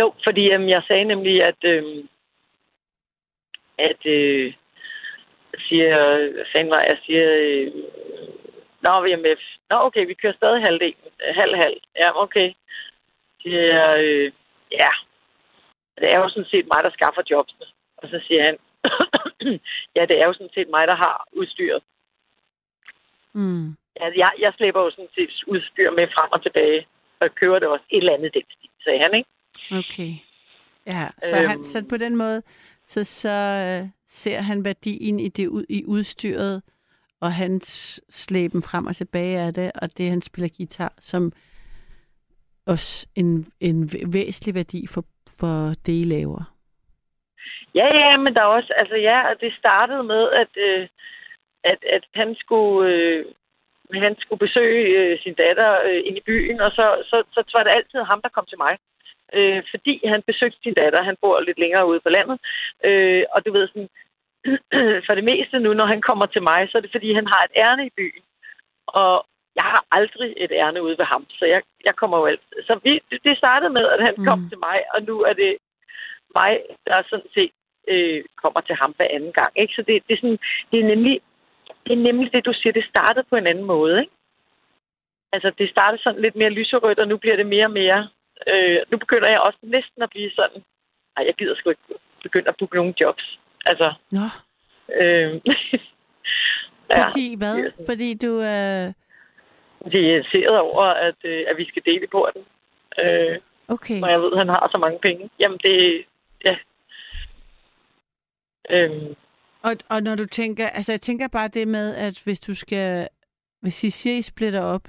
jo, 0.00 0.14
fordi 0.26 0.52
øh, 0.52 0.68
jeg 0.68 0.82
sagde 0.88 1.04
nemlig, 1.04 1.44
at... 1.44 1.64
Øh, 1.64 2.04
at... 3.78 4.06
Øh, 4.06 4.54
siger... 5.58 5.96
Fanden 6.52 6.70
var 6.74 6.82
jeg? 6.88 6.98
siger... 7.06 7.26
Øh, 7.40 7.72
Nå, 8.80 9.00
vi 9.00 9.10
er 9.12 9.16
med. 9.16 9.36
Nå, 9.70 9.76
okay, 9.76 10.06
vi 10.06 10.14
kører 10.14 10.32
stadig 10.32 10.62
halvdelen. 10.62 11.10
Halv-halv. 11.40 11.76
Ja, 11.96 12.22
okay. 12.22 12.52
Siger 13.42 13.62
jeg... 13.62 14.04
Øh, 14.04 14.32
ja. 14.72 14.90
Det 16.00 16.08
er 16.14 16.18
jo 16.20 16.28
sådan 16.28 16.52
set 16.52 16.66
mig, 16.72 16.80
der 16.84 16.90
skaffer 16.98 17.22
jobsene. 17.30 17.66
Og 17.96 18.08
så 18.08 18.18
siger 18.26 18.42
han... 18.48 18.56
ja, 19.96 20.02
det 20.10 20.16
er 20.20 20.26
jo 20.26 20.32
sådan 20.32 20.54
set 20.54 20.68
mig, 20.76 20.84
der 20.90 20.96
har 21.04 21.28
udstyret. 21.32 21.82
Mm. 23.32 23.66
Ja, 24.00 24.06
jeg, 24.22 24.30
jeg 24.38 24.52
slæber 24.56 24.80
jo 24.82 24.90
sådan 24.90 25.14
set 25.14 25.30
udstyr 25.46 25.90
med 25.90 26.06
frem 26.14 26.30
og 26.32 26.42
tilbage, 26.42 26.86
og 27.20 27.28
kører 27.34 27.58
det 27.58 27.68
også 27.68 27.84
et 27.90 27.98
eller 27.98 28.14
andet 28.14 28.34
den 28.34 28.42
stil, 28.50 28.70
sagde 28.84 29.00
han, 29.04 29.14
ikke? 29.14 29.30
Okay. 29.80 30.12
Ja, 30.86 31.08
så, 31.22 31.36
øhm. 31.38 31.48
han, 31.48 31.64
så 31.64 31.84
på 31.88 31.96
den 31.96 32.16
måde, 32.16 32.42
så, 32.86 33.04
så 33.04 33.28
øh, 33.28 33.88
ser 34.06 34.40
han 34.40 34.64
værdien 34.64 35.20
i 35.20 35.28
det 35.28 35.46
ud, 35.46 35.64
i 35.68 35.84
udstyret, 35.84 36.62
og 37.20 37.32
hans 37.32 38.00
slæben 38.10 38.62
frem 38.62 38.86
og 38.86 38.96
tilbage 38.96 39.38
af 39.38 39.54
det, 39.54 39.72
og 39.74 39.98
det, 39.98 40.10
han 40.10 40.20
spiller 40.20 40.48
guitar, 40.56 40.92
som 41.00 41.32
også 42.66 43.06
en, 43.14 43.46
en 43.60 43.90
væsentlig 44.12 44.54
værdi 44.54 44.86
for, 44.86 45.04
for 45.40 45.74
det, 45.86 45.92
I 45.92 46.04
laver. 46.04 46.42
Ja, 47.74 47.88
ja, 48.00 48.16
men 48.18 48.34
der 48.34 48.42
er 48.42 48.56
også, 48.58 48.72
altså 48.80 48.96
ja, 48.96 49.18
det 49.40 49.52
startede 49.58 50.02
med, 50.02 50.22
at, 50.42 50.52
øh, 50.56 50.88
at, 51.64 51.80
at 51.96 52.04
han 52.14 52.36
skulle, 52.42 52.90
øh, 52.92 53.24
han 53.92 54.16
skulle 54.18 54.44
besøge 54.46 54.82
øh, 55.00 55.18
sin 55.22 55.34
datter 55.34 55.70
øh, 55.88 56.00
ind 56.06 56.16
i 56.18 56.26
byen, 56.26 56.60
og 56.60 56.70
så, 56.70 56.86
så, 57.10 57.16
så, 57.32 57.40
så 57.48 57.54
var 57.56 57.64
det 57.64 57.76
altid 57.76 58.00
ham, 58.10 58.20
der 58.22 58.28
kom 58.36 58.46
til 58.48 58.58
mig. 58.58 58.74
Øh, 59.34 59.62
fordi 59.70 59.94
han 60.12 60.22
besøgte 60.26 60.58
sin 60.62 60.74
datter, 60.74 61.02
han 61.02 61.16
bor 61.20 61.40
lidt 61.40 61.58
længere 61.58 61.86
ude 61.90 62.00
på 62.00 62.08
landet, 62.16 62.38
øh, 62.84 63.24
og 63.34 63.46
du 63.46 63.52
ved 63.52 63.68
sådan, 63.68 63.88
for 65.06 65.14
det 65.14 65.24
meste 65.30 65.58
nu, 65.58 65.70
når 65.74 65.86
han 65.86 66.00
kommer 66.08 66.26
til 66.26 66.42
mig, 66.42 66.60
så 66.68 66.78
er 66.78 66.82
det 66.82 66.94
fordi, 66.96 67.14
han 67.14 67.26
har 67.26 67.42
et 67.44 67.56
ærne 67.64 67.86
i 67.86 67.96
byen. 67.96 68.24
Og 68.86 69.26
jeg 69.58 69.66
har 69.74 69.82
aldrig 69.98 70.30
et 70.36 70.52
ærne 70.62 70.82
ude 70.86 70.98
ved 70.98 71.06
ham, 71.12 71.22
så 71.38 71.44
jeg, 71.54 71.62
jeg 71.84 71.94
kommer 72.00 72.16
jo 72.18 72.26
altid. 72.26 72.56
Så 72.68 72.80
vi, 72.84 72.92
det 73.26 73.38
startede 73.42 73.72
med, 73.78 73.86
at 73.94 74.00
han 74.06 74.14
mm. 74.18 74.26
kom 74.26 74.40
til 74.50 74.58
mig, 74.58 74.78
og 74.94 75.02
nu 75.02 75.14
er 75.30 75.32
det 75.32 75.52
mig, 76.38 76.52
der 76.86 77.02
sådan 77.10 77.30
set 77.34 77.52
øh, 77.92 78.24
kommer 78.42 78.60
til 78.60 78.76
ham 78.82 78.92
hver 78.96 79.08
anden 79.16 79.32
gang. 79.40 79.52
Ikke? 79.62 79.74
Så 79.76 79.82
det, 79.88 79.94
det, 80.06 80.14
er 80.14 80.20
sådan, 80.22 80.40
det, 80.70 80.78
er 80.80 80.88
nemlig, 80.92 81.20
det 81.86 81.92
er 81.92 82.02
nemlig 82.08 82.32
det, 82.32 82.46
du 82.46 82.52
siger, 82.56 82.72
det 82.72 82.90
startede 82.92 83.26
på 83.30 83.36
en 83.36 83.46
anden 83.46 83.68
måde. 83.74 84.00
Ikke? 84.00 84.12
Altså, 85.32 85.48
det 85.58 85.70
startede 85.70 86.02
sådan 86.02 86.22
lidt 86.22 86.36
mere 86.36 86.56
lyserødt, 86.58 86.98
og 86.98 87.08
nu 87.08 87.16
bliver 87.16 87.36
det 87.36 87.46
mere 87.46 87.66
og 87.66 87.76
mere... 87.82 88.08
Øh, 88.50 88.78
nu 88.90 88.98
begynder 88.98 89.30
jeg 89.30 89.40
også 89.40 89.58
næsten 89.62 90.02
at 90.02 90.10
blive 90.10 90.30
sådan... 90.30 90.62
Nej, 91.16 91.26
jeg 91.26 91.34
gider 91.34 91.54
sgu 91.54 91.70
ikke 91.70 91.82
begynde 92.22 92.48
at 92.48 92.56
booke 92.58 92.76
nogle 92.76 92.94
jobs. 93.00 93.38
Altså... 93.66 93.94
Nå. 94.10 94.26
Øh, 95.00 95.30
Fordi 97.04 97.30
ja, 97.30 97.36
hvad? 97.36 97.86
Fordi 97.88 98.14
du. 98.14 98.32
Øh 98.42 99.05
de 99.92 99.98
er 99.98 100.14
irriteret 100.14 100.58
over, 100.60 100.84
at, 100.84 101.14
øh, 101.24 101.44
at 101.48 101.56
vi 101.56 101.64
skal 101.68 101.82
dele 101.84 102.06
på 102.12 102.28
den. 102.34 102.42
Øh, 103.04 103.38
okay. 103.68 104.00
Når 104.00 104.08
jeg 104.08 104.20
ved, 104.20 104.32
at 104.32 104.38
han 104.38 104.48
har 104.48 104.70
så 104.74 104.80
mange 104.84 104.98
penge. 105.02 105.30
Jamen, 105.42 105.58
det... 105.58 106.04
Ja. 106.46 106.56
Øhm. 108.70 109.14
Og, 109.62 109.72
og 109.88 110.02
når 110.02 110.14
du 110.14 110.26
tænker... 110.26 110.68
Altså, 110.68 110.92
jeg 110.92 111.00
tænker 111.00 111.28
bare 111.28 111.48
det 111.48 111.68
med, 111.68 111.94
at 111.94 112.20
hvis 112.24 112.40
du 112.40 112.54
skal... 112.54 113.08
Hvis 113.60 113.84
I 113.84 113.90
siger, 113.90 114.16
I 114.16 114.22
splitter 114.22 114.60
op, 114.60 114.88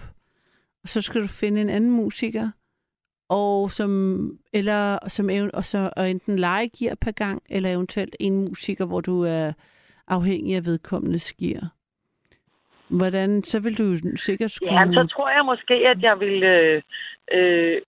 så 0.86 1.01
skal 1.01 1.21
du 1.21 1.27
finde 1.27 1.62
en 1.62 1.69
anden 1.69 1.91
musiker, 1.91 2.49
og 3.29 3.71
som, 3.71 4.31
eller 4.53 5.10
som, 5.10 5.29
og 5.53 5.65
så, 5.65 5.89
og 5.95 6.10
enten 6.10 6.39
legegiver 6.39 6.95
per 6.95 7.12
gang, 7.12 7.43
eller 7.49 7.71
eventuelt 7.71 8.15
en 8.19 8.38
musiker, 8.38 8.86
hvor 8.86 9.01
du 9.01 9.23
er 9.23 9.53
afhængig 10.07 10.55
af 10.55 10.65
vedkommendes 10.65 11.33
gear. 11.33 11.76
Hvordan, 12.89 13.43
så 13.43 13.60
vil 13.60 13.78
du 13.78 13.97
sikkert 14.15 14.52
skulle... 14.52 14.73
Ja, 14.73 14.80
så 14.80 15.08
tror 15.13 15.30
jeg 15.30 15.45
måske, 15.45 15.73
at 15.73 16.02
jeg 16.02 16.19
vil 16.19 16.43
øh, 16.43 16.82
øh, 17.32 17.82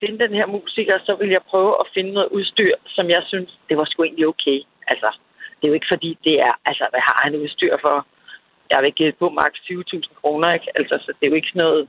finde 0.00 0.18
den 0.18 0.32
her 0.34 0.46
musiker, 0.46 0.98
så 1.06 1.16
vil 1.20 1.30
jeg 1.30 1.42
prøve 1.50 1.76
at 1.80 1.86
finde 1.94 2.12
noget 2.12 2.28
udstyr, 2.28 2.74
som 2.86 3.08
jeg 3.08 3.22
synes, 3.26 3.58
det 3.68 3.76
var 3.76 3.84
sgu 3.84 4.02
egentlig 4.02 4.26
okay. 4.26 4.60
Altså, 4.86 5.10
det 5.56 5.64
er 5.64 5.68
jo 5.68 5.74
ikke 5.74 5.92
fordi, 5.94 6.18
det 6.24 6.40
er... 6.40 6.52
Altså, 6.64 6.86
hvad 6.90 7.00
har 7.00 7.20
han 7.24 7.36
udstyr 7.36 7.76
for? 7.80 8.06
Jeg 8.70 8.78
vil 8.82 8.86
ikke 8.86 9.18
på 9.18 9.28
maks 9.28 9.58
20.000 9.58 10.14
kroner, 10.20 10.52
ikke? 10.52 10.68
Altså, 10.78 10.94
så 11.04 11.12
det 11.16 11.26
er 11.26 11.30
jo 11.30 11.34
ikke 11.34 11.48
sådan 11.48 11.64
noget, 11.66 11.88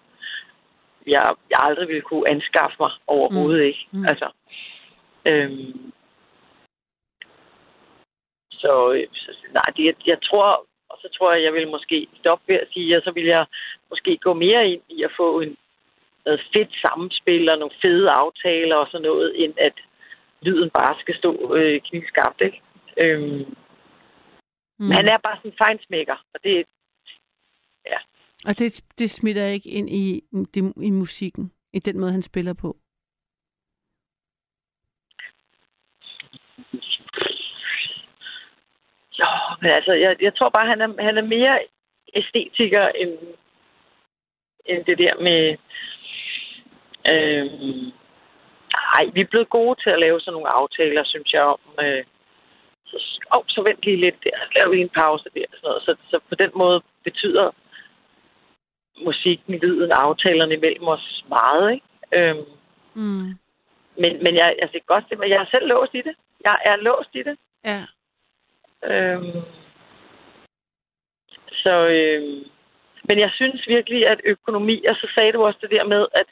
jeg, 1.08 1.22
jeg 1.50 1.60
aldrig 1.68 1.88
ville 1.88 2.02
kunne 2.02 2.32
anskaffe 2.32 2.76
mig 2.80 2.92
overhovedet, 3.08 3.62
mm. 3.62 3.68
ikke? 3.68 3.88
Mm. 3.92 4.06
Altså, 4.12 4.28
øhm, 5.26 5.92
så, 8.52 8.92
øh, 8.92 9.08
så 9.13 9.32
nej, 9.58 9.68
det, 9.76 9.86
jeg, 9.86 9.96
jeg 10.08 10.18
tror, 10.22 10.65
så 11.01 11.09
tror 11.17 11.33
jeg, 11.33 11.43
jeg 11.43 11.53
vil 11.53 11.67
måske 11.67 12.07
stoppe 12.19 12.43
ved 12.47 12.55
at 12.55 12.67
sige, 12.73 12.95
at 12.95 13.03
så 13.03 13.12
vil 13.12 13.25
jeg 13.25 13.45
måske 13.89 14.17
gå 14.17 14.33
mere 14.33 14.69
ind 14.69 14.81
i 14.89 15.03
at 15.03 15.12
få 15.17 15.39
en, 15.41 15.57
noget 16.25 16.41
fedt 16.53 16.71
samspil 16.85 17.49
og 17.49 17.57
nogle 17.57 17.75
fede 17.81 18.09
aftaler 18.09 18.75
og 18.75 18.88
sådan 18.91 19.07
noget, 19.09 19.43
end 19.43 19.53
at 19.57 19.73
lyden 20.41 20.69
bare 20.69 20.99
skal 20.99 21.15
stå 21.15 21.55
øh, 21.55 21.81
knivskarpt, 21.81 22.41
ikke? 22.41 22.62
Øhm, 22.97 23.23
mm. 23.23 24.85
Men 24.88 24.91
han 24.91 25.07
er 25.13 25.17
bare 25.17 25.38
sådan 25.38 25.51
en 25.51 25.57
fejnsmækker, 25.63 26.17
og 26.33 26.39
det 26.43 26.65
ja. 27.85 27.97
Og 28.45 28.59
det, 28.59 28.83
det 28.99 29.09
smitter 29.09 29.45
ikke 29.45 29.69
ind 29.69 29.89
i, 29.89 30.23
det, 30.53 30.73
i 30.81 30.89
musikken, 30.89 31.51
i 31.73 31.79
den 31.79 31.99
måde, 31.99 32.12
han 32.12 32.21
spiller 32.21 32.53
på? 32.53 32.77
Jo, 39.19 39.49
men 39.62 39.72
altså, 39.72 39.93
jeg, 39.93 40.15
jeg 40.22 40.36
tror 40.36 40.50
bare, 40.50 40.67
han 40.67 40.82
er, 40.82 41.04
han 41.04 41.17
er 41.17 41.22
mere 41.36 41.60
æstetiker 42.13 42.88
end, 42.88 43.17
end 44.65 44.86
det 44.86 44.98
der 44.98 45.15
med... 45.28 45.58
Øhm, 47.12 47.91
nej, 48.74 49.04
vi 49.13 49.22
er 49.22 49.32
blevet 49.32 49.50
gode 49.50 49.76
til 49.84 49.89
at 49.89 50.00
lave 50.00 50.19
sådan 50.19 50.34
nogle 50.34 50.56
aftaler, 50.56 51.04
synes 51.04 51.34
jeg, 51.34 51.41
om... 51.41 51.60
Øh, 51.80 52.04
så, 52.86 52.98
oh, 53.36 53.43
så 53.48 53.62
vent 53.67 53.86
lige 53.86 54.04
lidt 54.06 54.24
der, 54.24 54.36
så 54.43 54.50
laver 54.56 54.69
vi 54.69 54.82
en 54.82 54.98
pause 55.02 55.30
der. 55.36 55.45
Sådan 55.50 55.67
noget. 55.69 55.84
Så, 55.84 55.95
så 56.10 56.19
på 56.30 56.36
den 56.36 56.52
måde 56.56 56.82
betyder 57.04 57.52
musikken, 59.06 59.54
lyden, 59.56 59.91
aftalerne 59.91 60.54
imellem 60.54 60.88
os 60.88 61.24
meget, 61.28 61.74
ikke? 61.74 61.86
Øhm, 62.17 62.45
mm. 62.93 63.30
Men, 64.02 64.12
men 64.24 64.34
jeg, 64.36 64.56
altså, 64.62 64.80
godt, 64.88 65.06
jeg 65.12 65.41
er 65.41 65.50
selv 65.54 65.67
låst 65.67 65.93
i 65.93 66.02
det. 66.02 66.15
Jeg 66.45 66.56
er 66.65 66.76
låst 66.76 67.15
i 67.15 67.24
det. 67.24 67.38
Ja. 67.65 67.82
Øhm, 68.84 69.42
så, 71.52 71.74
øhm, 71.88 72.44
men 73.04 73.20
jeg 73.20 73.32
synes 73.34 73.68
virkelig, 73.68 74.10
at 74.10 74.22
økonomi, 74.24 74.86
og 74.89 74.96
så 74.96 75.08
sagde 75.18 75.32
du 75.32 75.44
også 75.44 75.60
det 75.62 75.72
der 75.72 75.84
med, 75.84 76.08
at 76.22 76.30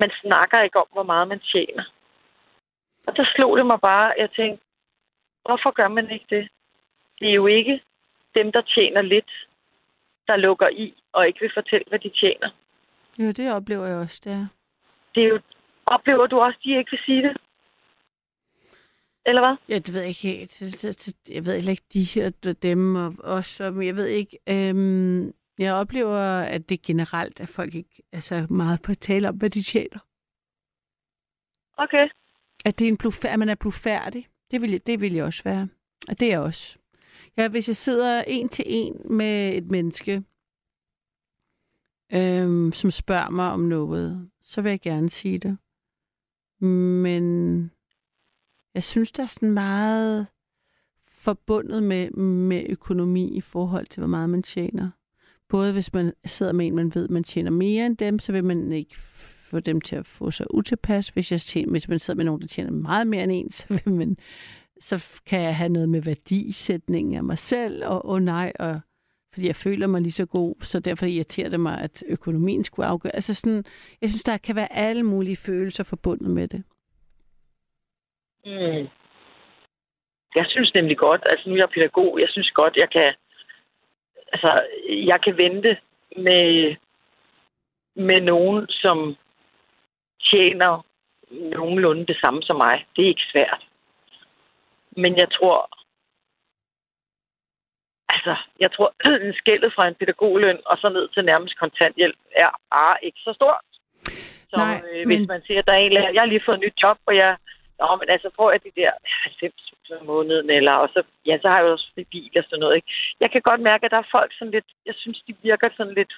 man 0.00 0.10
snakker 0.22 0.62
ikke 0.62 0.78
om, 0.78 0.86
hvor 0.92 1.02
meget 1.02 1.28
man 1.28 1.40
tjener. 1.40 1.84
Og 3.06 3.16
der 3.16 3.24
slog 3.34 3.56
det 3.56 3.66
mig 3.66 3.80
bare, 3.80 4.14
jeg 4.18 4.30
tænkte, 4.30 4.64
hvorfor 5.44 5.70
gør 5.70 5.88
man 5.88 6.10
ikke 6.10 6.26
det? 6.30 6.48
Det 7.18 7.28
er 7.28 7.34
jo 7.34 7.46
ikke 7.46 7.82
dem, 8.34 8.52
der 8.52 8.60
tjener 8.60 9.02
lidt, 9.02 9.32
der 10.26 10.36
lukker 10.36 10.68
i 10.68 10.94
og 11.12 11.26
ikke 11.26 11.40
vil 11.40 11.50
fortælle, 11.54 11.84
hvad 11.88 11.98
de 11.98 12.10
tjener. 12.10 12.50
Jo, 13.18 13.28
det 13.30 13.52
oplever 13.52 13.86
jeg 13.86 13.96
også, 13.96 14.20
det 14.24 14.32
er. 14.32 14.46
Det 15.14 15.22
er 15.24 15.28
jo, 15.28 15.40
oplever 15.86 16.26
du 16.26 16.40
også, 16.40 16.58
de 16.64 16.78
ikke 16.78 16.90
vil 16.90 17.00
sige 17.06 17.22
det? 17.22 17.36
Eller 19.26 19.40
hvad? 19.42 19.56
Ja, 19.68 19.78
det 19.78 19.94
ved 19.94 20.00
jeg 20.00 20.08
ikke. 20.08 20.48
Jeg 21.28 21.46
ved 21.46 21.54
ikke, 21.54 21.82
de 21.92 22.04
her 22.04 22.30
dem 22.62 22.94
og 22.94 23.14
os, 23.18 23.60
men 23.60 23.86
jeg 23.86 23.96
ved 23.96 24.06
ikke. 24.06 24.38
Øhm, 24.48 25.32
jeg 25.58 25.74
oplever, 25.74 26.18
at 26.40 26.68
det 26.68 26.82
generelt, 26.82 27.40
at 27.40 27.48
folk 27.48 27.74
ikke 27.74 28.02
er 28.12 28.20
så 28.20 28.46
meget 28.50 28.82
på 28.82 28.92
at 28.92 28.98
tale 28.98 29.28
om, 29.28 29.36
hvad 29.36 29.50
de 29.50 29.62
tjener. 29.62 29.98
Okay. 31.78 32.08
At, 32.64 32.78
det 32.78 32.84
er 32.84 32.88
en 32.88 32.96
blufærd, 32.96 33.32
at 33.32 33.38
man 33.38 33.48
er 33.48 33.54
blufærdig. 33.54 34.28
Det 34.50 34.60
vil, 34.62 34.70
jeg, 34.70 34.86
det 34.86 35.00
vil 35.00 35.12
jeg 35.12 35.24
også 35.24 35.42
være. 35.44 35.68
Og 36.08 36.20
det 36.20 36.26
er 36.26 36.30
jeg 36.30 36.40
også. 36.40 36.78
Ja, 37.36 37.48
hvis 37.48 37.68
jeg 37.68 37.76
sidder 37.76 38.24
en 38.26 38.48
til 38.48 38.64
en 38.68 39.02
med 39.04 39.54
et 39.54 39.70
menneske, 39.70 40.22
øhm, 42.12 42.72
som 42.72 42.90
spørger 42.90 43.30
mig 43.30 43.50
om 43.50 43.60
noget, 43.60 44.30
så 44.42 44.62
vil 44.62 44.70
jeg 44.70 44.80
gerne 44.80 45.10
sige 45.10 45.38
det. 45.38 45.58
Men 47.02 47.70
jeg 48.74 48.84
synes, 48.84 49.12
der 49.12 49.22
er 49.22 49.26
sådan 49.26 49.50
meget 49.50 50.26
forbundet 51.06 51.82
med, 51.82 52.10
med 52.10 52.66
økonomi 52.68 53.36
i 53.36 53.40
forhold 53.40 53.86
til, 53.86 54.00
hvor 54.00 54.08
meget 54.08 54.30
man 54.30 54.42
tjener. 54.42 54.90
Både 55.48 55.72
hvis 55.72 55.92
man 55.92 56.12
sidder 56.24 56.52
med 56.52 56.66
en, 56.66 56.74
man 56.74 56.94
ved, 56.94 57.08
man 57.08 57.24
tjener 57.24 57.50
mere 57.50 57.86
end 57.86 57.96
dem, 57.96 58.18
så 58.18 58.32
vil 58.32 58.44
man 58.44 58.72
ikke 58.72 59.00
få 59.52 59.60
dem 59.60 59.80
til 59.80 59.96
at 59.96 60.06
få 60.06 60.30
sig 60.30 60.54
utilpas. 60.54 61.08
Hvis, 61.08 61.32
jeg 61.32 61.40
tjener, 61.40 61.70
hvis 61.70 61.88
man 61.88 61.98
sidder 61.98 62.16
med 62.16 62.24
nogen, 62.24 62.40
der 62.40 62.46
tjener 62.46 62.70
meget 62.70 63.06
mere 63.06 63.24
end 63.24 63.32
en, 63.32 63.50
så, 63.50 63.64
vil 63.68 63.94
man, 63.94 64.16
så 64.80 65.04
kan 65.26 65.40
jeg 65.40 65.56
have 65.56 65.68
noget 65.68 65.88
med 65.88 66.02
værdisætning 66.02 67.16
af 67.16 67.24
mig 67.24 67.38
selv, 67.38 67.86
og 67.86 68.08
oh 68.08 68.22
nej, 68.22 68.52
og 68.58 68.80
fordi 69.32 69.46
jeg 69.46 69.56
føler 69.56 69.86
mig 69.86 70.00
lige 70.00 70.12
så 70.12 70.26
god, 70.26 70.54
så 70.60 70.80
derfor 70.80 71.06
irriterer 71.06 71.48
det 71.48 71.60
mig, 71.60 71.80
at 71.80 72.04
økonomien 72.08 72.64
skulle 72.64 72.86
afgøre. 72.86 73.14
Altså 73.16 73.34
sådan, 73.34 73.64
jeg 74.00 74.10
synes, 74.10 74.22
der 74.22 74.36
kan 74.36 74.56
være 74.56 74.72
alle 74.72 75.02
mulige 75.02 75.36
følelser 75.36 75.84
forbundet 75.84 76.30
med 76.30 76.48
det. 76.48 76.62
Mm. 78.44 78.88
Jeg 80.34 80.46
synes 80.48 80.74
nemlig 80.74 80.98
godt, 80.98 81.22
altså 81.30 81.48
nu 81.48 81.54
er 81.54 81.58
jeg 81.58 81.70
pædagog, 81.74 82.20
jeg 82.20 82.28
synes 82.30 82.50
godt, 82.50 82.76
jeg 82.76 82.90
kan, 82.90 83.14
altså, 84.32 84.62
jeg 84.88 85.20
kan 85.24 85.36
vente 85.36 85.78
med, 86.16 86.76
med 87.94 88.20
nogen, 88.20 88.68
som 88.68 89.16
tjener 90.30 90.84
nogenlunde 91.30 92.06
det 92.06 92.18
samme 92.24 92.42
som 92.42 92.56
mig. 92.56 92.86
Det 92.96 93.04
er 93.04 93.08
ikke 93.08 93.30
svært. 93.32 93.62
Men 94.96 95.16
jeg 95.16 95.28
tror, 95.30 95.58
altså, 98.14 98.34
jeg 98.60 98.72
tror, 98.72 98.94
skældet 99.40 99.72
fra 99.74 99.88
en 99.88 99.94
pædagogløn 99.94 100.58
og 100.66 100.78
så 100.78 100.88
ned 100.88 101.08
til 101.08 101.24
nærmest 101.24 101.58
kontanthjælp 101.58 102.18
er 102.36 102.50
bare 102.74 102.96
ikke 103.02 103.20
så 103.26 103.32
stort. 103.32 103.64
Så 104.50 104.56
Nej, 104.56 104.82
øh, 104.92 105.06
hvis 105.06 105.18
men... 105.18 105.26
man 105.26 105.42
siger, 105.42 105.58
at 105.58 105.68
der 105.68 105.74
er 105.74 105.78
en, 105.78 105.92
jeg 105.92 106.22
har 106.22 106.26
lige 106.26 106.46
fået 106.46 106.56
et 106.56 106.64
nyt 106.64 106.82
job, 106.82 106.98
og 107.06 107.16
jeg 107.16 107.36
Nå, 107.82 107.88
men 108.00 108.08
altså 108.14 108.28
får 108.38 108.48
jeg 108.50 108.60
de 108.64 108.72
der 108.80 108.92
90.000 109.44 110.00
om 110.00 110.06
måneden, 110.06 110.50
eller, 110.58 110.72
og 110.72 110.88
så, 110.94 111.00
ja, 111.26 111.34
så 111.42 111.46
har 111.48 111.58
jeg 111.58 111.66
jo 111.66 111.72
også 111.72 112.04
bil 112.12 112.32
og 112.40 112.44
sådan 112.44 112.60
noget. 112.60 112.76
Ikke? 112.76 112.88
Jeg 113.20 113.30
kan 113.30 113.42
godt 113.48 113.60
mærke, 113.60 113.84
at 113.84 113.90
der 113.90 114.00
er 114.02 114.14
folk 114.16 114.30
sådan 114.38 114.54
lidt, 114.56 114.68
jeg 114.86 114.94
synes, 115.02 115.18
de 115.26 115.34
virker 115.42 115.68
sådan 115.76 115.94
lidt 115.94 116.14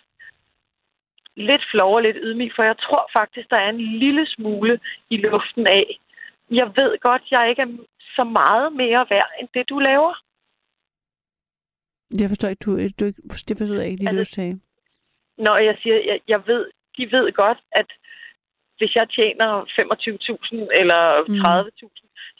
lidt 1.36 1.64
flov 1.70 1.94
og 1.94 2.02
lidt 2.02 2.16
ydmyg, 2.20 2.52
for 2.56 2.62
jeg 2.62 2.78
tror 2.78 3.10
faktisk, 3.18 3.50
der 3.50 3.56
er 3.56 3.68
en 3.68 3.98
lille 4.04 4.26
smule 4.26 4.80
i 5.10 5.16
luften 5.16 5.66
af. 5.66 5.98
Jeg 6.50 6.66
ved 6.66 6.98
godt, 6.98 7.22
jeg 7.30 7.50
ikke 7.50 7.62
er 7.62 7.72
så 8.16 8.24
meget 8.24 8.72
mere 8.72 9.06
værd, 9.10 9.30
end 9.40 9.48
det, 9.54 9.68
du 9.68 9.78
laver. 9.78 10.14
Jeg 12.20 12.28
forstår 12.28 12.48
ikke, 12.48 12.64
du, 12.64 12.70
du 13.00 13.06
det 13.48 13.58
forstår 13.58 13.76
jeg 13.76 13.90
ikke 13.90 14.04
lige, 14.04 14.18
altså, 14.18 14.30
du 14.30 14.34
sagde. 14.34 14.60
Når 15.38 15.60
jeg 15.60 15.76
siger, 15.82 15.96
jeg, 16.10 16.20
jeg 16.28 16.46
ved, 16.46 16.70
de 16.96 17.12
ved 17.12 17.32
godt, 17.32 17.58
at 17.72 17.86
hvis 18.79 18.95
jeg 18.95 19.07
tjener 19.16 19.51
25.000 19.81 20.81
eller 20.81 21.03
30.000, 21.27 21.83
mm. 21.83 21.91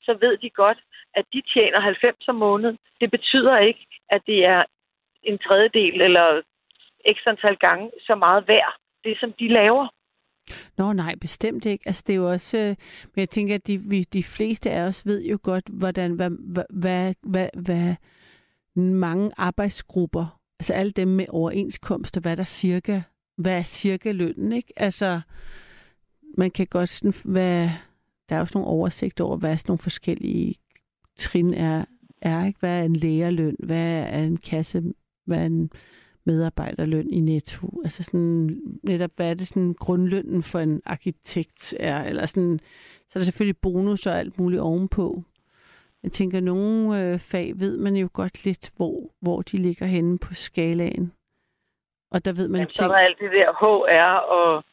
så 0.07 0.17
ved 0.21 0.37
de 0.37 0.51
godt, 0.51 0.79
at 1.15 1.25
de 1.33 1.43
tjener 1.55 1.81
90 1.81 2.29
om 2.29 2.35
måneden. 2.35 2.79
Det 3.01 3.11
betyder 3.11 3.59
ikke, 3.59 3.87
at 4.11 4.23
det 4.27 4.45
er 4.45 4.65
en 5.23 5.39
tredjedel 5.39 6.03
eller 6.03 6.43
ekstra 7.05 7.31
antal 7.31 7.57
gange 7.57 7.91
så 8.01 8.15
meget 8.15 8.49
værd, 8.49 8.73
det 9.05 9.17
som 9.21 9.33
de 9.41 9.49
laver. 9.49 9.89
Nå 10.79 10.93
nej, 10.93 11.15
bestemt 11.21 11.67
ikke. 11.67 11.83
Altså 11.87 12.05
det 12.07 12.13
er 12.13 12.17
jo 12.17 12.31
også, 12.31 12.59
øh, 12.59 12.77
men 13.15 13.21
jeg 13.21 13.31
tænker, 13.31 13.55
at 13.55 13.67
de, 13.67 13.79
vi, 13.79 14.03
de 14.03 14.23
fleste 14.23 14.71
af 14.71 14.83
os 14.83 15.07
ved 15.07 15.25
jo 15.25 15.39
godt, 15.43 15.65
hvordan, 15.73 16.13
hvad, 16.13 16.31
hvad, 16.53 16.65
hvad, 16.71 17.15
hvad, 17.23 17.49
hvad 17.55 17.95
mange 18.77 19.31
arbejdsgrupper, 19.37 20.41
altså 20.61 20.75
alle 20.75 20.93
dem 20.93 21.09
med 21.09 21.27
overenskomster, 21.29 22.21
hvad 22.21 22.37
der 22.37 22.45
cirka, 22.45 23.01
hvad 23.37 23.59
er 23.59 23.63
cirka 23.63 24.13
lønnen, 24.13 24.53
ikke? 24.53 24.73
Altså, 24.77 25.21
man 26.37 26.51
kan 26.51 26.67
godt 26.67 26.89
sådan, 26.89 27.15
hvad, 27.25 27.69
der 28.29 28.35
er 28.35 28.39
jo 28.39 28.47
sådan 28.47 28.61
nogle 28.61 28.77
oversigt 28.79 29.21
over, 29.21 29.37
hvad 29.37 29.57
sådan 29.57 29.71
nogle 29.71 29.79
forskellige 29.79 30.55
trin 31.17 31.55
er, 31.55 31.85
er 32.23 32.47
ikke? 32.47 32.61
Hvad 32.61 32.79
er 32.79 32.83
en 32.83 32.97
lærerløn? 32.97 33.57
Hvad 33.59 34.05
er 34.09 34.23
en 34.23 34.37
kasse? 34.37 34.83
Hvad 35.27 35.39
er 35.39 35.47
en 35.47 35.71
medarbejderløn 36.27 37.11
i 37.11 37.21
netto? 37.21 37.81
Altså 37.85 38.03
sådan, 38.03 38.61
netop, 38.83 39.11
hvad 39.17 39.31
er 39.31 39.35
det 39.35 39.47
sådan 39.47 39.75
grundlønnen 39.75 40.43
for 40.43 40.59
en 40.59 40.83
arkitekt 40.85 41.75
er? 41.81 42.05
Eller 42.05 42.27
sådan, 42.27 42.61
så 43.09 43.19
er 43.19 43.21
der 43.21 43.25
selvfølgelig 43.25 43.59
bonus 43.59 44.07
og 44.07 44.19
alt 44.19 44.41
muligt 44.41 44.63
ovenpå. 44.63 45.23
Jeg 46.03 46.13
tænker, 46.13 46.41
nogle 46.41 47.03
øh, 47.03 47.19
fag 47.19 47.53
ved 47.57 47.79
man 47.79 47.97
jo 47.97 48.09
godt 48.13 48.45
lidt, 48.45 48.73
hvor, 48.77 49.11
hvor 49.21 49.43
de 49.43 49.57
ligger 49.57 49.87
henne 49.87 50.19
på 50.19 50.35
skalaen. 50.35 51.13
Og 52.11 52.25
der 52.25 52.33
ved 52.33 52.49
man... 52.49 52.59
Jamen, 52.59 52.71
så 52.71 52.85
er 52.85 52.89
der 52.89 52.97
alt 52.97 53.19
det 53.19 53.31
der 53.33 53.53
HR 53.53 54.17
og 54.19 54.65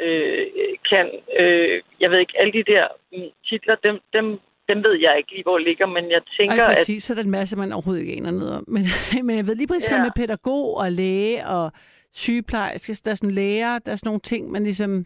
øh, 0.00 0.46
kan... 0.90 1.06
Øh, 1.40 1.82
jeg 2.00 2.10
ved 2.10 2.18
ikke, 2.18 2.40
alle 2.40 2.52
de 2.52 2.64
der 2.72 2.86
mm, 3.12 3.30
titler, 3.48 3.76
dem, 3.84 4.00
dem 4.12 4.40
dem 4.70 4.84
ved 4.84 4.94
jeg 5.06 5.14
ikke 5.18 5.30
lige, 5.32 5.42
hvor 5.42 5.58
ligger, 5.58 5.86
men 5.86 6.10
jeg 6.10 6.22
tænker, 6.38 6.64
Ej, 6.64 6.74
præcis, 6.74 6.96
at... 6.96 7.06
så 7.06 7.12
er 7.12 7.14
der 7.14 7.22
en 7.22 7.30
masse, 7.30 7.56
man 7.56 7.72
overhovedet 7.72 8.00
ikke 8.00 8.16
aner 8.16 8.30
noget 8.30 8.54
om. 8.56 8.64
Men, 8.68 8.84
men 9.26 9.36
jeg 9.36 9.46
ved 9.46 9.54
lige 9.54 9.66
præcis 9.66 9.92
ja. 9.92 10.02
med 10.02 10.10
pædagog 10.16 10.76
og 10.76 10.92
læge 10.92 11.46
og 11.46 11.72
sygeplejerske, 12.12 12.94
der 13.04 13.10
er 13.10 13.14
sådan 13.14 13.30
læger, 13.30 13.78
der 13.78 13.92
er 13.92 13.96
sådan 13.96 14.08
nogle 14.08 14.20
ting, 14.20 14.50
man 14.50 14.64
ligesom 14.64 15.04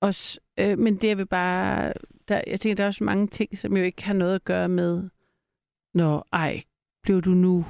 også... 0.00 0.40
Øh, 0.60 0.78
men 0.78 0.96
det 0.96 1.10
er 1.10 1.14
vi 1.14 1.24
bare... 1.24 1.92
Der, 2.28 2.40
jeg 2.46 2.60
tænker, 2.60 2.76
der 2.76 2.82
er 2.82 2.86
også 2.86 3.04
mange 3.04 3.26
ting, 3.26 3.58
som 3.58 3.76
jo 3.76 3.82
ikke 3.82 4.04
har 4.04 4.14
noget 4.14 4.34
at 4.34 4.44
gøre 4.44 4.68
med, 4.68 5.02
når 5.94 6.28
ej, 6.32 6.62
blev 7.02 7.22
du 7.22 7.30
nu 7.30 7.64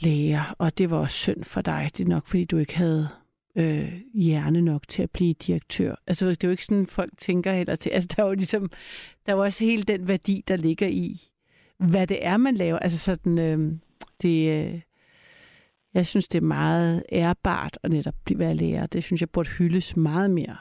læger, 0.00 0.54
og 0.58 0.78
det 0.78 0.90
var 0.90 0.98
også 0.98 1.16
synd 1.16 1.44
for 1.44 1.60
dig. 1.60 1.90
Det 1.96 2.04
er 2.04 2.08
nok, 2.08 2.26
fordi 2.26 2.44
du 2.44 2.58
ikke 2.58 2.76
havde 2.76 3.08
øh, 3.56 3.92
hjerne 4.14 4.62
nok 4.62 4.88
til 4.88 5.02
at 5.02 5.10
blive 5.10 5.34
direktør. 5.34 5.94
Altså, 6.06 6.26
det 6.30 6.44
er 6.44 6.48
jo 6.48 6.50
ikke 6.50 6.64
sådan, 6.64 6.86
folk 6.86 7.12
tænker 7.18 7.52
heller 7.52 7.76
til. 7.76 7.90
Altså, 7.90 8.08
der 8.16 8.22
er 8.22 8.26
jo 8.26 8.34
ligesom, 8.34 8.70
der 9.26 9.32
er 9.32 9.36
jo 9.36 9.42
også 9.42 9.64
hele 9.64 9.82
den 9.82 10.08
værdi, 10.08 10.44
der 10.48 10.56
ligger 10.56 10.86
i, 10.86 11.20
hvad 11.78 12.06
det 12.06 12.26
er, 12.26 12.36
man 12.36 12.54
laver. 12.54 12.78
Altså 12.78 12.98
sådan, 12.98 13.38
øh, 13.38 13.72
det, 14.22 14.50
øh, 14.50 14.80
jeg 15.94 16.06
synes, 16.06 16.28
det 16.28 16.38
er 16.38 16.46
meget 16.46 17.02
ærbart 17.12 17.78
at 17.82 17.90
netop 17.90 18.14
være 18.34 18.54
lærer. 18.54 18.86
Det 18.86 19.04
synes 19.04 19.20
jeg 19.20 19.30
burde 19.30 19.48
hyldes 19.48 19.96
meget 19.96 20.30
mere. 20.30 20.56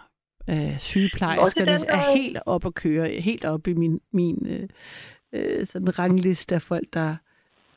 Øh, 0.49 0.79
sygeplejerskerne 0.79 1.71
er 1.71 2.15
helt 2.15 2.37
op 2.45 2.65
at 2.65 2.73
køre, 2.73 3.21
helt 3.21 3.45
op 3.45 3.67
i 3.67 3.73
min, 3.73 3.99
min 4.11 4.45
øh, 4.45 4.67
øh, 5.33 5.65
sådan 5.65 5.99
rangliste 5.99 6.55
af 6.55 6.61
folk, 6.61 6.93
der 6.93 7.15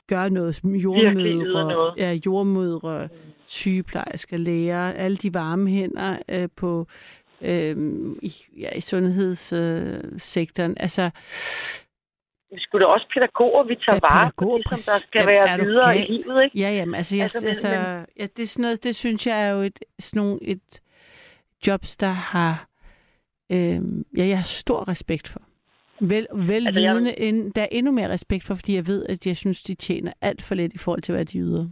gør 0.06 0.28
noget. 0.28 0.60
Jordmødre, 0.64 1.68
noget. 1.68 1.94
Ja, 1.96 2.12
jordmødre, 2.26 3.08
sygeplejersker, 3.46 4.36
læger, 4.36 4.92
alle 4.92 5.16
de 5.16 5.34
varme 5.34 5.70
hænder 5.70 6.18
øh, 6.28 6.48
på 6.56 6.86
øh, 7.42 7.76
i, 8.22 8.32
ja, 8.58 8.68
i 8.76 8.80
sundhedssektoren. 8.80 10.70
Øh, 10.70 10.76
altså, 10.80 11.10
vi 12.50 12.60
skulle 12.60 12.86
da 12.86 12.90
også 12.90 13.06
pædagoger, 13.14 13.64
vi 13.64 13.74
tager 13.74 14.00
ja, 14.02 14.14
vare 14.14 14.30
på 14.38 14.58
det, 14.58 14.80
som 14.80 14.92
der 14.92 15.06
skal 15.06 15.20
ja, 15.20 15.26
være 15.26 15.64
videre 15.64 15.90
okay. 15.90 16.08
i 16.08 16.12
livet, 16.12 16.44
ikke? 16.44 16.58
Ja, 16.58 16.70
jamen, 16.70 16.94
altså, 16.94 17.16
jeg, 17.16 17.22
altså, 17.22 17.48
altså 17.48 17.68
men, 17.68 18.06
ja, 18.18 18.26
det, 18.36 18.42
er 18.42 18.46
sådan 18.46 18.62
noget, 18.62 18.84
det 18.84 18.96
synes 18.96 19.26
jeg 19.26 19.44
er 19.44 19.48
jo 19.48 19.60
et, 19.60 19.78
sådan 19.98 20.22
nogle, 20.22 20.38
et 20.42 20.80
jobs, 21.66 21.96
der 21.96 22.06
har, 22.06 22.68
øh, 23.52 23.80
ja, 24.16 24.26
jeg 24.26 24.38
har 24.38 24.44
stor 24.44 24.88
respekt 24.88 25.28
for. 25.28 25.40
Vel, 26.00 26.26
velvidende, 26.32 27.10
altså, 27.10 27.24
jeg... 27.24 27.54
der 27.56 27.62
er 27.62 27.72
endnu 27.72 27.92
mere 27.92 28.10
respekt 28.10 28.44
for, 28.44 28.54
fordi 28.54 28.74
jeg 28.74 28.86
ved, 28.86 29.06
at 29.06 29.26
jeg 29.26 29.36
synes, 29.36 29.62
de 29.62 29.74
tjener 29.74 30.12
alt 30.20 30.42
for 30.42 30.54
lidt 30.54 30.74
i 30.74 30.78
forhold 30.78 31.02
til, 31.02 31.14
hvad 31.14 31.24
de 31.24 31.38
yder. 31.38 31.66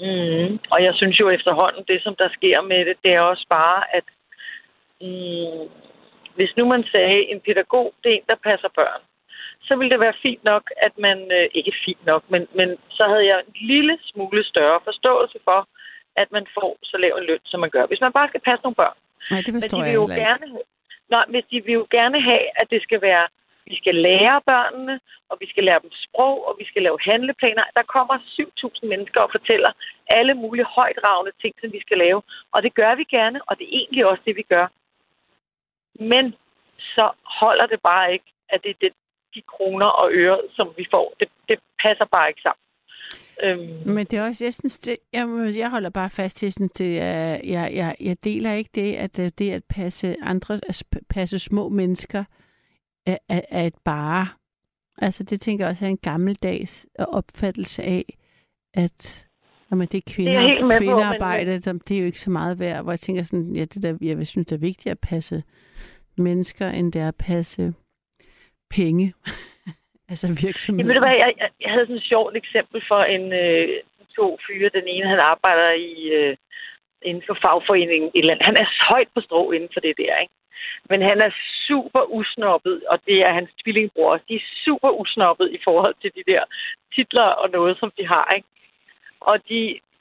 Mm. 0.00 0.58
Og 0.74 0.78
jeg 0.86 0.94
synes 0.94 1.20
jo 1.20 1.26
efterhånden, 1.30 1.84
det 1.88 2.02
som 2.02 2.14
der 2.18 2.28
sker 2.38 2.58
med 2.62 2.80
det, 2.86 2.96
det 3.04 3.12
er 3.14 3.20
også 3.20 3.46
bare, 3.50 3.80
at 3.96 4.06
mm, 5.00 5.64
hvis 6.36 6.52
nu 6.56 6.64
man 6.74 6.84
sagde, 6.94 7.18
en 7.32 7.40
pædagog, 7.46 7.94
det 8.02 8.08
er 8.10 8.16
en, 8.16 8.28
der 8.30 8.38
passer 8.48 8.70
børn, 8.80 9.02
så 9.66 9.72
ville 9.76 9.92
det 9.94 10.00
være 10.06 10.20
fint 10.26 10.44
nok, 10.52 10.64
at 10.86 10.94
man, 11.06 11.18
øh, 11.38 11.46
ikke 11.58 11.74
fint 11.86 12.04
nok, 12.10 12.22
men, 12.32 12.42
men 12.58 12.68
så 12.96 13.04
havde 13.10 13.26
jeg 13.30 13.38
en 13.46 13.54
lille 13.72 13.94
smule 14.10 14.44
større 14.52 14.80
forståelse 14.88 15.38
for, 15.48 15.60
at 16.22 16.28
man 16.36 16.44
får 16.56 16.70
så 16.90 16.96
lav 17.04 17.14
en 17.18 17.26
løn, 17.30 17.44
som 17.50 17.60
man 17.60 17.70
gør. 17.70 17.84
Hvis 17.86 18.04
man 18.04 18.12
bare 18.18 18.28
skal 18.28 18.42
passe 18.48 18.62
nogle 18.64 18.80
børn. 18.82 18.96
Nej, 19.30 19.40
det 19.46 19.52
forstår 19.54 19.78
men 19.78 19.84
de 19.84 19.84
vil 19.84 19.94
jeg 19.94 20.02
jo 20.02 20.06
gerne, 20.24 20.46
Nej, 21.14 21.24
men 21.28 21.42
de 21.50 21.64
vil 21.64 21.74
jo 21.80 21.86
gerne 21.90 22.20
have, 22.30 22.44
at 22.60 22.66
det 22.70 22.82
skal 22.82 23.00
være, 23.02 23.26
vi 23.66 23.76
skal 23.76 23.94
lære 23.94 24.40
børnene, 24.50 25.00
og 25.28 25.36
vi 25.40 25.46
skal 25.48 25.64
lære 25.64 25.80
dem 25.82 25.92
sprog, 26.04 26.48
og 26.48 26.56
vi 26.58 26.64
skal 26.64 26.82
lave 26.82 26.98
handleplaner. 27.10 27.62
Der 27.78 27.82
kommer 27.94 28.16
7.000 28.18 28.86
mennesker 28.92 29.20
og 29.22 29.30
fortæller 29.36 29.70
alle 30.18 30.34
mulige 30.34 30.72
højdragende 30.78 31.32
ting, 31.42 31.54
som 31.60 31.72
vi 31.72 31.80
skal 31.80 31.98
lave. 31.98 32.22
Og 32.54 32.62
det 32.62 32.74
gør 32.74 32.94
vi 32.94 33.04
gerne, 33.04 33.40
og 33.48 33.58
det 33.58 33.64
er 33.64 33.76
egentlig 33.80 34.06
også 34.06 34.22
det, 34.26 34.36
vi 34.36 34.46
gør. 34.54 34.66
Men 36.12 36.34
så 36.78 37.10
holder 37.40 37.66
det 37.66 37.80
bare 37.90 38.12
ikke, 38.12 38.30
at 38.48 38.62
det 38.64 38.70
er 38.70 38.80
det, 38.80 38.92
de 39.34 39.42
kroner 39.42 39.86
og 39.86 40.08
øre, 40.12 40.38
som 40.56 40.66
vi 40.76 40.86
får. 40.94 41.14
Det, 41.20 41.28
det 41.48 41.58
passer 41.84 42.06
bare 42.14 42.28
ikke 42.28 42.42
sammen. 42.42 42.67
Øhm. 43.42 43.94
Men 43.94 44.06
det 44.06 44.12
er 44.12 44.26
også, 44.26 44.44
jeg 44.44 44.54
synes, 44.54 44.78
det, 44.78 44.96
jeg, 45.12 45.52
jeg 45.56 45.70
holder 45.70 45.90
bare 45.90 46.10
fast 46.10 46.36
til, 46.36 46.52
sådan, 46.52 46.68
til 46.68 46.86
jeg, 46.86 47.40
jeg, 47.44 47.70
jeg, 47.74 47.96
jeg 48.00 48.24
deler 48.24 48.52
ikke 48.52 48.70
det, 48.74 48.94
at 48.94 49.18
øh, 49.18 49.30
det 49.38 49.50
at 49.50 49.64
passe 49.64 50.16
andre, 50.22 50.60
at 50.68 50.82
passe 51.08 51.38
små 51.38 51.68
mennesker 51.68 52.24
er, 53.06 53.18
er, 53.28 53.40
er 53.48 53.66
et 53.66 53.74
bare. 53.84 54.28
Altså 54.98 55.24
det 55.24 55.40
tænker 55.40 55.64
jeg 55.64 55.70
også 55.70 55.84
er 55.84 55.88
en 55.88 55.98
gammeldags 55.98 56.86
opfattelse 56.98 57.82
af, 57.82 58.18
at 58.74 59.28
når 59.70 59.84
det 59.84 59.98
er 59.98 60.12
kvinder, 60.12 60.40
det 60.40 60.50
er 60.50 60.78
kvindearbejde, 60.78 61.60
på, 61.60 61.72
men... 61.72 61.82
det 61.88 61.96
er 61.96 62.00
jo 62.00 62.06
ikke 62.06 62.20
så 62.20 62.30
meget 62.30 62.58
værd, 62.58 62.82
hvor 62.82 62.92
jeg 62.92 63.00
tænker 63.00 63.22
sådan, 63.22 63.56
ja, 63.56 63.64
det 63.64 63.82
der, 63.82 63.96
jeg 64.00 64.26
synes, 64.26 64.46
det 64.46 64.54
er 64.54 64.60
vigtigt 64.60 64.90
at 64.90 64.98
passe 64.98 65.42
mennesker, 66.16 66.68
end 66.68 66.92
det 66.92 67.02
er 67.02 67.08
at 67.08 67.16
passe 67.16 67.74
penge. 68.70 69.14
Altså 70.12 70.26
virksomhed. 70.46 70.78
Jamen, 70.78 70.88
ved 70.88 70.96
du 70.98 71.06
hvad, 71.06 71.16
jeg, 71.24 71.32
jeg, 71.42 71.50
jeg 71.64 71.70
havde 71.72 71.86
sådan 71.86 72.02
et 72.02 72.10
sjovt 72.12 72.36
eksempel 72.36 72.78
for 72.90 73.02
en 73.14 73.24
øh, 73.42 73.68
to 74.16 74.26
fyre. 74.46 74.76
Den 74.78 74.86
ene, 74.94 75.12
han 75.14 75.20
arbejder 75.32 75.70
i, 75.90 75.92
øh, 76.18 76.36
inden 77.02 77.22
for 77.26 77.36
fagforeningen. 77.44 78.08
Et 78.10 78.20
eller 78.22 78.34
andet. 78.34 78.50
Han 78.50 78.60
er 78.62 78.68
højt 78.90 79.10
på 79.14 79.20
strå 79.20 79.42
inden 79.56 79.70
for 79.74 79.80
det 79.80 79.94
der, 80.02 80.14
ikke? 80.24 80.34
Men 80.90 81.00
han 81.10 81.18
er 81.26 81.32
super 81.66 82.02
usnoppet, 82.18 82.76
og 82.92 82.98
det 83.06 83.18
er 83.26 83.32
hans 83.38 83.50
tvillingbror. 83.60 84.20
De 84.28 84.34
er 84.34 84.46
super 84.64 84.90
usnoppet 85.02 85.46
i 85.56 85.58
forhold 85.66 85.94
til 86.02 86.10
de 86.16 86.24
der 86.32 86.42
titler 86.94 87.28
og 87.42 87.50
noget, 87.50 87.74
som 87.80 87.90
de 87.98 88.04
har, 88.14 88.26
ikke? 88.36 88.48
Og 89.20 89.36
de, 89.48 89.60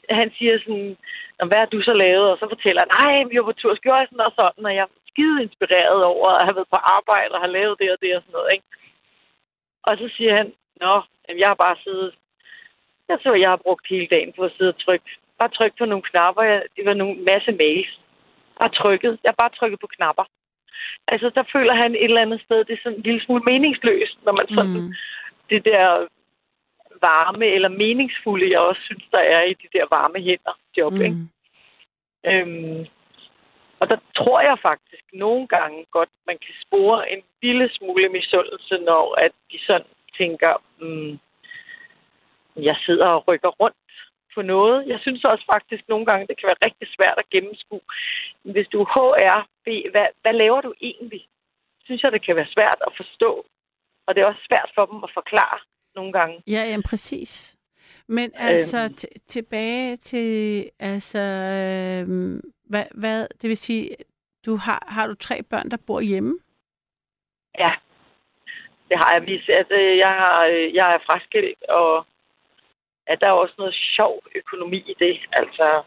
han 0.10 0.30
siger 0.38 0.53
sådan, 0.60 0.97
hvad 1.49 1.60
har 1.64 1.70
du 1.76 1.82
så 1.82 1.93
lavet? 1.93 2.28
Og 2.32 2.38
så 2.41 2.45
fortæller 2.53 2.82
han, 2.84 2.91
nej, 3.01 3.16
vi 3.30 3.38
var 3.38 3.47
på 3.49 3.60
tur 3.62 3.76
sådan 3.76 4.28
og 4.28 4.34
sådan, 4.39 4.66
og 4.70 4.76
jeg 4.76 4.86
er 4.88 4.93
skide 5.12 5.43
inspireret 5.45 6.01
over 6.14 6.30
at 6.36 6.45
have 6.47 6.55
været 6.58 6.74
på 6.76 6.80
arbejde 6.97 7.32
og 7.36 7.41
have 7.43 7.55
lavet 7.58 7.76
det 7.82 7.89
og 7.93 7.99
det 8.03 8.12
og 8.16 8.22
sådan 8.22 8.38
noget, 8.38 8.51
ikke? 8.55 8.68
Og 9.88 9.98
så 9.98 10.10
siger 10.18 10.36
han, 10.36 10.54
Nå, 10.82 10.94
jeg 11.42 11.48
har 11.48 11.60
bare 11.66 11.78
siddet... 11.84 12.12
Jeg 13.10 13.18
tror, 13.20 13.36
jeg 13.36 13.50
har 13.50 13.66
brugt 13.66 13.86
hele 13.90 14.08
dagen 14.08 14.34
på 14.34 14.42
at 14.44 14.54
sidde 14.58 14.74
og 14.74 14.80
trykke. 14.86 15.10
Bare 15.40 15.56
trykke 15.58 15.78
på 15.78 15.86
nogle 15.86 16.04
knapper. 16.10 16.44
Det 16.76 16.86
var 16.86 16.94
nogle 16.94 17.16
masse 17.32 17.52
mails. 17.52 18.00
Bare 18.60 18.72
trykket. 18.82 19.14
Jeg 19.24 19.30
har 19.32 19.42
bare 19.44 19.58
trykket 19.60 19.80
på 19.80 19.88
knapper. 19.88 20.26
Altså, 21.08 21.28
der 21.36 21.44
føler 21.54 21.74
han 21.82 21.92
et 21.96 22.04
eller 22.04 22.22
andet 22.22 22.42
sted, 22.42 22.66
det 22.66 22.74
er 22.74 22.84
sådan 22.84 22.98
en 22.98 23.04
lille 23.04 23.22
smule 23.26 23.44
meningsløst, 23.44 24.18
når 24.26 24.32
man 24.32 24.48
sådan... 24.58 24.82
Mm. 24.82 24.94
Det 25.50 25.66
der 25.66 26.08
varme 27.10 27.46
eller 27.46 27.70
meningsfulde, 27.70 28.52
jeg 28.52 28.60
også 28.60 28.82
synes, 28.86 29.06
der 29.12 29.22
er 29.22 29.44
i 29.44 29.54
de 29.54 29.68
der 29.74 29.86
varme 29.96 30.20
hænder 30.28 30.56
job, 30.78 30.94
mm. 30.94 31.02
ikke? 31.02 31.18
Øhm, 32.30 32.86
og 33.80 33.86
der 33.91 33.99
tror 34.19 34.39
jeg 34.49 34.57
faktisk 34.69 35.05
nogle 35.13 35.47
gange 35.47 35.86
godt, 35.91 36.09
man 36.28 36.38
kan 36.45 36.55
spore 36.65 37.11
en 37.13 37.21
lille 37.41 37.69
smule 37.78 38.09
misundelse, 38.09 38.75
når 38.78 39.05
at 39.25 39.32
de 39.51 39.59
sådan 39.67 39.91
tænker, 40.17 40.53
mm, 40.82 41.19
jeg 42.55 42.78
sidder 42.86 43.07
og 43.07 43.28
rykker 43.28 43.49
rundt 43.61 43.78
på 44.36 44.41
noget. 44.41 44.88
Jeg 44.88 44.99
synes 45.01 45.23
også 45.23 45.45
faktisk 45.55 45.84
nogle 45.88 46.05
gange, 46.05 46.28
det 46.28 46.38
kan 46.38 46.47
være 46.47 46.65
rigtig 46.67 46.88
svært 46.95 47.17
at 47.17 47.30
gennemskue. 47.34 47.86
Hvis 48.53 48.67
du 48.73 48.78
er 48.82 48.89
HR, 48.95 49.39
hvad, 49.91 50.07
hvad 50.21 50.34
laver 50.34 50.61
du 50.61 50.73
egentlig? 50.82 51.23
Synes 51.86 52.01
jeg, 52.03 52.11
det 52.11 52.25
kan 52.25 52.36
være 52.36 52.53
svært 52.55 52.80
at 52.88 52.93
forstå. 52.99 53.45
Og 54.05 54.15
det 54.15 54.21
er 54.21 54.25
også 54.32 54.43
svært 54.49 54.69
for 54.75 54.86
dem 54.86 55.03
at 55.03 55.11
forklare 55.13 55.59
nogle 55.95 56.11
gange. 56.13 56.36
Ja, 56.47 56.61
jamen 56.69 56.84
præcis. 56.84 57.57
Men 58.08 58.32
altså 58.36 58.78
øhm. 58.78 58.93
t- 58.93 59.26
tilbage 59.28 59.97
til, 59.97 60.70
altså, 60.80 61.20
øh, 61.20 62.08
hvad, 62.70 62.86
hvad, 62.91 63.28
det 63.41 63.47
vil 63.49 63.58
sige, 63.58 63.95
du 64.45 64.55
har, 64.55 64.84
har 64.88 65.08
du 65.08 65.16
tre 65.16 65.43
børn, 65.43 65.70
der 65.72 65.78
bor 65.88 66.01
hjemme? 66.01 66.39
Ja, 67.60 67.72
det 68.89 68.97
har 68.97 69.14
jeg 69.14 69.26
vist. 69.26 69.49
Altså, 69.49 69.76
jeg, 69.76 70.14
har, 70.22 70.43
jeg 70.74 70.93
er 70.93 70.99
fraskilt, 71.12 71.64
og 71.70 72.05
at 73.08 73.20
der 73.22 73.28
er 73.28 73.32
også 73.32 73.55
noget 73.58 73.76
sjov 73.95 74.24
økonomi 74.36 74.78
i 74.78 74.95
det. 74.99 75.20
Altså, 75.32 75.84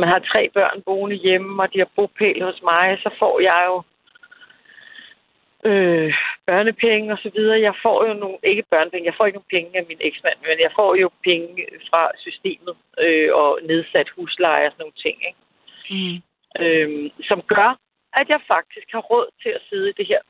man 0.00 0.08
har 0.08 0.30
tre 0.34 0.50
børn 0.54 0.82
boende 0.82 1.16
hjemme, 1.16 1.62
og 1.62 1.72
de 1.72 1.78
har 1.78 1.90
bopæl 1.96 2.42
hos 2.42 2.62
mig, 2.62 2.98
så 3.02 3.10
får 3.18 3.40
jeg 3.40 3.64
jo 3.66 3.82
øh, 5.64 6.14
børnepenge 6.46 7.12
og 7.12 7.18
så 7.18 7.30
videre. 7.34 7.60
Jeg 7.60 7.74
får 7.86 8.06
jo 8.08 8.14
nogle, 8.14 8.38
ikke 8.42 8.64
børnepenge, 8.70 9.06
jeg 9.06 9.14
får 9.16 9.26
ikke 9.26 9.38
nogen 9.38 9.54
penge 9.56 9.78
af 9.78 9.84
min 9.88 10.00
eksmand, 10.00 10.38
men 10.42 10.60
jeg 10.60 10.72
får 10.80 10.94
jo 10.94 11.10
penge 11.24 11.66
fra 11.88 12.10
systemet 12.18 12.74
øh, 12.98 13.30
og 13.34 13.58
nedsat 13.62 14.08
husleje 14.16 14.66
og 14.66 14.72
sådan 14.72 14.82
nogle 14.84 15.02
ting, 15.04 15.16
ikke? 15.28 15.40
Mm. 15.90 16.16
Øh, 16.62 17.10
som 17.30 17.42
gør, 17.42 17.70
at 18.20 18.26
jeg 18.28 18.40
faktisk 18.54 18.88
har 18.92 19.00
råd 19.12 19.28
til 19.42 19.48
at 19.48 19.62
sidde 19.68 19.88
i 19.90 19.96
det 19.98 20.06
her 20.06 20.20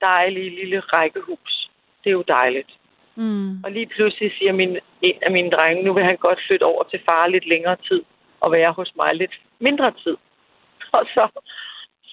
dejlige 0.00 0.50
lille 0.60 0.80
rækkehus. 0.80 1.70
Det 2.04 2.10
er 2.10 2.18
jo 2.20 2.24
dejligt. 2.28 2.72
Mm. 3.14 3.64
Og 3.64 3.70
lige 3.70 3.86
pludselig 3.86 4.32
siger 4.38 4.52
min, 4.52 4.78
en 5.02 5.18
af 5.22 5.30
mine 5.30 5.50
drenge, 5.50 5.82
nu 5.82 5.92
vil 5.92 6.04
han 6.04 6.16
godt 6.16 6.40
flytte 6.46 6.64
over 6.64 6.82
til 6.84 7.00
far 7.10 7.26
lidt 7.26 7.46
længere 7.46 7.76
tid 7.88 8.02
og 8.40 8.52
være 8.52 8.72
hos 8.72 8.90
mig 8.96 9.10
lidt 9.14 9.34
mindre 9.58 9.90
tid. 10.02 10.16
Og 10.98 11.04
så, 11.14 11.24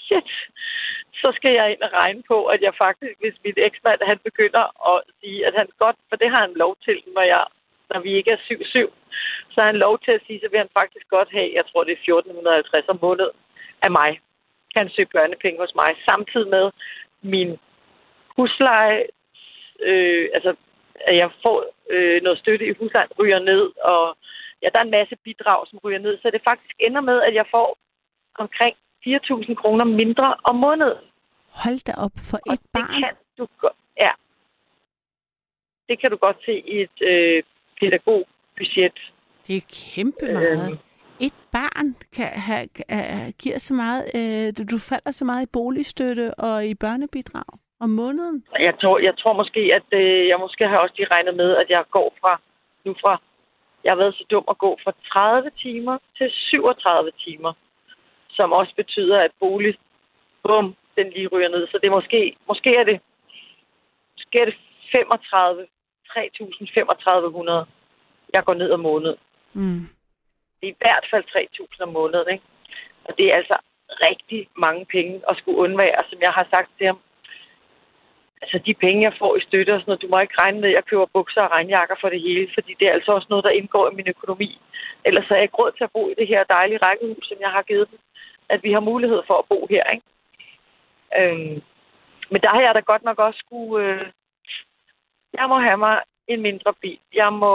shit, 0.03 0.30
så 1.14 1.32
skal 1.36 1.53
jeg 1.53 1.72
ind 1.72 1.82
og 1.82 1.91
regne 2.01 2.24
på, 2.32 2.38
at 2.45 2.62
jeg 2.62 2.74
faktisk, 2.78 3.16
hvis 3.20 3.43
mit 3.45 3.59
eksmand, 3.68 3.99
han 4.12 4.20
begynder 4.28 4.66
at 4.91 5.03
sige, 5.20 5.45
at 5.47 5.53
han 5.59 5.68
godt, 5.84 5.97
for 6.09 6.16
det 6.16 6.30
har 6.34 6.41
han 6.47 6.53
lov 6.64 6.74
til, 6.86 6.97
når, 7.16 7.26
jeg, 7.34 7.43
når 7.89 7.99
vi 7.99 8.12
ikke 8.14 8.32
er 8.32 8.38
7-7, 8.38 8.91
så 9.51 9.57
har 9.62 9.68
han 9.72 9.84
lov 9.86 9.99
til 9.99 10.12
at 10.12 10.22
sige, 10.28 10.39
så 10.39 10.47
vil 10.49 10.64
han 10.64 10.78
faktisk 10.80 11.05
godt 11.09 11.30
have, 11.32 11.49
jeg 11.57 11.66
tror 11.66 11.84
det 11.84 11.93
er 11.93 12.03
1450 12.14 12.89
om 12.93 12.99
måneden 13.01 13.38
af 13.86 13.91
mig, 13.99 14.12
kan 14.72 14.84
han 14.84 14.93
søge 14.95 15.14
børnepenge 15.16 15.59
hos 15.59 15.76
mig, 15.82 15.91
samtidig 16.09 16.49
med 16.49 16.72
min 17.22 17.59
husleje, 18.36 19.03
øh, 19.89 20.30
altså 20.34 20.55
at 21.09 21.16
jeg 21.18 21.30
får 21.43 21.57
øh, 21.89 22.22
noget 22.22 22.39
støtte 22.39 22.66
i 22.66 22.78
huslejen, 22.80 23.18
ryger 23.20 23.39
ned, 23.39 23.64
og 23.91 24.18
ja, 24.62 24.68
der 24.74 24.80
er 24.80 24.86
en 24.86 24.97
masse 24.99 25.16
bidrag, 25.24 25.68
som 25.68 25.80
ryger 25.84 25.99
ned, 25.99 26.18
så 26.18 26.30
det 26.30 26.47
faktisk 26.49 26.76
ender 26.80 27.01
med, 27.01 27.22
at 27.22 27.34
jeg 27.34 27.45
får 27.51 27.78
omkring 28.43 28.76
4.000 29.08 29.56
kroner 29.56 29.86
mindre 29.86 30.36
om 30.43 30.56
måneden. 30.56 30.97
Hold 31.64 31.80
da 31.88 31.93
op 32.06 32.16
for 32.30 32.38
og 32.47 32.54
et 32.54 32.62
det 32.62 32.70
barn. 32.74 33.02
Kan 33.02 33.16
du 33.38 33.47
ja. 34.04 34.12
Det 35.89 36.02
kan 36.02 36.12
du 36.12 36.18
godt 36.18 36.38
se 36.45 36.54
i 36.74 36.82
et 36.82 36.97
øh, 37.02 37.43
pædagogbudget. 37.80 38.99
Det 39.47 39.56
er 39.56 39.66
kæmpe 39.95 40.26
meget. 40.34 40.72
Øh, 40.72 40.78
et 41.20 41.34
barn 41.52 41.95
kan 42.16 42.30
have, 42.47 42.68
kan, 42.68 42.86
giver 43.39 43.60
så 43.60 43.74
meget, 43.74 44.04
øh, 44.16 44.68
du 44.72 44.78
falder 44.91 45.12
så 45.12 45.26
meget 45.26 45.43
i 45.43 45.49
boligstøtte 45.54 46.34
og 46.34 46.66
i 46.66 46.76
børnebidrag 46.76 47.52
om 47.80 47.89
måneden? 47.89 48.45
Jeg 48.60 48.74
tror, 48.82 48.99
jeg 49.08 49.14
tror 49.18 49.34
måske, 49.34 49.62
at 49.80 49.88
øh, 49.99 50.28
jeg 50.28 50.38
måske 50.39 50.64
har 50.68 50.78
også 50.78 50.95
lige 50.97 51.12
regnet 51.16 51.36
med, 51.36 51.49
at 51.62 51.68
jeg 51.70 51.84
går 51.91 52.10
fra 52.22 52.41
nu 52.86 52.91
fra, 53.02 53.22
jeg 53.84 53.91
har 53.93 53.99
været 54.04 54.16
så 54.16 54.26
dum 54.32 54.45
at 54.49 54.58
gå 54.58 54.78
fra 54.84 54.93
30 55.14 55.49
timer 55.64 55.97
til 56.18 56.28
37 56.32 57.12
timer, 57.26 57.54
som 58.36 58.52
også 58.52 58.74
betyder, 58.76 59.20
at 59.20 59.32
bolig, 59.40 59.76
bum, 60.44 60.76
den 60.98 61.10
lige 61.10 61.28
ryger 61.28 61.50
ned. 61.50 61.68
Så 61.68 61.78
det 61.82 61.88
er 61.88 61.98
måske, 62.00 62.36
måske 62.48 62.70
er 62.80 62.84
det, 62.84 63.00
måske 64.16 64.40
er 64.42 64.46
det 64.46 64.56
35, 64.92 65.68
3.000, 66.10 66.52
3.500, 67.64 67.66
jeg 68.36 68.44
går 68.44 68.54
ned 68.54 68.72
om 68.72 68.80
måneden. 68.80 69.18
Mm. 69.54 69.88
Det 70.60 70.68
er 70.68 70.74
i 70.74 70.82
hvert 70.84 71.06
fald 71.12 71.24
3.000 71.24 71.84
om 71.84 71.90
måneden, 71.90 72.34
ikke? 72.34 72.46
Og 73.06 73.18
det 73.18 73.26
er 73.26 73.36
altså 73.38 73.58
rigtig 74.08 74.50
mange 74.66 74.86
penge 74.86 75.22
at 75.30 75.38
skulle 75.38 75.58
undvære, 75.58 76.02
som 76.10 76.20
jeg 76.22 76.34
har 76.38 76.48
sagt 76.54 76.70
til 76.78 76.88
ham. 76.88 77.00
Altså 78.42 78.58
de 78.66 78.74
penge, 78.74 79.08
jeg 79.08 79.16
får 79.20 79.36
i 79.36 79.46
støtte 79.48 79.74
og 79.74 79.80
sådan 79.80 79.90
noget, 79.90 80.02
du 80.02 80.12
må 80.12 80.20
ikke 80.20 80.42
regne 80.42 80.60
med, 80.62 80.70
at 80.70 80.76
jeg 80.78 80.86
køber 80.86 81.16
bukser 81.18 81.42
og 81.44 81.52
regnjakker 81.52 81.96
for 82.02 82.10
det 82.10 82.22
hele, 82.22 82.48
fordi 82.54 82.72
det 82.80 82.88
er 82.88 82.94
altså 82.98 83.12
også 83.12 83.28
noget, 83.30 83.44
der 83.44 83.58
indgår 83.60 83.92
i 83.92 83.96
min 83.96 84.08
økonomi. 84.16 84.50
Ellers 85.06 85.30
er 85.30 85.36
jeg 85.36 85.44
ikke 85.44 85.60
råd 85.62 85.72
til 85.72 85.84
at 85.84 85.94
bo 85.96 86.10
i 86.10 86.14
det 86.20 86.28
her 86.28 86.44
dejlige 86.44 86.84
rækkehus, 86.86 87.28
som 87.28 87.38
jeg 87.40 87.52
har 87.56 87.62
givet 87.62 87.88
dem. 87.92 88.00
At 88.54 88.64
vi 88.64 88.72
har 88.72 88.80
mulighed 88.91 89.22
for 89.28 89.38
at 89.39 89.45
bo 89.49 89.68
her, 89.70 89.84
ikke? 89.95 90.08
Øhm, 91.20 91.62
men 92.32 92.39
der 92.43 92.49
har 92.56 92.62
jeg 92.62 92.76
da 92.76 92.80
godt 92.80 93.04
nok 93.04 93.20
også 93.20 93.39
skulle... 93.45 93.86
Øh, 93.86 94.06
jeg 95.34 95.45
må 95.49 95.60
have 95.60 95.78
mig 95.78 96.02
en 96.28 96.41
mindre 96.41 96.74
bil. 96.82 96.99
Jeg 97.14 97.34
må... 97.34 97.54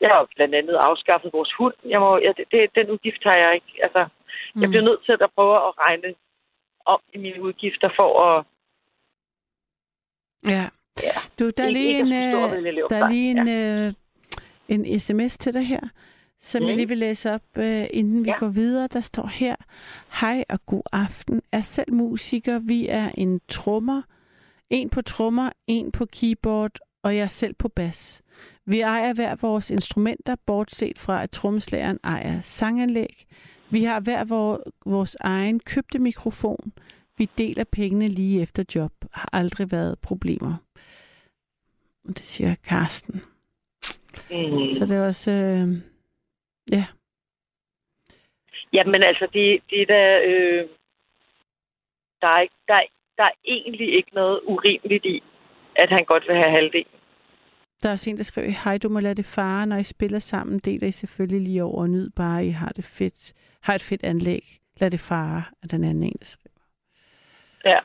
Jeg 0.00 0.08
har 0.08 0.28
blandt 0.36 0.54
andet 0.54 0.76
afskaffet 0.88 1.32
vores 1.32 1.52
hund. 1.58 1.74
Jeg 1.84 2.00
må, 2.00 2.18
ja, 2.18 2.32
det, 2.52 2.74
den 2.74 2.90
udgift 2.90 3.22
har 3.26 3.36
jeg 3.36 3.54
ikke. 3.54 3.72
Altså, 3.84 4.02
mm. 4.54 4.60
jeg 4.62 4.68
bliver 4.70 4.84
nødt 4.84 5.04
til 5.04 5.12
at 5.12 5.30
prøve 5.36 5.56
at 5.56 5.72
regne 5.78 6.14
om 6.86 7.00
i 7.14 7.18
mine 7.18 7.42
udgifter 7.42 7.90
for 8.00 8.22
at... 8.28 8.44
Ja. 10.54 10.64
ja. 11.02 11.16
Du, 11.38 11.50
der 11.56 11.64
er 11.64 11.70
lige 11.70 11.98
en, 11.98 12.10
der 12.90 13.04
er 13.04 13.08
lige 13.08 13.30
en, 13.30 13.48
ja. 13.48 13.86
øh, 13.86 13.92
en 14.68 15.00
sms 15.00 15.38
til 15.38 15.54
dig 15.54 15.66
her 15.66 15.80
som 16.40 16.62
mm. 16.62 16.68
jeg 16.68 16.76
lige 16.76 16.88
vil 16.88 16.98
læse 16.98 17.32
op, 17.32 17.42
uh, 17.58 17.84
inden 17.90 18.24
vi 18.24 18.30
ja. 18.30 18.38
går 18.38 18.48
videre. 18.48 18.88
Der 18.92 19.00
står 19.00 19.26
her, 19.26 19.56
Hej 20.20 20.44
og 20.48 20.66
god 20.66 20.82
aften. 20.92 21.42
Er 21.52 21.60
selv 21.60 21.92
musiker. 21.92 22.58
Vi 22.58 22.86
er 22.88 23.10
en 23.14 23.40
trommer. 23.48 24.02
En 24.70 24.90
på 24.90 25.02
trommer, 25.02 25.50
en 25.66 25.92
på 25.92 26.06
keyboard, 26.12 26.78
og 27.02 27.16
jeg 27.16 27.30
selv 27.30 27.54
på 27.54 27.68
bas. 27.68 28.22
Vi 28.66 28.80
ejer 28.80 29.12
hver 29.12 29.36
vores 29.36 29.70
instrumenter, 29.70 30.36
bortset 30.46 30.98
fra 30.98 31.22
at 31.22 31.30
trommeslageren 31.30 31.98
ejer 32.04 32.40
sanganlæg. 32.40 33.26
Vi 33.70 33.84
har 33.84 34.00
hver 34.00 34.24
vores 34.86 35.16
egen 35.20 35.60
købte 35.60 35.98
mikrofon. 35.98 36.72
Vi 37.18 37.28
deler 37.38 37.64
pengene 37.64 38.08
lige 38.08 38.42
efter 38.42 38.64
job. 38.74 38.92
Har 39.12 39.28
aldrig 39.32 39.72
været 39.72 39.98
problemer. 39.98 40.54
Og 42.08 42.16
det 42.16 42.18
siger 42.18 42.54
Karsten. 42.64 43.22
Mm. 44.30 44.72
Så 44.74 44.86
det 44.88 44.90
er 44.90 45.06
også... 45.06 45.30
Øh, 45.30 45.89
Ja. 46.72 46.84
Jamen 48.72 49.02
altså, 49.06 49.28
det, 49.32 49.62
det 49.70 49.88
der, 49.88 50.20
øh, 50.24 50.68
der, 52.20 52.28
er 52.28 52.40
ikke, 52.40 52.54
der, 52.68 52.80
der 53.16 53.24
er 53.24 53.36
egentlig 53.44 53.94
ikke 53.96 54.10
noget 54.14 54.40
urimeligt 54.44 55.04
i, 55.04 55.22
at 55.76 55.88
han 55.90 56.04
godt 56.06 56.24
vil 56.28 56.36
have 56.36 56.54
halvdelen. 56.56 57.00
Der 57.82 57.88
er 57.88 57.92
også 57.92 58.10
en, 58.10 58.16
der 58.16 58.22
skriver, 58.22 58.64
hej, 58.64 58.78
du 58.78 58.88
må 58.88 59.00
lade 59.00 59.14
det 59.14 59.26
fare, 59.26 59.66
når 59.66 59.76
I 59.76 59.84
spiller 59.84 60.18
sammen, 60.18 60.58
deler 60.58 60.86
I 60.88 60.90
selvfølgelig 60.90 61.40
lige 61.40 61.64
over 61.64 61.80
og 61.80 61.90
nyd 61.90 62.10
bare, 62.16 62.44
I 62.44 62.50
har 62.50 62.68
det 62.68 62.84
fedt, 62.84 63.32
har 63.62 63.74
et 63.74 63.82
fedt 63.82 64.04
anlæg. 64.04 64.44
Lad 64.80 64.90
det 64.90 65.00
fare, 65.00 65.42
er 65.62 65.66
den 65.66 65.84
anden 65.84 66.02
en, 66.02 66.16
der 66.20 66.26
skriver. 66.26 66.60
Ja. 67.70 67.78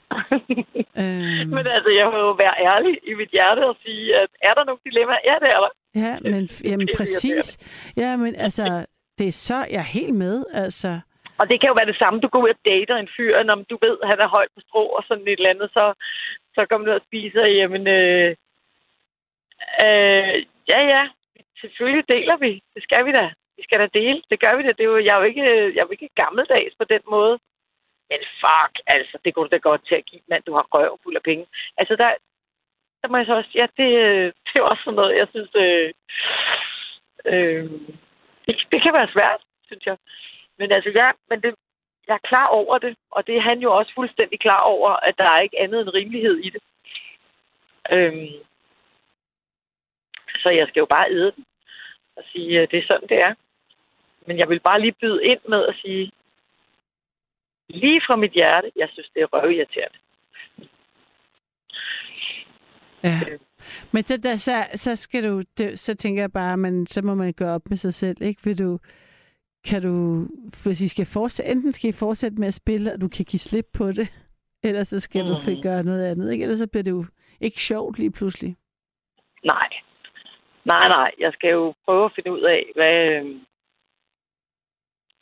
øhm. 1.01 1.49
Men 1.57 1.65
altså, 1.75 1.89
jeg 1.99 2.07
må 2.13 2.17
jo 2.27 2.31
være 2.43 2.55
ærlig 2.71 2.93
i 3.11 3.13
mit 3.13 3.29
hjerte 3.29 3.61
og 3.69 3.75
sige, 3.83 4.15
at 4.21 4.29
er 4.41 4.53
der 4.53 4.63
nogle 4.63 4.81
dilemmaer? 4.85 5.19
Ja, 5.29 5.35
det 5.43 5.49
er 5.55 5.59
der. 5.65 5.73
Ja, 5.95 6.17
men 6.21 6.49
jamen, 6.63 6.89
præcis. 6.97 7.57
Ja, 7.97 8.15
men 8.15 8.35
altså, 8.35 8.85
det 9.17 9.27
er 9.27 9.31
så, 9.31 9.59
jeg 9.71 9.81
er 9.85 9.93
helt 9.99 10.15
med, 10.15 10.45
altså. 10.53 10.99
Og 11.39 11.49
det 11.49 11.57
kan 11.59 11.69
jo 11.69 11.75
være 11.79 11.91
det 11.91 12.01
samme, 12.03 12.19
du 12.19 12.27
går 12.27 12.43
ud 12.43 12.49
og 12.49 12.61
dater 12.65 12.95
en 12.95 13.13
fyr, 13.17 13.43
når 13.43 13.55
du 13.71 13.77
ved, 13.85 13.97
han 14.11 14.19
er 14.19 14.35
højt 14.37 14.51
på 14.55 14.61
strå 14.67 14.83
og 14.97 15.03
sådan 15.07 15.27
et 15.27 15.39
eller 15.39 15.49
andet, 15.49 15.69
så, 15.77 15.93
så 16.55 16.65
kommer 16.69 16.85
du 16.87 16.93
og 16.93 17.05
spiser, 17.07 17.45
jamen, 17.45 17.87
øh, 17.87 18.29
øh, 19.85 20.35
ja, 20.71 20.79
ja, 20.93 21.03
selvfølgelig 21.61 22.05
deler 22.15 22.37
vi. 22.45 22.51
Det 22.75 22.83
skal 22.83 23.05
vi 23.05 23.11
da. 23.19 23.25
Vi 23.57 23.63
skal 23.63 23.79
da 23.79 23.87
dele. 23.99 24.21
Det 24.29 24.37
gør 24.43 24.53
vi 24.57 24.63
da. 24.63 24.71
Det 24.77 24.83
er 24.83 24.91
jo, 24.93 24.97
jeg, 25.07 25.13
er 25.15 25.21
jo 25.21 25.27
ikke, 25.31 25.45
jeg 25.73 25.81
er 25.81 25.87
jo 25.87 25.95
ikke 25.97 26.19
gammeldags 26.21 26.75
på 26.77 26.85
den 26.93 27.03
måde. 27.15 27.35
Men 28.09 28.19
fuck, 28.41 28.73
altså, 28.95 29.15
det 29.23 29.33
kunne 29.33 29.47
du 29.47 29.55
da 29.55 29.69
godt 29.69 29.81
til 29.87 29.95
at 29.95 30.05
give, 30.09 30.21
mand. 30.29 30.43
Du 30.43 30.53
har 30.57 30.65
røv 30.73 30.99
fuld 31.03 31.15
af 31.15 31.23
penge. 31.29 31.45
Altså, 31.79 31.93
der, 32.01 32.09
der 33.05 33.11
må 33.11 33.17
jeg 33.17 33.25
så 33.25 33.35
også 33.35 33.53
ja, 33.61 33.67
det, 33.81 33.89
øh, 34.05 34.27
det 34.45 34.55
er 34.57 34.69
også 34.71 34.83
sådan 34.83 34.99
noget, 35.01 35.17
jeg 35.21 35.27
synes, 35.33 35.51
øh, 35.65 35.89
øh, 37.31 37.65
det, 38.45 38.55
det 38.71 38.79
kan 38.83 38.93
være 38.99 39.13
svært, 39.15 39.41
synes 39.67 39.85
jeg. 39.85 39.97
Men 40.57 40.67
altså, 40.75 40.89
ja, 40.99 41.07
men 41.29 41.41
det, 41.43 41.55
jeg 42.07 42.15
er 42.15 42.27
klar 42.31 42.47
over 42.59 42.77
det, 42.77 42.97
og 43.11 43.27
det 43.27 43.35
er 43.37 43.47
han 43.49 43.59
jo 43.59 43.69
også 43.77 43.91
fuldstændig 43.95 44.39
klar 44.39 44.61
over, 44.73 44.89
at 45.07 45.15
der 45.17 45.27
er 45.31 45.39
ikke 45.41 45.59
andet 45.59 45.81
end 45.81 45.89
rimelighed 45.89 46.37
i 46.37 46.49
det. 46.49 46.61
Øhm, 47.91 48.27
så 50.41 50.49
jeg 50.59 50.67
skal 50.67 50.79
jo 50.79 50.87
bare 50.95 51.11
æde 51.11 51.31
den 51.35 51.45
og 52.17 52.23
sige, 52.31 52.61
at 52.61 52.71
det 52.71 52.79
er 52.79 52.87
sådan, 52.91 53.09
det 53.09 53.19
er. 53.27 53.33
Men 54.27 54.37
jeg 54.37 54.49
vil 54.49 54.59
bare 54.59 54.81
lige 54.81 54.99
byde 55.01 55.25
ind 55.25 55.41
med 55.47 55.65
at 55.65 55.75
sige, 55.81 56.11
lige 57.69 58.01
fra 58.07 58.15
mit 58.15 58.31
hjerte, 58.31 58.71
jeg 58.75 58.89
synes, 58.93 59.09
det 59.13 59.21
er 59.21 59.33
røvirriterende. 59.33 59.97
Ja. 63.05 63.19
Men 63.91 64.03
så, 64.03 64.17
der, 64.17 64.35
så, 64.35 64.51
så 64.75 64.95
skal 64.95 65.23
du, 65.23 65.41
det, 65.57 65.79
så 65.79 65.95
tænker 65.95 66.23
jeg 66.23 66.31
bare, 66.31 66.57
men 66.57 66.87
så 66.87 67.01
må 67.01 67.15
man 67.15 67.33
gøre 67.33 67.53
op 67.53 67.69
med 67.69 67.77
sig 67.77 67.93
selv, 67.93 68.17
ikke? 68.21 68.43
Vil 68.43 68.59
du, 68.59 68.79
kan 69.65 69.81
du, 69.81 70.27
hvis 70.63 70.81
I 70.81 70.87
skal 70.87 71.05
fortsætte, 71.05 71.51
enten 71.51 71.73
skal 71.73 71.89
I 71.89 71.93
fortsætte 71.93 72.39
med 72.39 72.47
at 72.47 72.53
spille, 72.53 72.93
og 72.93 73.01
du 73.01 73.07
kan 73.07 73.25
give 73.25 73.39
slip 73.39 73.65
på 73.73 73.91
det, 73.91 74.07
eller 74.63 74.83
så 74.83 74.99
skal 74.99 75.21
mm. 75.21 75.27
du 75.27 75.61
gøre 75.61 75.83
noget 75.83 76.05
andet, 76.11 76.31
ikke? 76.31 76.43
Ellers 76.43 76.59
så 76.59 76.67
bliver 76.67 76.83
det 76.83 76.91
jo 76.91 77.05
ikke 77.41 77.61
sjovt 77.61 77.99
lige 77.99 78.11
pludselig. 78.11 78.55
Nej. 79.43 79.69
Nej, 80.65 80.87
nej. 80.87 81.11
Jeg 81.19 81.33
skal 81.33 81.49
jo 81.49 81.73
prøve 81.85 82.05
at 82.05 82.11
finde 82.15 82.31
ud 82.31 82.41
af, 82.41 82.65
hvad, 82.75 82.95
øh, 83.15 83.25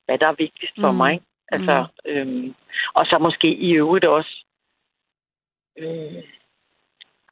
hvad 0.06 0.18
der 0.18 0.28
er 0.28 0.36
vigtigst 0.38 0.76
for 0.80 0.92
mm. 0.92 0.98
mig. 0.98 1.22
Altså, 1.52 1.88
mm. 2.06 2.12
øhm, 2.12 2.56
og 2.94 3.06
så 3.06 3.18
måske 3.28 3.48
i 3.48 3.72
øvrigt 3.72 4.06
også 4.06 4.46
øh, 5.78 6.24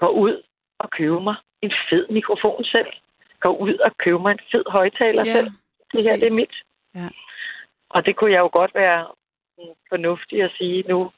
gå 0.03 0.09
ud 0.25 0.35
og 0.79 0.89
købe 0.89 1.19
mig 1.21 1.35
en 1.61 1.73
fed 1.89 2.05
mikrofon 2.09 2.63
selv. 2.63 2.91
Gå 3.39 3.51
ud 3.65 3.73
og 3.73 3.91
købe 3.97 4.19
mig 4.19 4.31
en 4.31 4.43
fed 4.51 4.63
højtaler 4.67 5.23
Ja, 5.25 5.33
selv. 5.33 5.49
Det 5.93 6.03
her, 6.03 6.15
det 6.15 6.23
er 6.23 6.35
præcis. 6.35 6.35
mit. 6.35 6.55
Ja. 6.95 7.07
Og 7.89 8.05
det 8.05 8.15
kunne 8.15 8.31
jeg 8.31 8.39
jo 8.39 8.49
godt 8.53 8.75
være 8.75 9.07
mm, 9.57 9.75
fornuftig 9.89 10.43
at 10.43 10.51
sige 10.57 10.83
nu. 10.87 11.11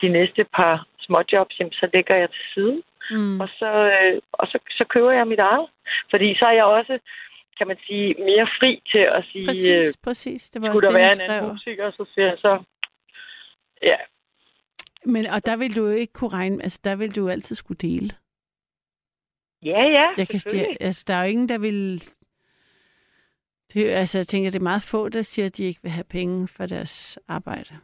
De 0.00 0.08
næste 0.08 0.44
par 0.56 0.86
småjobs, 1.00 1.58
jamen, 1.58 1.72
så 1.72 1.88
lægger 1.92 2.16
jeg 2.16 2.28
til 2.30 2.44
side. 2.54 2.82
Mm. 3.10 3.40
Og, 3.40 3.48
så, 3.48 3.70
øh, 3.96 4.20
og 4.32 4.46
så, 4.46 4.58
så 4.70 4.84
køber 4.88 5.10
jeg 5.10 5.26
mit 5.26 5.38
eget. 5.38 5.66
Fordi 6.10 6.34
så 6.34 6.44
er 6.46 6.52
jeg 6.52 6.64
også, 6.64 6.98
kan 7.58 7.66
man 7.68 7.78
sige, 7.86 8.14
mere 8.18 8.46
fri 8.58 8.82
til 8.92 9.04
at 9.18 9.24
sige, 9.32 9.42
øh, 9.42 9.48
Præcis, 9.48 9.96
præcis. 10.04 10.50
Det 10.50 10.62
var 10.62 10.68
skulle 10.68 10.88
også 10.88 10.98
der 10.98 11.08
det, 11.10 11.18
være 11.18 11.26
en 11.26 11.30
anden 11.30 11.52
musiker, 11.52 11.90
så 11.90 12.04
siger 12.14 12.28
jeg 12.28 12.38
så, 12.38 12.62
ja, 13.82 13.96
Men, 15.06 15.26
og 15.26 15.46
der 15.46 15.56
vil 15.56 15.76
du 15.76 15.86
jo 15.86 15.92
ikke 15.92 16.12
kunne 16.12 16.30
regne, 16.30 16.62
altså 16.62 16.78
der 16.84 16.94
vil 16.96 17.14
du 17.14 17.20
jo 17.20 17.28
altid 17.28 17.56
skulle 17.56 17.78
dele. 17.78 18.10
ja, 19.62 19.82
ja, 19.82 20.06
Jeg 20.16 20.28
kan 20.28 20.40
stige, 20.40 20.82
altså, 20.82 21.04
der 21.06 21.14
er 21.14 21.24
jo 21.24 21.30
ingen, 21.30 21.48
der 21.48 21.58
vil... 21.58 22.04
Det, 23.74 23.88
altså, 23.90 24.18
jeg 24.18 24.26
tænker, 24.26 24.50
det 24.50 24.58
er 24.58 24.62
meget 24.62 24.82
få, 24.82 25.08
der 25.08 25.22
siger, 25.22 25.46
at 25.46 25.56
de 25.56 25.64
ikke 25.64 25.82
vil 25.82 25.90
have 25.90 26.04
penge 26.04 26.48
for 26.48 26.66
deres 26.66 27.18
arbejde. 27.28 27.74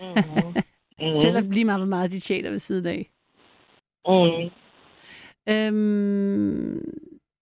Mm-hmm. 0.00 0.54
Mm. 0.98 1.16
Selvom 1.22 1.50
lige 1.50 1.64
meget, 1.64 1.80
hvor 1.80 1.86
meget 1.86 2.10
de 2.10 2.20
tjener 2.20 2.50
ved 2.50 2.58
siden 2.58 2.86
af. 2.86 3.10
Mm. 4.08 4.50
Øhm, 5.48 6.82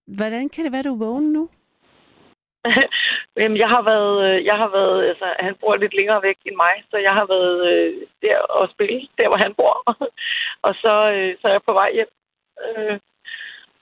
hvordan 0.07 0.49
kan 0.49 0.65
det 0.65 0.73
være, 0.73 0.83
du 0.83 0.93
er 0.93 0.99
vågen 0.99 1.33
nu? 1.33 1.49
Jamen, 3.41 3.59
jeg 3.65 3.69
har 3.69 3.83
været, 3.93 4.17
øh, 4.29 4.45
jeg 4.45 4.57
har 4.63 4.71
været, 4.79 5.09
altså, 5.11 5.27
han 5.39 5.55
bor 5.61 5.77
lidt 5.77 5.95
længere 5.95 6.23
væk 6.23 6.39
end 6.47 6.57
mig, 6.57 6.75
så 6.91 6.97
jeg 6.97 7.15
har 7.19 7.27
været 7.35 7.59
øh, 7.71 7.93
der 8.23 8.39
og 8.39 8.69
spille, 8.75 9.01
der 9.19 9.29
hvor 9.29 9.41
han 9.45 9.55
bor. 9.55 9.77
og 10.67 10.73
så, 10.83 10.95
øh, 11.15 11.37
så 11.41 11.49
er 11.49 11.53
jeg 11.53 11.63
på 11.63 11.73
vej 11.73 11.91
hjem. 11.93 12.11
Øh, 12.65 12.99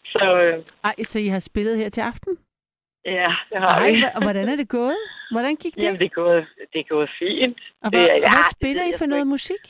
så 0.05 0.24
øh, 0.43 0.59
Ej, 0.85 0.95
så 1.03 1.18
I 1.18 1.28
har 1.28 1.39
spillet 1.39 1.78
her 1.78 1.89
til 1.89 2.01
aften? 2.01 2.39
ja, 3.05 3.30
det 3.51 3.59
har 3.59 3.80
Ej, 3.80 3.91
vi. 3.91 4.05
og 4.16 4.22
hvordan 4.22 4.49
er 4.49 4.57
det 4.57 4.68
gået? 4.68 4.97
Hvordan 5.30 5.57
gik 5.57 5.74
det? 5.74 5.82
Jamen, 5.82 5.99
det 5.99 6.05
er 6.05 6.16
gået, 6.22 6.47
det 6.72 6.78
er 6.80 6.89
gået 6.95 7.11
fint. 7.18 7.61
og 7.82 7.93
det 7.93 8.01
hvad, 8.01 8.09
og 8.09 8.16
ja, 8.16 8.20
hvad 8.20 8.30
det 8.39 8.57
spiller 8.57 8.85
ved 8.85 8.95
I 8.95 8.99
for 8.99 9.07
noget 9.07 9.26
musik? 9.26 9.64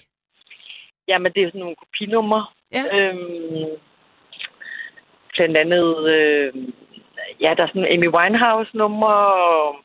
Jamen, 1.09 1.33
det 1.33 1.43
er 1.43 1.49
sådan 1.49 1.61
nogle 1.61 1.77
kopinumre. 1.77 2.47
Ja. 2.73 2.85
Øhm, 2.97 3.79
blandt 5.35 5.57
andet, 5.59 6.09
øh, 6.09 6.53
ja, 7.41 7.55
der 7.57 7.63
er 7.65 7.71
sådan 7.73 7.93
Amy 7.95 8.09
Winehouse-numre, 8.17 9.17
og 9.51 9.77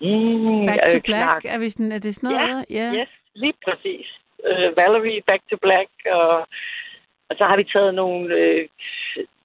mm, 0.00 0.66
Back 0.68 0.80
to 0.90 0.96
øh, 0.96 1.02
Black, 1.02 1.22
Clark 1.22 1.44
er, 1.44 1.58
vi 1.58 1.70
sådan, 1.70 1.92
er 1.92 1.98
det 1.98 2.14
sådan 2.14 2.30
noget? 2.30 2.64
Ja. 2.70 2.86
Yes, 3.00 3.08
lige 3.34 3.54
præcis. 3.64 4.06
Uh, 4.50 4.68
Valerie, 4.78 5.22
Back 5.28 5.42
to 5.50 5.56
Black, 5.56 5.90
og, 6.18 6.38
og 7.28 7.34
så 7.38 7.44
har 7.50 7.56
vi 7.56 7.64
taget 7.64 7.94
nogle 7.94 8.34
øh, 8.34 8.68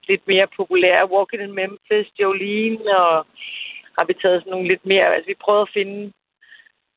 lidt 0.08 0.22
mere 0.26 0.46
populære, 0.56 1.10
Walking 1.12 1.42
in 1.42 1.52
Memphis, 1.52 2.08
Jolene, 2.20 2.96
og 2.96 3.26
har 3.98 4.04
vi 4.06 4.14
taget 4.22 4.40
sådan 4.40 4.50
nogle 4.50 4.68
lidt 4.68 4.86
mere, 4.86 5.08
altså 5.14 5.26
vi 5.26 5.44
prøvede 5.44 5.66
at 5.68 5.74
finde, 5.78 6.12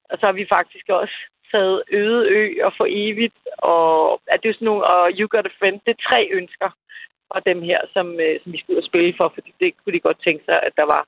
og 0.10 0.16
så 0.18 0.24
har 0.26 0.36
vi 0.42 0.54
faktisk 0.56 0.90
også 0.90 1.18
taget 1.52 1.84
Øde 1.92 2.22
Ø 2.38 2.42
og 2.66 2.72
For 2.78 2.88
Evigt, 2.90 3.40
og 3.58 4.22
at 4.28 4.40
det 4.42 4.50
er 4.50 4.54
sådan 4.54 4.66
nogle, 4.66 4.84
og 4.94 5.12
You 5.18 5.28
Got 5.34 5.46
a 5.52 5.54
Friend, 5.60 5.80
det 5.86 5.92
er 5.94 6.08
tre 6.10 6.20
ønsker 6.32 6.70
fra 7.30 7.40
dem 7.50 7.62
her, 7.70 7.80
som, 7.94 8.20
øh, 8.20 8.36
som 8.42 8.52
vi 8.54 8.58
skulle 8.58 8.78
ud 8.78 8.84
og 8.84 8.90
spille 8.90 9.14
for, 9.18 9.32
fordi 9.34 9.52
det 9.60 9.70
kunne 9.78 9.94
de 9.94 10.08
godt 10.08 10.24
tænke 10.24 10.44
sig, 10.46 10.58
at 10.68 10.74
der 10.80 10.86
var 10.94 11.02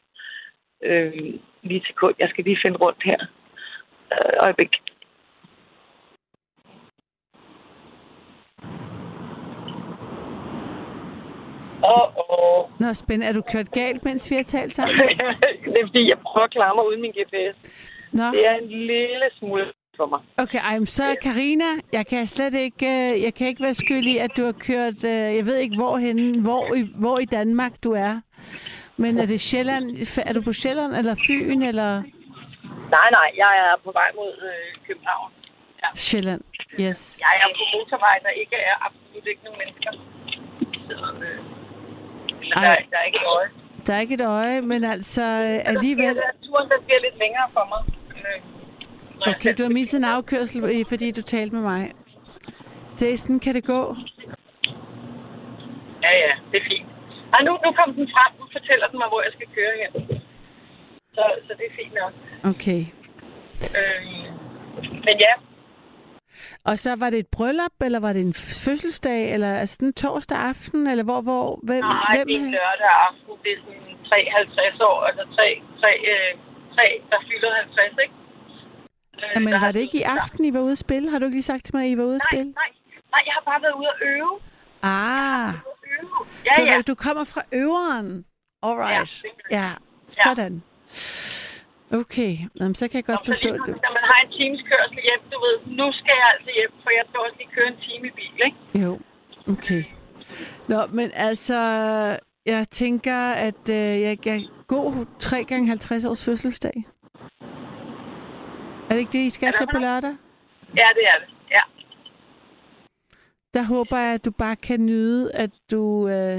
øh, 0.83 1.13
lige 1.61 1.79
til 1.85 1.95
kund. 1.95 2.15
Jeg 2.19 2.29
skal 2.29 2.43
lige 2.43 2.59
finde 2.63 2.77
rundt 2.77 3.03
her. 3.03 3.19
Øh, 4.13 4.33
øjeblik. 4.45 4.73
Åh, 11.93 12.07
åh. 12.29 12.79
Nå, 12.79 12.93
spændende. 12.93 13.27
Er 13.27 13.33
du 13.33 13.43
kørt 13.53 13.71
galt, 13.71 14.05
mens 14.05 14.31
vi 14.31 14.35
har 14.35 14.43
talt 14.43 14.73
sammen? 14.73 14.97
det 15.71 15.77
er 15.81 15.87
fordi, 15.87 16.09
jeg 16.09 16.19
prøver 16.19 16.45
at 16.45 16.51
klare 16.51 16.75
mig 16.75 16.87
uden 16.87 17.01
min 17.01 17.11
GPS. 17.11 17.55
Nå, 18.11 18.23
Det 18.23 18.47
er 18.47 18.55
en 18.55 18.69
lille 18.69 19.27
smule 19.39 19.65
for 19.97 20.05
mig. 20.05 20.19
okay. 20.37 20.59
Ej, 20.59 20.85
så 20.85 21.03
Karina, 21.21 21.69
jeg 21.93 22.07
kan 22.07 22.27
slet 22.27 22.53
ikke, 22.53 22.85
øh, 22.85 23.23
jeg 23.23 23.33
kan 23.33 23.47
ikke 23.47 23.63
være 23.63 23.73
skyld 23.73 24.05
i, 24.13 24.17
at 24.17 24.31
du 24.37 24.45
har 24.45 24.51
kørt, 24.51 25.03
øh, 25.03 25.35
jeg 25.37 25.45
ved 25.45 25.57
ikke 25.57 25.75
hvorhen, 25.75 26.39
hvor 26.41 26.73
i, 26.73 26.91
hvor 26.95 27.19
i 27.19 27.25
Danmark 27.25 27.73
du 27.83 27.91
er. 27.91 28.21
Men 28.97 29.19
er 29.19 29.25
det 29.25 29.41
Sjælland, 29.41 29.85
er 30.25 30.33
du 30.33 30.41
på 30.41 30.53
Sjælland 30.53 30.95
eller 30.95 31.15
Fyn 31.27 31.61
eller 31.61 32.03
Nej, 32.97 33.07
nej, 33.17 33.29
jeg 33.43 33.51
er 33.65 33.73
på 33.83 33.91
vej 33.91 34.09
mod 34.15 34.33
øh, 34.51 34.87
København. 34.87 35.31
Sjælland? 35.95 36.41
Yes. 36.79 37.19
Jeg 37.23 37.33
er 37.41 37.47
på 37.59 37.63
motorvej, 37.73 38.15
der 38.23 38.29
ikke 38.29 38.57
er 38.69 38.75
absolut 38.85 39.25
ikke 39.31 39.43
nogen 39.45 39.59
mennesker. 39.61 39.91
Så, 40.87 40.95
øh, 41.25 41.39
der, 42.53 42.75
der 42.91 42.97
er 43.01 43.05
ikke 43.09 43.19
et 43.23 43.27
øje. 43.37 43.49
Der 43.87 43.93
er 43.93 43.99
ikke 43.99 44.13
et 44.13 44.25
øje, 44.39 44.61
men 44.61 44.83
altså 44.83 45.25
øh, 45.47 45.71
alligevel... 45.71 46.15
Der, 46.15 46.31
turen 46.45 46.69
der 46.69 46.79
bliver 46.85 47.01
lidt 47.07 47.17
længere 47.23 47.47
for 47.53 47.65
mig. 47.71 47.81
Øh, 48.17 48.39
Okay, 49.21 49.53
du 49.57 49.63
har 49.63 49.69
misset 49.69 49.97
en 49.97 50.03
afkørsel, 50.03 50.63
øh, 50.63 50.85
fordi 50.89 51.11
du 51.11 51.21
talte 51.21 51.55
med 51.55 51.63
mig. 51.63 51.91
Sådan, 52.97 53.39
kan 53.39 53.53
det 53.55 53.63
gå? 53.63 53.95
Ja, 56.03 56.11
ja, 56.23 56.31
det 56.51 56.57
er 56.61 56.65
fint. 56.71 56.89
Og 57.33 57.39
nu, 57.45 57.51
nu 57.65 57.69
kom 57.79 57.93
den 57.93 58.07
frem. 58.15 58.31
Nu 58.39 58.45
fortæller 58.51 58.87
den 58.87 58.97
mig, 58.99 59.07
hvor 59.07 59.21
jeg 59.21 59.31
skal 59.33 59.47
køre 59.55 59.73
hen. 59.81 59.91
Så, 61.15 61.23
så 61.47 61.53
det 61.57 61.65
er 61.69 61.75
fint 61.79 61.93
nok. 62.01 62.13
Okay. 62.51 62.81
Øh, 63.79 64.01
men 65.05 65.15
ja, 65.25 65.33
Og 66.69 66.75
så 66.79 66.95
var 67.01 67.09
det 67.09 67.19
et 67.19 67.31
bryllup, 67.37 67.75
eller 67.85 67.99
var 67.99 68.13
det 68.13 68.21
en 68.21 68.37
fødselsdag, 68.65 69.33
eller 69.33 69.51
altså 69.61 69.77
den 69.79 69.93
torsdag 69.93 70.37
aften, 70.37 70.87
eller 70.87 71.03
hvor, 71.03 71.21
hvor, 71.21 71.59
hvem, 71.63 71.83
nej, 71.83 72.15
hvem 72.15 72.27
det 72.27 72.35
er 72.35 72.51
lørdag 72.57 72.91
aften. 73.07 73.33
Det 73.43 73.51
er 73.55 73.59
sådan 73.65 73.97
53 74.11 74.79
år, 74.89 74.97
altså 75.09 75.23
tre, 75.35 75.47
tre, 75.81 75.91
øh, 76.11 76.31
tre 76.75 76.85
der 77.09 77.19
fylder 77.27 77.51
50, 77.55 78.03
ikke? 78.03 78.13
Øh, 79.23 79.29
Jamen, 79.35 79.53
var 79.61 79.71
det 79.71 79.79
ikke 79.79 79.97
i 79.97 80.01
aften, 80.01 80.45
I 80.45 80.53
var 80.53 80.59
ude 80.59 80.71
at 80.71 80.77
spille? 80.77 81.09
Har 81.11 81.19
du 81.19 81.25
ikke 81.25 81.35
lige 81.35 81.43
sagt 81.43 81.65
til 81.65 81.75
mig, 81.75 81.83
at 81.85 81.89
I 81.91 81.97
var 81.97 82.03
ude 82.03 82.15
at 82.15 82.21
Nej, 82.31 82.37
spille? 82.39 82.53
nej, 82.53 82.69
nej, 83.13 83.21
jeg 83.25 83.33
har 83.37 83.43
bare 83.51 83.61
været 83.61 83.73
ude 83.79 83.87
at 83.87 84.07
øve. 84.13 84.39
Ah, 84.83 85.53
øve. 86.01 86.17
Ja, 86.45 86.51
du, 86.57 86.63
ja. 86.65 86.81
du 86.81 86.95
kommer 86.95 87.23
fra 87.23 87.41
øveren. 87.53 88.25
Alright. 88.63 89.23
Ja, 89.51 89.57
Ja, 89.57 89.69
Ja. 90.17 90.23
sådan. 90.23 90.63
Okay, 91.93 92.37
Jamen, 92.59 92.75
så 92.75 92.87
kan 92.87 92.95
jeg 92.95 93.05
godt 93.05 93.19
så 93.19 93.25
forstå 93.25 93.49
det. 93.51 93.59
Når 93.67 93.93
man 93.97 94.03
har 94.11 94.19
en 94.25 94.31
times 94.31 94.61
kørsel 94.61 94.99
hjem, 95.03 95.21
du 95.31 95.37
ved, 95.45 95.77
nu 95.77 95.91
skal 95.91 96.13
jeg 96.21 96.27
altså 96.33 96.51
hjem, 96.55 96.71
for 96.83 96.89
jeg 96.89 97.03
skal 97.09 97.19
også 97.19 97.35
lige 97.37 97.49
køre 97.55 97.67
en 97.67 97.77
time 97.87 98.07
i 98.07 98.11
bil, 98.11 98.45
ikke? 98.45 98.85
Jo, 98.85 98.99
okay. 99.53 99.83
Nå, 100.67 100.85
men 100.87 101.11
altså, 101.13 101.59
jeg 102.45 102.67
tænker, 102.71 103.31
at 103.31 103.69
øh, 103.69 104.01
jeg 104.01 104.19
kan 104.19 104.47
gå 104.67 105.05
3 105.19 105.43
gange 105.43 105.67
50 105.67 106.05
års 106.05 106.25
fødselsdag. 106.25 106.83
Er 108.87 108.93
det 108.93 108.99
ikke 108.99 109.11
det, 109.17 109.23
I 109.25 109.29
skal 109.29 109.53
til 109.57 109.67
på 109.73 109.79
lørdag? 109.79 110.15
Ja, 110.81 110.87
det 110.97 111.03
er 111.13 111.17
det. 111.21 111.29
Ja. 111.51 111.63
Der 113.53 113.63
håber 113.63 113.97
jeg, 113.97 114.13
at 114.13 114.25
du 114.25 114.31
bare 114.31 114.55
kan 114.55 114.85
nyde, 114.85 115.31
at 115.33 115.49
du 115.71 116.07
øh, 116.07 116.37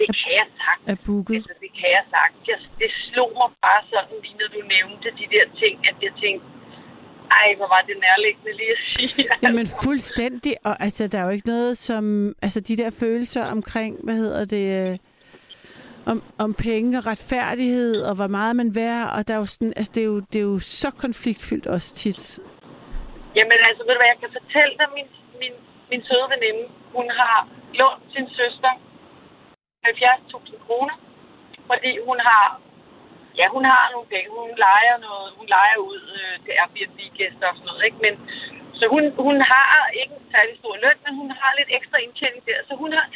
Det 0.00 0.08
kan 0.20 0.30
jeg 0.40 0.46
sagtens. 0.62 0.86
er 0.92 0.96
booket. 1.06 1.34
Altså, 1.34 1.54
det 1.60 1.70
kan 1.80 1.88
jeg 1.96 2.04
sagtens. 2.16 2.48
Jeg, 2.48 2.58
det 2.78 2.90
slog 3.08 3.30
mig 3.40 3.50
bare 3.66 3.82
sådan, 3.92 4.16
lige 4.22 4.36
når 4.40 4.48
du 4.56 4.60
nævnte 4.74 5.08
de 5.20 5.26
der 5.34 5.44
ting, 5.62 5.74
at 5.90 5.96
jeg 6.02 6.12
tænkte, 6.22 6.46
ej, 7.40 7.48
hvor 7.56 7.68
var 7.74 7.82
det 7.88 7.96
nærliggende 8.06 8.52
lige 8.60 8.72
at 8.76 8.82
sige. 8.92 9.24
Jamen 9.44 9.66
fuldstændig, 9.84 10.54
og 10.64 10.82
altså, 10.82 11.08
der 11.08 11.18
er 11.18 11.24
jo 11.24 11.30
ikke 11.30 11.46
noget 11.46 11.78
som, 11.78 12.34
altså 12.42 12.60
de 12.60 12.76
der 12.76 12.90
følelser 12.90 13.44
omkring, 13.44 13.92
hvad 14.04 14.14
hedder 14.14 14.44
det, 14.44 14.90
øh, 14.90 14.98
om, 16.06 16.18
om 16.44 16.50
penge 16.54 16.98
og 16.98 17.06
retfærdighed, 17.06 18.02
og 18.08 18.14
hvor 18.14 18.26
meget 18.26 18.56
man 18.56 18.74
værd, 18.74 19.06
og 19.16 19.20
der 19.26 19.34
er 19.34 19.38
jo 19.44 19.50
sådan, 19.54 19.72
altså 19.76 19.92
det 19.94 20.02
er 20.02 20.10
jo, 20.14 20.18
det 20.32 20.38
er 20.38 20.48
jo 20.52 20.58
så 20.58 20.90
konfliktfyldt 21.04 21.66
også 21.66 21.94
tit. 22.02 22.22
Jamen 23.36 23.58
altså, 23.68 23.82
ved 23.86 23.92
du 23.94 24.00
hvad, 24.00 24.12
jeg 24.14 24.20
kan 24.24 24.32
fortælle 24.38 24.74
dig, 24.80 24.88
min, 24.96 25.08
min, 25.40 25.54
min 25.90 26.02
søde 26.08 26.26
veninde, 26.34 26.64
hun 26.96 27.06
har 27.20 27.38
lånt 27.80 28.02
sin 28.14 28.28
søster 28.38 28.72
70.000 29.86 30.66
kroner, 30.66 30.96
fordi 31.70 31.92
hun 32.08 32.18
har, 32.28 32.44
ja, 33.40 33.46
hun 33.56 33.64
har 33.72 33.84
nogle 33.92 34.08
penge, 34.14 34.28
hun 34.40 34.50
leger 34.66 34.96
noget, 35.06 35.28
hun 35.38 35.46
leger 35.56 35.78
ud 35.90 36.00
øh, 36.18 36.34
til 36.44 36.52
Airbnb-gæster 36.60 37.46
og 37.50 37.54
sådan 37.56 37.68
noget, 37.70 37.84
ikke? 37.88 38.00
Men 38.06 38.14
Så 38.78 38.84
hun, 38.94 39.04
hun 39.26 39.36
har 39.52 39.68
ikke 40.00 40.14
en 40.20 40.26
særlig 40.34 40.54
stor 40.60 40.74
løn, 40.84 40.98
men 41.04 41.14
hun 41.20 41.30
har 41.40 41.50
lidt 41.58 41.70
ekstra 41.78 41.98
indtjening 42.04 42.42
der. 42.48 42.58
Så 42.68 42.72
hun 42.82 42.90
har 42.98 43.06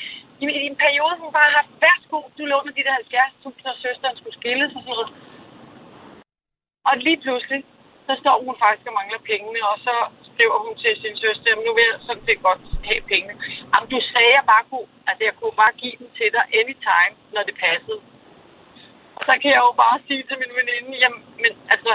i, 0.43 0.47
i 0.61 0.65
en 0.71 0.79
periode, 0.85 1.15
hun 1.23 1.33
bare 1.37 1.49
har 1.51 1.59
haft, 1.61 1.73
værsgo, 1.85 2.19
du 2.39 2.43
låner 2.53 2.73
de 2.79 2.87
der 2.89 2.97
70.000, 3.45 3.73
og 3.73 3.77
søsteren 3.85 4.17
skulle 4.17 4.39
skilles 4.41 4.73
og 4.77 4.83
sådan 4.83 4.95
noget. 4.95 5.11
Og 6.89 6.95
lige 7.07 7.21
pludselig, 7.25 7.61
så 8.07 8.13
står 8.23 8.37
hun 8.47 8.57
faktisk 8.65 8.87
og 8.91 8.97
mangler 8.99 9.21
pengene, 9.31 9.61
og 9.71 9.77
så 9.87 9.95
skriver 10.29 10.59
hun 10.65 10.75
til 10.83 10.93
sin 11.03 11.17
søster, 11.25 11.63
nu 11.67 11.71
vil 11.77 11.85
jeg 11.91 11.99
sådan 12.09 12.27
set 12.27 12.41
godt 12.49 12.63
have 12.89 13.03
pengene. 13.13 13.35
Jamen, 13.71 13.89
du 13.95 13.99
sagde, 14.13 14.33
jeg 14.39 14.45
bare 14.53 14.65
kunne, 14.71 14.89
altså 15.09 15.23
jeg 15.29 15.35
kunne 15.39 15.57
bare 15.63 15.75
give 15.83 15.97
dem 16.01 16.09
til 16.19 16.29
dig 16.37 16.45
anytime, 16.61 17.15
når 17.35 17.43
det 17.49 17.55
passede. 17.65 18.01
Og 19.19 19.23
så 19.29 19.33
kan 19.41 19.51
jeg 19.55 19.63
jo 19.69 19.73
bare 19.85 19.99
sige 20.07 20.23
til 20.29 20.37
min 20.43 20.53
veninde, 20.59 20.91
jamen, 21.03 21.23
men 21.43 21.53
altså, 21.75 21.93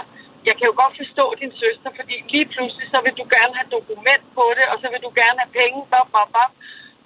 jeg 0.48 0.54
kan 0.58 0.66
jo 0.70 0.74
godt 0.82 0.96
forstå 1.02 1.26
din 1.42 1.54
søster, 1.64 1.90
fordi 2.00 2.16
lige 2.34 2.48
pludselig, 2.54 2.88
så 2.94 3.00
vil 3.06 3.16
du 3.20 3.26
gerne 3.36 3.54
have 3.60 3.70
dokument 3.78 4.24
på 4.38 4.46
det, 4.58 4.66
og 4.72 4.78
så 4.82 4.88
vil 4.94 5.02
du 5.08 5.12
gerne 5.22 5.40
have 5.44 5.54
penge, 5.62 5.80
bop, 5.94 6.08
bop, 6.16 6.30
bop. 6.36 6.52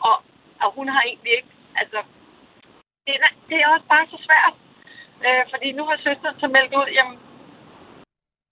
Og, 0.08 0.16
og 0.64 0.70
hun 0.78 0.88
har 0.95 1.01
egentlig 1.10 1.34
ikke, 1.39 1.53
altså, 1.82 1.99
det 3.05 3.14
er, 3.16 3.32
det 3.49 3.58
er 3.60 3.68
også 3.76 3.88
bare 3.93 4.05
så 4.14 4.18
svært. 4.28 4.55
Øh, 5.26 5.43
fordi 5.51 5.68
nu 5.72 5.84
har 5.89 5.97
søsteren 5.97 6.38
så 6.39 6.47
meldt 6.55 6.74
ud, 6.80 6.89
jamen, 6.97 7.18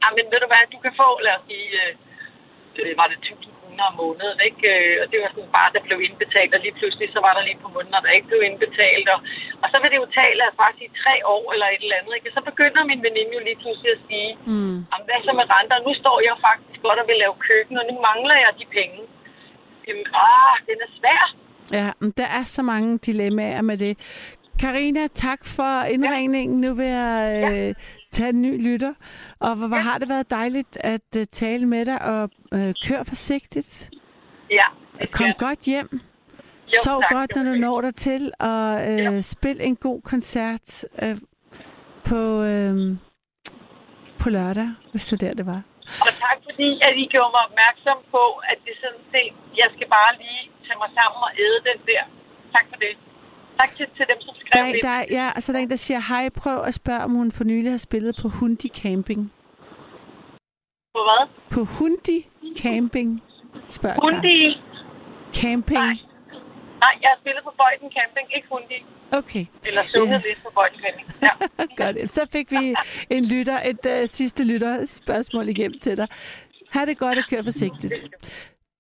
jamen 0.02 0.26
ved 0.32 0.40
du 0.42 0.48
hvad, 0.50 0.74
du 0.76 0.80
kan 0.86 0.94
få, 1.02 1.08
lad 1.26 1.34
os 1.38 1.46
sige, 1.50 1.68
øh, 1.82 1.94
øh 2.80 2.92
var 3.00 3.08
det 3.08 3.18
1000 3.18 3.56
kroner 3.60 3.84
om 3.90 3.96
måneden, 4.04 4.40
ikke? 4.50 4.64
Øh, 4.74 4.96
og 5.02 5.06
det 5.12 5.18
var 5.24 5.30
sådan 5.32 5.56
bare, 5.58 5.74
der 5.76 5.88
blev 5.88 6.00
indbetalt, 6.08 6.56
og 6.56 6.62
lige 6.62 6.78
pludselig, 6.80 7.08
så 7.12 7.20
var 7.26 7.34
der 7.34 7.44
lige 7.48 7.64
på 7.64 7.70
måneder, 7.76 8.00
der 8.06 8.18
ikke 8.18 8.30
blev 8.32 8.42
indbetalt. 8.50 9.08
Og, 9.14 9.20
og 9.64 9.68
så 9.72 9.78
vil 9.80 9.92
det 9.92 10.02
jo 10.04 10.08
tage, 10.18 10.40
lad 10.40 10.50
os 10.52 10.62
bare 10.64 10.78
sige, 10.78 10.98
tre 11.04 11.16
år 11.36 11.44
eller 11.54 11.68
et 11.68 11.84
eller 11.84 12.00
andet, 12.00 12.14
ikke? 12.16 12.30
Og 12.30 12.36
så 12.38 12.42
begynder 12.50 12.90
min 12.92 13.04
veninde 13.08 13.36
jo 13.38 13.42
lige 13.46 13.62
pludselig 13.64 13.92
at 13.96 14.06
sige, 14.10 14.32
mm. 14.52 14.78
hvad 15.08 15.20
så 15.26 15.32
med 15.40 15.48
renter? 15.56 15.86
Nu 15.88 15.94
står 16.02 16.18
jeg 16.28 16.36
faktisk 16.48 16.80
godt 16.88 17.02
og 17.02 17.08
vil 17.10 17.22
lave 17.24 17.36
køkken, 17.48 17.76
og 17.82 17.86
nu 17.90 17.96
mangler 18.08 18.38
jeg 18.44 18.52
de 18.60 18.68
penge. 18.78 19.02
Jamen, 19.88 20.06
ah, 20.28 20.56
den 20.70 20.78
er 20.86 20.92
svær. 21.00 21.26
Ja, 21.72 21.92
men 22.00 22.14
der 22.18 22.26
er 22.26 22.44
så 22.44 22.62
mange 22.62 22.98
dilemmaer 22.98 23.62
med 23.62 23.78
det. 23.78 23.98
Karina, 24.60 25.08
tak 25.08 25.46
for 25.46 25.84
indringningen. 25.84 26.64
Ja. 26.64 26.70
Nu 26.70 26.76
vil 26.76 26.86
jeg 26.86 27.44
øh, 27.46 27.68
ja. 27.68 27.74
tage 28.12 28.30
en 28.30 28.42
ny 28.42 28.64
lytter. 28.64 28.94
Og 29.40 29.56
hvor, 29.56 29.68
hvor 29.68 29.78
ja. 29.78 29.84
har 29.84 29.98
det 29.98 30.10
været 30.10 30.30
dejligt 30.30 30.78
at 30.80 31.02
uh, 31.16 31.24
tale 31.32 31.66
med 31.66 31.86
dig, 31.86 32.02
og 32.02 32.30
uh, 32.52 32.72
kør 32.88 33.04
forsigtigt. 33.04 33.90
Ja. 34.50 34.68
Kom 35.12 35.28
ja. 35.28 35.34
godt 35.38 35.60
hjem. 35.60 35.90
Jo, 35.94 36.80
Sov 36.84 37.02
tak, 37.02 37.12
godt, 37.12 37.36
når 37.36 37.44
du 37.44 37.56
når 37.56 37.82
dig 37.82 37.96
til, 37.96 38.32
og 38.40 38.74
uh, 38.76 38.98
ja. 38.98 39.22
spil 39.22 39.58
en 39.62 39.76
god 39.76 40.02
koncert 40.02 40.86
uh, 41.04 41.18
på, 42.04 42.22
uh, 42.44 42.98
på 44.20 44.30
lørdag, 44.30 44.70
hvis 44.92 45.08
du 45.08 45.16
der 45.16 45.34
det 45.34 45.46
var. 45.46 45.62
Og 46.06 46.12
tak 46.24 46.38
fordi, 46.48 46.70
at 46.88 46.94
I 47.04 47.06
gjorde 47.14 47.32
mig 47.36 47.42
opmærksom 47.50 47.98
på, 48.12 48.24
at 48.52 48.58
det 48.66 48.74
sådan 48.84 49.06
set, 49.14 49.34
jeg 49.62 49.68
skal 49.76 49.88
bare 49.98 50.12
lige 50.24 50.55
tage 50.68 50.80
mig 50.84 50.92
sammen 51.00 51.20
og 51.28 51.32
æde 51.44 51.60
den 51.70 51.80
der. 51.92 52.04
Tak 52.56 52.66
for 52.72 52.78
det. 52.84 52.94
Tak 53.60 53.72
til, 53.78 53.86
til 53.98 54.06
dem, 54.12 54.20
som 54.26 54.34
skrev 54.42 54.64
der, 54.64 54.80
der, 54.88 54.98
Ja, 55.18 55.26
altså 55.36 55.52
der 55.52 55.58
er 55.60 55.64
en, 55.64 55.70
der 55.70 55.76
siger, 55.88 56.00
hej, 56.12 56.30
prøv 56.42 56.58
at 56.70 56.74
spørge, 56.74 57.04
om 57.08 57.12
hun 57.12 57.32
for 57.32 57.44
nylig 57.44 57.72
har 57.72 57.78
spillet 57.78 58.14
på 58.22 58.28
Hundi 58.38 58.68
Camping. 58.68 59.22
På 60.96 61.02
hvad? 61.08 61.24
På 61.56 61.62
Hundi 61.76 62.20
Camping, 62.62 63.24
spørger 63.68 64.00
Hundi? 64.02 64.62
Camping. 65.34 65.80
Nej. 65.80 65.98
Nej, 66.84 66.94
jeg 67.02 67.10
har 67.14 67.20
spillet 67.22 67.44
på 67.44 67.54
Bøjden 67.58 67.90
Camping, 67.98 68.28
ikke 68.36 68.48
Hundi. 68.52 68.80
Okay. 69.12 69.46
Eller 69.68 69.84
sunget 69.96 70.22
ja. 70.24 70.28
lidt 70.28 70.40
på 70.44 70.52
Bøjden 70.56 70.80
Camping. 70.84 71.08
Ja. 71.26 71.34
godt. 71.84 72.12
Så 72.12 72.28
fik 72.32 72.52
vi 72.52 72.76
en 73.10 73.26
lytter, 73.26 73.60
et 73.72 73.86
uh, 73.86 74.10
sidste 74.10 74.44
lytter 74.44 74.86
spørgsmål 74.86 75.50
igennem 75.50 75.80
til 75.80 75.98
dig. 75.98 76.08
Ha' 76.72 76.86
det 76.86 76.98
godt 76.98 77.18
og 77.18 77.24
kør 77.30 77.44
forsigtigt. 77.44 77.94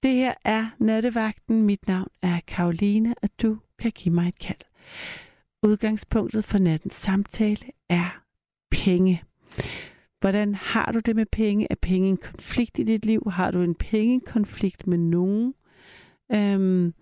Det 0.05 0.13
her 0.13 0.33
er 0.43 0.65
Nattevagten. 0.79 1.61
Mit 1.61 1.87
navn 1.87 2.07
er 2.21 2.39
Karoline, 2.47 3.15
og 3.21 3.29
du 3.41 3.57
kan 3.79 3.91
give 3.91 4.15
mig 4.15 4.27
et 4.27 4.39
kald. 4.39 4.61
Udgangspunktet 5.63 6.45
for 6.45 6.57
nattens 6.57 6.93
samtale 6.93 7.65
er 7.89 8.23
penge. 8.71 9.23
Hvordan 10.19 10.55
har 10.55 10.91
du 10.91 10.99
det 10.99 11.15
med 11.15 11.25
penge? 11.25 11.67
Er 11.69 11.75
penge 11.81 12.09
en 12.09 12.17
konflikt 12.17 12.79
i 12.79 12.83
dit 12.83 13.05
liv? 13.05 13.31
Har 13.31 13.51
du 13.51 13.61
en 13.61 13.75
pengekonflikt 13.75 14.87
med 14.87 14.97
nogen? 14.97 15.53
Øhm, 16.31 16.93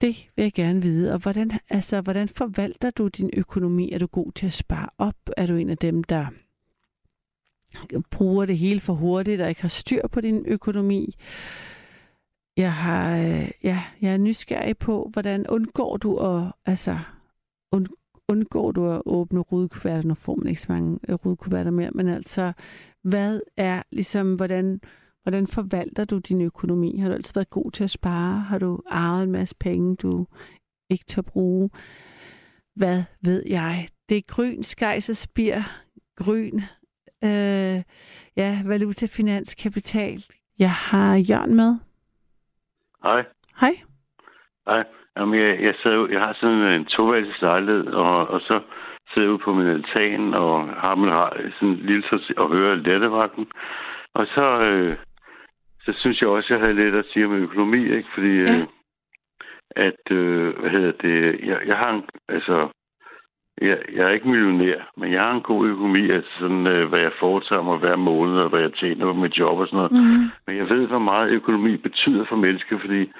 det 0.00 0.30
vil 0.36 0.42
jeg 0.42 0.52
gerne 0.52 0.82
vide. 0.82 1.12
Og 1.12 1.18
hvordan, 1.18 1.50
altså, 1.70 2.00
hvordan 2.00 2.28
forvalter 2.28 2.90
du 2.90 3.08
din 3.08 3.30
økonomi? 3.36 3.92
Er 3.92 3.98
du 3.98 4.06
god 4.06 4.32
til 4.32 4.46
at 4.46 4.52
spare 4.52 4.88
op? 4.98 5.16
Er 5.36 5.46
du 5.46 5.56
en 5.56 5.70
af 5.70 5.78
dem, 5.78 6.04
der 6.04 6.26
bruger 8.10 8.46
det 8.46 8.58
hele 8.58 8.80
for 8.80 8.92
hurtigt 8.92 9.40
og 9.40 9.48
ikke 9.48 9.62
har 9.62 9.68
styr 9.68 10.08
på 10.08 10.20
din 10.20 10.44
økonomi? 10.46 11.14
Jeg 12.56 12.72
har, 12.72 13.18
øh, 13.18 13.50
ja, 13.62 13.82
jeg 14.00 14.12
er 14.12 14.18
nysgerrig 14.18 14.78
på, 14.78 15.10
hvordan 15.12 15.46
undgår 15.48 15.96
du 15.96 16.16
at, 16.16 16.52
altså, 16.66 16.98
und, 17.72 17.86
undgår 18.28 18.72
du 18.72 18.90
at 18.90 19.02
åbne 19.06 19.40
rudekuverter? 19.40 20.08
Nu 20.08 20.14
får 20.14 20.34
man 20.34 20.46
ikke 20.46 20.60
så 20.60 20.72
mange 20.72 20.98
øh, 21.08 21.14
rudekuverter 21.14 21.70
mere, 21.70 21.90
men 21.90 22.08
altså, 22.08 22.52
hvad 23.02 23.40
er 23.56 23.82
ligesom, 23.92 24.34
hvordan, 24.34 24.80
hvordan 25.22 25.46
forvalter 25.46 26.04
du 26.04 26.18
din 26.18 26.40
økonomi? 26.40 26.98
Har 26.98 27.08
du 27.08 27.14
altid 27.14 27.34
været 27.34 27.50
god 27.50 27.70
til 27.70 27.84
at 27.84 27.90
spare? 27.90 28.40
Har 28.40 28.58
du 28.58 28.80
arvet 28.86 29.22
en 29.22 29.32
masse 29.32 29.54
penge, 29.60 29.96
du 29.96 30.26
ikke 30.90 31.04
tør 31.04 31.22
bruge? 31.22 31.70
Hvad 32.74 33.02
ved 33.20 33.42
jeg? 33.48 33.88
Det 34.08 34.16
er 34.16 34.22
grøn, 34.26 34.62
skejs 34.62 35.08
og 35.08 35.16
spir, 35.16 35.62
grøn, 36.16 36.62
øh, 37.24 37.82
ja, 38.36 38.50
valuta, 38.66 39.06
finans, 39.06 39.54
kapital. 39.54 40.18
Jeg 40.58 40.70
har 40.70 41.14
Jørgen 41.30 41.54
med. 41.56 41.72
Hej. 43.02 43.24
Hej. 43.60 43.74
Hej. 44.66 44.84
Jamen, 45.16 45.40
jeg, 45.40 45.62
jeg, 45.62 45.74
sad, 45.82 46.08
jeg 46.10 46.20
har 46.20 46.36
sådan 46.40 46.58
en 46.58 46.84
toværelses 46.84 47.42
lejlighed, 47.42 47.86
og, 47.86 48.28
og 48.28 48.40
så 48.40 48.60
sidder 49.08 49.28
jeg 49.28 49.32
ude 49.32 49.44
på 49.44 49.54
min 49.54 49.66
altan 49.66 50.34
og 50.34 50.68
har 50.68 50.94
min 50.94 51.10
sådan 51.54 51.68
en 51.68 51.86
lille 51.86 52.02
så 52.02 52.34
og 52.36 52.48
hører 52.50 52.74
lettevagten. 52.74 53.46
Og 54.14 54.26
så, 54.26 54.60
øh, 54.60 54.96
så 55.84 55.92
synes 55.96 56.20
jeg 56.20 56.28
også, 56.28 56.54
jeg 56.54 56.60
havde 56.60 56.74
lidt 56.74 56.94
at 56.94 57.04
sige 57.12 57.26
om 57.26 57.32
økonomi, 57.32 57.82
ikke? 57.96 58.08
Fordi 58.14 58.34
ja. 58.40 58.60
øh, 58.60 58.66
at, 59.76 60.10
øh, 60.10 60.58
hvad 60.58 60.70
hedder 60.70 60.92
det, 60.92 61.40
jeg, 61.48 61.60
jeg 61.66 61.76
har 61.76 61.90
en, 61.90 62.02
altså, 62.28 62.68
jeg, 63.60 63.78
jeg 63.96 64.04
er 64.06 64.10
ikke 64.10 64.28
millionær, 64.28 64.92
men 64.96 65.12
jeg 65.12 65.22
har 65.22 65.32
en 65.34 65.40
god 65.42 65.66
økonomi, 65.66 66.10
altså 66.10 66.30
sådan, 66.38 66.66
øh, 66.66 66.88
hvad 66.88 67.00
jeg 67.00 67.12
foretager 67.20 67.62
mig 67.62 67.78
hver 67.78 67.96
måned, 67.96 68.36
og 68.38 68.48
hvad 68.48 68.60
jeg 68.60 68.72
tjener 68.72 69.06
på 69.06 69.12
mit 69.12 69.38
job 69.38 69.58
og 69.58 69.66
sådan 69.66 69.76
noget. 69.76 69.92
Mm. 69.92 70.30
Men 70.46 70.56
jeg 70.56 70.68
ved, 70.68 70.86
hvor 70.86 70.98
meget 70.98 71.30
økonomi 71.30 71.76
betyder 71.76 72.24
for 72.28 72.36
mennesker, 72.36 72.78
fordi 72.78 73.12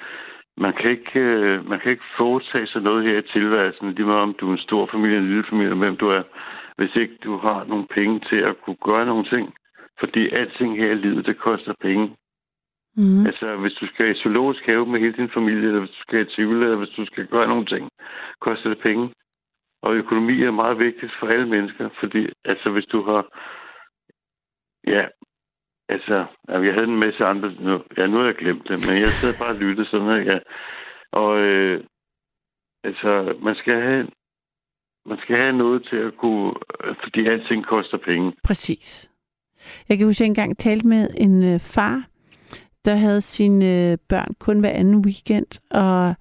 man 0.57 0.73
kan 0.73 0.91
ikke, 0.91 1.19
øh, 1.19 1.69
man 1.69 1.79
kan 1.79 1.91
ikke 1.91 2.09
foretage 2.17 2.67
sig 2.67 2.81
noget 2.81 3.03
her 3.03 3.17
i 3.17 3.21
tilværelsen, 3.33 3.91
lige 3.91 4.05
meget 4.05 4.21
om 4.21 4.35
du 4.39 4.49
er 4.49 4.53
en 4.53 4.67
stor 4.67 4.89
familie, 4.91 5.17
en 5.17 5.27
lille 5.27 5.45
familie, 5.49 5.75
hvem 5.75 5.97
du 5.97 6.07
er, 6.07 6.23
hvis 6.77 6.95
ikke 6.95 7.17
du 7.23 7.37
har 7.37 7.65
nogle 7.67 7.87
penge 7.87 8.19
til 8.29 8.35
at 8.35 8.61
kunne 8.61 8.81
gøre 8.83 9.05
nogle 9.05 9.25
ting. 9.25 9.53
Fordi 9.99 10.29
alting 10.29 10.77
her 10.77 10.91
i 10.91 10.95
livet, 10.95 11.25
det 11.25 11.37
koster 11.37 11.73
penge. 11.81 12.15
Mm. 12.97 13.25
Altså, 13.25 13.55
hvis 13.55 13.73
du 13.73 13.87
skal 13.87 14.11
i 14.11 14.21
zoologisk 14.21 14.65
have 14.65 14.85
med 14.85 14.99
hele 14.99 15.13
din 15.13 15.29
familie, 15.29 15.67
eller 15.67 15.79
hvis 15.79 15.89
du 15.89 16.01
skal 16.01 16.21
i 16.21 16.31
tvivl, 16.35 16.63
eller 16.63 16.77
hvis 16.77 16.95
du 16.97 17.05
skal 17.05 17.25
gøre 17.25 17.47
nogle 17.47 17.65
ting, 17.65 17.89
koster 18.41 18.69
det 18.69 18.79
penge. 18.79 19.09
Og 19.85 19.95
økonomi 19.95 20.43
er 20.43 20.51
meget 20.51 20.79
vigtigt 20.79 21.13
for 21.19 21.27
alle 21.27 21.47
mennesker, 21.47 21.89
fordi 21.99 22.21
altså, 22.45 22.69
hvis 22.69 22.85
du 22.85 23.03
har... 23.03 23.21
Ja, 24.87 25.05
altså, 25.89 26.25
jeg 26.47 26.73
havde 26.73 26.87
en 26.93 27.03
masse 27.05 27.25
andre... 27.25 27.47
Nu, 27.59 27.83
ja, 27.97 28.07
nu 28.07 28.17
har 28.17 28.25
jeg 28.25 28.35
glemt 28.35 28.67
det, 28.67 28.77
men 28.87 29.01
jeg 29.01 29.09
sad 29.09 29.33
bare 29.39 29.55
og 29.55 29.61
lyttede 29.61 29.89
sådan 29.89 30.07
her, 30.07 30.33
ja. 30.33 30.39
Og 31.11 31.37
øh, 31.39 31.83
altså, 32.83 33.37
man 33.41 33.55
skal 33.55 33.81
have 33.81 34.07
man 35.05 35.17
skal 35.17 35.35
have 35.37 35.57
noget 35.57 35.87
til 35.89 35.95
at 35.95 36.17
kunne, 36.17 36.53
øh, 36.83 36.95
fordi 37.03 37.27
alting 37.27 37.65
koster 37.65 37.97
penge. 37.97 38.33
Præcis. 38.43 39.09
Jeg 39.89 39.97
kan 39.97 40.07
huske, 40.07 40.17
at 40.17 40.21
jeg 40.21 40.27
engang 40.27 40.57
talte 40.57 40.87
med 40.87 41.07
en 41.17 41.43
øh, 41.43 41.59
far, 41.59 42.03
der 42.85 42.95
havde 42.95 43.21
sine 43.21 43.91
øh, 43.91 43.97
børn 44.09 44.33
kun 44.39 44.59
hver 44.59 44.69
anden 44.69 45.05
weekend, 45.05 45.59
og 45.71 46.15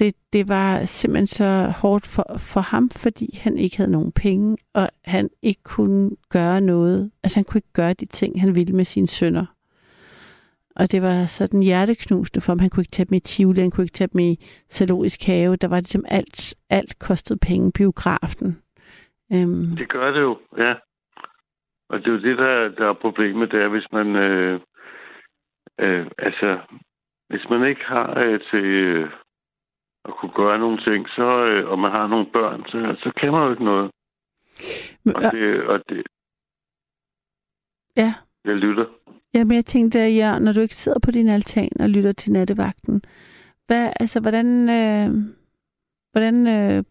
det, 0.00 0.14
det 0.32 0.48
var 0.48 0.84
simpelthen 0.84 1.26
så 1.26 1.72
hårdt 1.82 2.06
for, 2.06 2.26
for 2.52 2.60
ham, 2.60 2.90
fordi 3.02 3.38
han 3.42 3.58
ikke 3.58 3.76
havde 3.76 3.90
nogen 3.90 4.12
penge, 4.12 4.56
og 4.74 4.88
han 5.04 5.30
ikke 5.42 5.62
kunne 5.64 6.10
gøre 6.30 6.60
noget. 6.60 7.10
Altså 7.22 7.38
han 7.38 7.44
kunne 7.44 7.58
ikke 7.58 7.72
gøre 7.72 7.92
de 7.92 8.06
ting, 8.06 8.40
han 8.40 8.54
ville 8.54 8.76
med 8.76 8.84
sine 8.84 9.06
sønner. 9.06 9.46
Og 10.76 10.92
det 10.92 11.02
var 11.02 11.26
sådan 11.26 11.62
hjerteknusende 11.62 12.40
for 12.40 12.52
ham. 12.52 12.58
Han 12.58 12.70
kunne 12.70 12.82
ikke 12.82 12.90
tage 12.90 13.06
dem 13.06 13.14
i 13.16 13.20
Tivoli, 13.20 13.60
han 13.60 13.70
kunne 13.70 13.84
ikke 13.84 13.98
tage 14.00 14.08
dem 14.12 14.20
i 14.20 14.36
Zoologisk 14.72 15.26
Have. 15.26 15.56
Der 15.56 15.68
var 15.68 15.80
det 15.80 15.88
som 15.88 16.04
alt, 16.08 16.54
alt 16.70 16.98
kostede 16.98 17.38
penge, 17.38 17.72
biografen. 17.72 18.62
Øhm. 19.32 19.76
Det 19.76 19.88
gør 19.88 20.10
det 20.12 20.20
jo, 20.20 20.38
ja. 20.58 20.74
Og 21.88 21.98
det 21.98 22.06
er 22.06 22.12
jo 22.12 22.20
det, 22.20 22.38
der, 22.38 22.68
der 22.68 22.88
er 22.88 22.92
problemet, 22.92 23.52
det 23.52 23.62
er, 23.62 23.68
hvis 23.68 23.92
man... 23.92 24.16
Øh, 24.16 24.60
øh, 25.80 26.06
altså, 26.18 26.58
hvis 27.28 27.48
man 27.50 27.68
ikke 27.68 27.84
har 27.84 28.18
øh, 28.18 28.40
til... 28.50 28.64
Øh, 28.64 29.10
at 30.04 30.14
kunne 30.20 30.32
gøre 30.32 30.58
nogle 30.58 30.78
ting, 30.84 31.08
så, 31.08 31.44
øh, 31.44 31.70
og 31.70 31.78
man 31.78 31.90
har 31.90 32.06
nogle 32.06 32.26
børn, 32.32 32.64
så, 32.66 32.96
så 33.02 33.12
kan 33.20 33.32
man 33.32 33.42
jo 33.42 33.50
ikke 33.50 33.64
noget. 33.64 33.90
Men, 35.04 35.16
og, 35.16 35.22
det, 35.22 35.66
og 35.66 35.80
det... 35.88 36.02
Ja. 37.96 38.14
Jeg 38.44 38.54
lytter. 38.54 38.86
Jamen, 39.34 39.54
jeg 39.54 39.66
tænkte, 39.66 39.98
ja, 39.98 40.38
når 40.38 40.52
du 40.52 40.60
ikke 40.60 40.76
sidder 40.76 40.98
på 40.98 41.10
din 41.10 41.28
altan 41.28 41.70
og 41.80 41.88
lytter 41.90 42.12
til 42.12 42.32
nattevagten, 42.32 43.02
hvad, 43.66 43.92
altså, 44.00 44.20
hvordan, 44.20 44.68
øh, 44.68 45.10
hvordan 46.12 46.46
øh, 46.46 46.84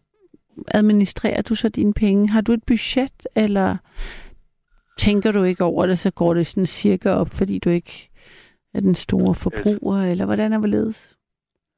administrerer 0.74 1.42
du 1.42 1.54
så 1.54 1.68
dine 1.68 1.94
penge? 1.94 2.28
Har 2.28 2.40
du 2.40 2.52
et 2.52 2.64
budget, 2.66 3.26
eller 3.36 3.76
tænker 4.98 5.32
du 5.32 5.42
ikke 5.42 5.64
over 5.64 5.86
det, 5.86 5.98
så 5.98 6.10
går 6.10 6.34
det 6.34 6.46
sådan 6.46 6.66
cirka 6.66 7.10
op, 7.10 7.28
fordi 7.28 7.58
du 7.58 7.70
ikke 7.70 8.10
er 8.74 8.80
den 8.80 8.94
store 8.94 9.34
forbruger, 9.34 10.02
eller 10.02 10.24
hvordan 10.24 10.52
er 10.52 10.60
det 10.60 10.70
ledes? 10.70 11.16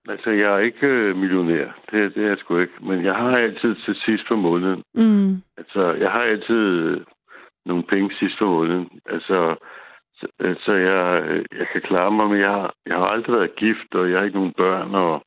Altså, 0.09 0.31
jeg 0.31 0.55
er 0.55 0.59
ikke 0.59 0.87
øh, 0.87 1.17
millionær. 1.17 1.67
Det, 1.91 2.15
det 2.15 2.25
er 2.25 2.29
jeg 2.29 2.39
sgu 2.39 2.59
ikke. 2.59 2.73
Men 2.81 3.05
jeg 3.05 3.15
har 3.15 3.37
altid 3.37 3.75
til 3.75 3.95
sidst 4.05 4.25
på 4.29 4.37
måneden. 4.37 4.83
Mm. 4.95 5.43
Altså, 5.57 5.93
jeg 5.93 6.11
har 6.11 6.23
altid 6.23 6.57
øh, 6.57 7.01
nogle 7.67 7.83
penge 7.83 8.15
sidst 8.19 8.39
på 8.39 8.47
måneden. 8.47 8.89
Altså, 9.07 9.57
så, 10.15 10.27
altså 10.41 10.73
jeg, 10.73 11.25
jeg 11.59 11.67
kan 11.73 11.83
klare 11.83 12.11
mig, 12.11 12.29
men 12.29 12.41
jeg 12.41 12.51
har, 12.51 12.75
jeg 12.87 12.97
har 12.97 13.07
aldrig 13.07 13.37
været 13.37 13.57
gift, 13.57 13.95
og 13.95 14.11
jeg 14.11 14.19
har 14.19 14.25
ikke 14.25 14.39
nogen 14.39 14.55
børn, 14.57 14.95
og, 14.95 15.23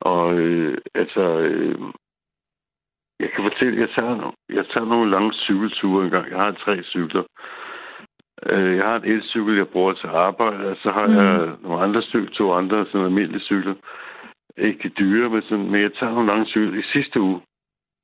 og 0.00 0.38
øh, 0.38 0.78
altså, 0.94 1.38
øh, 1.38 1.78
jeg 3.20 3.30
kan 3.30 3.44
fortælle, 3.44 3.80
jeg 3.80 3.90
tager, 3.90 4.34
jeg 4.48 4.66
tager 4.66 4.86
nogle 4.86 5.10
lange 5.10 5.32
cykelture 5.32 6.04
engang. 6.04 6.30
Jeg 6.30 6.38
har 6.38 6.52
tre 6.52 6.82
cykler. 6.82 7.22
Øh, 8.46 8.76
jeg 8.76 8.84
har 8.84 8.96
en 8.96 9.10
elcykel, 9.12 9.56
jeg 9.56 9.68
bruger 9.68 9.92
til 9.92 10.06
arbejde, 10.06 10.70
og 10.70 10.76
så 10.82 10.90
har 10.90 11.06
mm. 11.06 11.14
jeg 11.14 11.50
nogle 11.62 11.82
andre 11.84 12.02
cykler, 12.02 12.30
to 12.30 12.52
andre 12.52 12.86
sådan 12.86 13.06
almindelige 13.06 13.42
cykler. 13.42 13.74
Ikke 14.58 14.88
dyre, 14.88 15.30
men, 15.30 15.42
sådan, 15.42 15.70
men 15.70 15.80
jeg 15.82 15.92
tager 15.94 16.12
nogle 16.12 16.28
lange 16.28 16.46
cykler. 16.46 16.78
I 16.80 16.82
sidste 16.82 17.20
uge, 17.20 17.40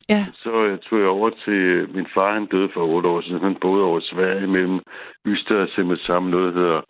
Ja. 0.08 0.24
så 0.34 0.64
jeg 0.64 0.80
tog 0.80 0.98
jeg 0.98 1.08
over 1.08 1.30
til... 1.44 1.88
Min 1.94 2.06
far, 2.14 2.34
han 2.34 2.46
døde 2.46 2.68
for 2.74 2.86
otte 2.86 3.08
år 3.08 3.20
siden. 3.20 3.42
Han 3.42 3.56
boede 3.60 3.84
over 3.84 4.00
Sverige 4.00 4.46
mellem 4.46 4.80
Ystad 5.26 5.56
og 5.56 5.98
sammen 5.98 6.30
noget, 6.30 6.54
der 6.54 6.60
hedder 6.60 6.80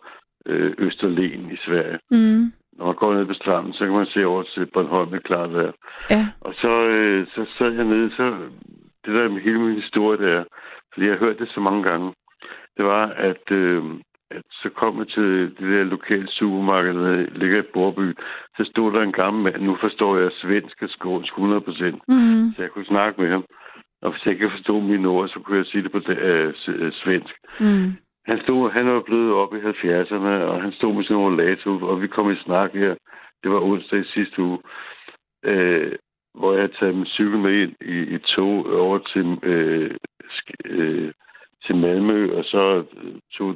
øh, 0.45 0.73
Østerlen 0.77 1.51
i 1.51 1.57
Sverige. 1.65 1.99
Mm. 2.11 2.51
Når 2.77 2.85
man 2.85 2.95
går 2.95 3.13
ned 3.13 3.25
på 3.25 3.33
stranden, 3.33 3.73
så 3.73 3.85
kan 3.85 3.93
man 3.93 4.05
se 4.05 4.25
over 4.25 4.43
til 4.43 4.65
Bornholm 4.73 5.11
med 5.11 5.19
klart 5.19 5.53
vejr. 5.53 5.71
Ja. 6.09 6.27
Og 6.41 6.53
så, 6.53 6.71
øh, 6.87 7.27
så 7.27 7.45
sad 7.57 7.71
jeg 7.71 7.85
nede, 7.85 8.11
så 8.15 8.23
det 9.05 9.13
der 9.15 9.29
med 9.29 9.41
hele 9.41 9.59
min 9.59 9.81
historie 9.81 10.17
der, 10.17 10.43
fordi 10.93 11.05
jeg 11.05 11.13
har 11.13 11.25
hørt 11.25 11.39
det 11.39 11.49
så 11.49 11.59
mange 11.59 11.83
gange, 11.83 12.13
det 12.77 12.85
var, 12.85 13.05
at, 13.07 13.51
øh, 13.51 13.83
at 14.31 14.41
så 14.51 14.69
kom 14.69 14.99
jeg 14.99 15.07
til 15.07 15.23
det 15.59 15.67
der 15.73 15.83
lokale 15.83 16.27
supermarked, 16.27 16.93
der 16.93 17.25
ligger 17.39 17.59
i 17.59 17.71
Borby. 17.73 18.13
Så 18.57 18.63
stod 18.71 18.91
der 18.93 19.01
en 19.01 19.11
gammel 19.11 19.43
mand, 19.43 19.63
nu 19.63 19.77
forstår 19.81 20.17
jeg 20.17 20.31
svensk 20.33 20.81
og 20.81 20.89
skånsk 20.89 21.33
100 21.33 21.61
procent, 21.61 22.01
Mm. 22.07 22.53
så 22.55 22.61
jeg 22.61 22.71
kunne 22.71 22.85
snakke 22.85 23.21
med 23.21 23.29
ham. 23.29 23.45
Og 24.01 24.11
hvis 24.11 24.25
jeg 24.25 24.33
ikke 24.33 24.49
forstod 24.49 24.81
mine 24.81 25.07
ord, 25.07 25.27
så 25.29 25.39
kunne 25.39 25.57
jeg 25.57 25.65
sige 25.65 25.83
det 25.83 25.91
på 25.91 26.01
øh, 26.11 26.53
øh, 26.67 26.91
svensk. 26.91 27.33
Mm. 27.59 27.91
Han, 28.25 28.39
stod, 28.41 28.71
han 28.71 28.85
var 28.87 29.01
blevet 29.01 29.33
op 29.33 29.53
i 29.55 29.59
70'erne, 29.59 30.33
og 30.51 30.61
han 30.61 30.71
stod 30.71 30.93
med 30.95 31.03
sin 31.03 31.15
rollator, 31.15 31.83
og 31.83 32.01
vi 32.01 32.07
kom 32.07 32.31
i 32.31 32.35
snak 32.35 32.71
her. 32.73 32.95
Det 33.43 33.51
var 33.51 33.59
onsdag 33.61 33.99
i 33.99 34.03
sidste 34.03 34.41
uge, 34.41 34.59
øh, 35.45 35.91
hvor 36.37 36.51
jeg 36.53 36.61
havde 36.61 36.73
taget 36.79 36.95
min 36.95 37.05
cykel 37.05 37.39
med 37.39 37.53
ind 37.61 37.73
i, 37.81 37.97
i 38.15 38.17
tog 38.17 38.65
over 38.73 38.97
til, 38.97 39.39
øh, 39.43 39.91
sk- 40.23 40.69
øh, 40.69 41.11
til 41.65 41.75
Malmø, 41.75 42.37
og 42.37 42.43
så, 42.45 42.83
øh, 43.03 43.13
tog, 43.33 43.55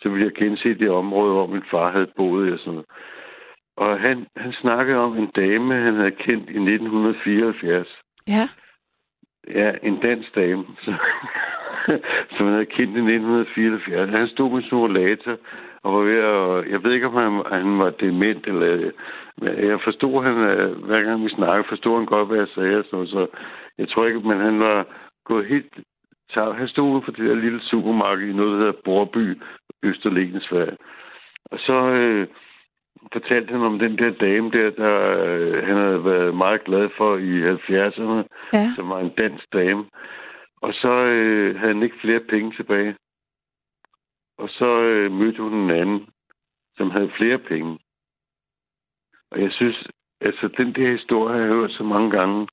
så 0.00 0.08
ville 0.08 0.24
jeg 0.24 0.34
gense 0.34 0.78
det 0.78 0.90
område, 0.90 1.32
hvor 1.32 1.46
min 1.46 1.62
far 1.70 1.90
havde 1.90 2.12
boet 2.16 2.52
og 2.52 2.58
sådan 2.58 2.72
noget. 2.72 2.86
Og 3.76 4.00
han, 4.00 4.26
han 4.36 4.52
snakkede 4.52 4.98
om 4.98 5.18
en 5.18 5.30
dame, 5.36 5.74
han 5.74 5.94
havde 5.94 6.10
kendt 6.10 6.50
i 6.50 6.58
1974. 6.58 7.88
Ja. 8.28 8.48
Ja, 9.48 9.72
en 9.82 10.00
dansk 10.00 10.34
dame, 10.34 10.64
så, 10.84 10.94
som 12.36 12.46
han 12.46 12.54
havde 12.54 12.74
kendt 12.76 12.96
i 12.96 13.04
1974. 13.14 14.10
Han 14.10 14.28
stod 14.28 14.50
med 14.50 14.72
rollator 14.72 15.36
og 15.82 15.92
var 15.94 16.00
ved 16.00 16.18
at... 16.18 16.72
Jeg 16.72 16.84
ved 16.84 16.92
ikke, 16.92 17.06
om 17.06 17.14
han, 17.14 17.60
han 17.60 17.78
var 17.78 17.90
dement, 17.90 18.46
eller... 18.46 18.90
Jeg 19.42 19.80
forstod, 19.84 20.24
han, 20.24 20.34
hver 20.86 21.02
gang 21.02 21.24
vi 21.24 21.28
snakkede, 21.28 21.68
forstod 21.68 21.96
han 21.96 22.06
godt, 22.06 22.28
hvad 22.28 22.38
jeg 22.38 22.48
sagde. 22.54 22.84
Så, 22.90 23.06
så 23.06 23.26
jeg 23.78 23.88
tror 23.88 24.06
ikke, 24.06 24.20
men 24.20 24.40
han 24.40 24.60
var 24.60 24.86
gået 25.24 25.46
helt... 25.46 25.74
tabt. 26.34 26.58
Han 26.58 26.68
stod 26.68 27.02
for 27.02 27.12
det 27.12 27.28
der 27.28 27.34
lille 27.34 27.60
supermarked 27.60 28.28
i 28.28 28.32
noget, 28.32 28.52
der 28.52 28.58
hedder 28.58 28.82
Borby, 28.84 29.42
Østerlen, 29.82 30.40
Sverige. 30.40 30.76
Og 31.44 31.58
så 31.58 31.72
øh, 31.72 32.28
fortalte 33.12 33.52
han 33.52 33.62
om 33.62 33.78
den 33.78 33.98
der 33.98 34.10
dame 34.10 34.50
der, 34.50 34.70
der 34.70 34.94
øh, 35.26 35.66
han 35.66 35.76
havde 35.76 36.04
været 36.04 36.34
meget 36.34 36.64
glad 36.64 36.88
for 36.96 37.16
i 37.16 37.32
70'erne 37.54 38.24
Ja. 38.52 38.72
som 38.76 38.88
var 38.88 39.00
en 39.00 39.14
dansk 39.18 39.52
dame. 39.52 39.84
Og 40.62 40.74
så 40.74 40.92
øh, 40.92 41.56
havde 41.56 41.74
han 41.74 41.82
ikke 41.82 42.00
flere 42.00 42.20
penge 42.20 42.52
tilbage. 42.56 42.96
Og 44.38 44.48
så 44.48 44.80
øh, 44.80 45.12
mødte 45.12 45.42
hun 45.42 45.54
en 45.54 45.70
anden, 45.70 46.06
som 46.76 46.90
havde 46.90 47.10
flere 47.16 47.38
penge. 47.38 47.78
Og 49.30 49.40
jeg 49.42 49.52
synes, 49.52 49.86
altså 50.20 50.48
den 50.48 50.74
der 50.74 50.92
historie 50.92 51.34
har 51.34 51.40
jeg 51.44 51.54
hørt 51.54 51.70
så 51.70 51.84
mange 51.84 52.10
gange, 52.10 52.46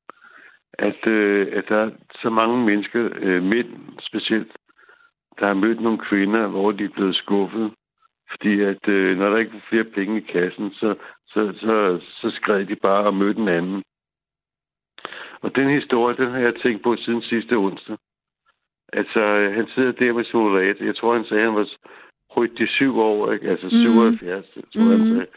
at, 0.73 1.07
øh, 1.07 1.47
at 1.51 1.65
der 1.69 1.77
er 1.77 1.91
så 2.21 2.29
mange 2.29 2.65
mennesker, 2.65 3.09
øh, 3.15 3.43
mænd 3.43 3.67
specielt, 4.01 4.51
der 5.39 5.47
har 5.47 5.53
mødt 5.53 5.81
nogle 5.81 5.99
kvinder, 5.99 6.47
hvor 6.47 6.71
de 6.71 6.83
er 6.83 6.89
blevet 6.95 7.15
skuffet. 7.15 7.71
Fordi 8.31 8.61
at 8.61 8.87
øh, 8.87 9.17
når 9.17 9.29
der 9.29 9.37
ikke 9.37 9.53
var 9.53 9.65
flere 9.69 9.83
penge 9.83 10.17
i 10.17 10.31
kassen, 10.31 10.71
så, 10.73 10.95
så, 11.27 11.53
så, 11.59 11.99
så 12.01 12.35
skred 12.35 12.65
de 12.65 12.75
bare 12.75 13.03
og 13.05 13.13
mødte 13.13 13.41
en 13.41 13.47
anden. 13.47 13.83
Og 15.41 15.55
den 15.55 15.69
historie, 15.69 16.17
den 16.17 16.31
har 16.31 16.39
jeg 16.39 16.55
tænkt 16.55 16.83
på 16.83 16.95
siden 16.95 17.21
sidste 17.21 17.53
onsdag. 17.53 17.97
Altså, 18.93 19.51
han 19.55 19.67
sidder 19.67 19.91
der 19.91 20.13
med 20.13 20.33
rollator. 20.33 20.85
Jeg 20.85 20.95
tror, 20.95 21.13
han 21.13 21.25
sagde, 21.25 21.43
at 21.43 21.49
han 21.49 21.59
var 21.59 21.67
77 22.31 22.95
år, 22.97 23.31
ikke? 23.31 23.49
Altså 23.49 23.69
77, 23.69 24.45
mm. 24.55 24.61
tror 24.73 24.81
jeg, 24.81 24.99
han 24.99 25.07
Mhm. 25.07 25.15
sagde. 25.15 25.27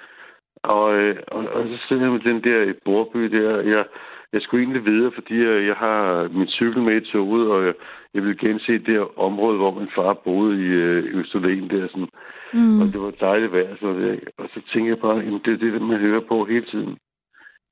Og, 0.63 0.95
øh, 0.95 1.17
og, 1.29 1.49
og 1.49 1.69
så 1.69 1.77
sidder 1.89 2.03
han 2.03 2.13
med 2.13 2.21
den 2.21 2.45
der 2.45 2.63
i 2.63 2.73
Borby 2.85 3.25
der. 3.25 3.61
Jeg, 3.61 3.85
jeg 4.33 4.43
skulle 4.43 4.63
egentlig 4.63 4.85
videre, 4.85 5.13
fordi 5.15 5.35
jeg, 5.45 5.67
jeg 5.67 5.77
har 5.77 6.29
min 6.29 6.49
cykel 6.49 6.83
med 6.83 7.03
i 7.03 7.11
toget, 7.13 7.51
og 7.51 7.67
jeg, 7.67 7.75
jeg 8.15 8.23
vil 8.25 8.39
gense 8.39 8.73
det 8.73 8.95
her 8.99 9.19
område, 9.19 9.57
hvor 9.57 9.79
min 9.79 9.91
far 9.95 10.13
boede 10.13 10.65
i 10.67 10.67
øh, 10.67 11.19
Østerlen 11.19 11.71
der. 11.71 11.89
Sådan. 11.89 12.09
Mm. 12.53 12.81
Og 12.81 12.87
det 12.93 13.01
var 13.01 13.11
dejligt 13.11 13.53
vejr. 13.53 13.77
Så 13.81 13.93
det, 13.93 14.21
og 14.39 14.49
så 14.55 14.61
tænker 14.73 14.91
jeg 14.91 14.99
bare, 14.99 15.17
jamen, 15.17 15.41
det 15.45 15.53
er 15.53 15.57
det, 15.57 15.83
man 15.83 16.01
hører 16.01 16.21
på 16.21 16.45
hele 16.45 16.67
tiden. 16.67 16.99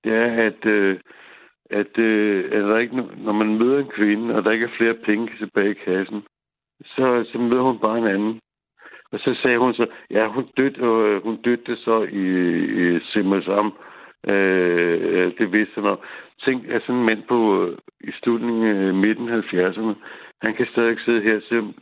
Det 0.04 0.12
er, 0.12 0.46
at, 0.46 0.66
øh, 0.66 0.98
at, 1.70 1.98
øh, 1.98 2.44
at 2.52 2.62
der 2.64 2.78
ikke, 2.78 2.96
når 2.96 3.32
man 3.32 3.59
møder 3.59 3.78
en 3.78 3.90
kvinde, 3.96 4.34
og 4.34 4.44
der 4.44 4.50
ikke 4.50 4.66
er 4.66 4.76
flere 4.78 4.94
penge 4.94 5.30
tilbage 5.38 5.70
i 5.70 5.82
kassen, 5.84 6.22
så, 6.84 7.24
så 7.32 7.38
møder 7.38 7.62
hun 7.62 7.78
bare 7.78 7.98
en 7.98 8.06
anden. 8.06 8.40
Og 9.12 9.18
så 9.18 9.38
sagde 9.42 9.59
hun 9.59 9.74
så, 9.74 9.86
ja, 10.11 10.28
hun 10.28 10.44
døde, 10.56 10.80
øh, 10.80 11.22
hun 11.22 11.36
døde 11.36 11.76
så 11.76 12.02
i, 12.02 12.24
i 12.96 13.00
Simmersam. 13.00 13.66
Øh, 13.66 13.72
det 15.39 15.53
vidste 15.53 15.81
nok. 15.81 16.05
Tænk, 16.45 16.68
at 16.68 16.83
sådan 16.83 16.97
en 16.97 17.07
mand 17.07 17.22
på, 17.29 17.64
øh, 17.64 17.79
i 18.01 18.11
slutningen 18.22 18.76
af 18.76 18.95
midten 18.95 19.29
af 19.29 19.43
70'erne, 19.43 19.95
han 20.43 20.55
kan 20.55 20.66
stadig 20.72 21.01
sidde 21.05 21.22
her, 21.22 21.41
selvom 21.49 21.74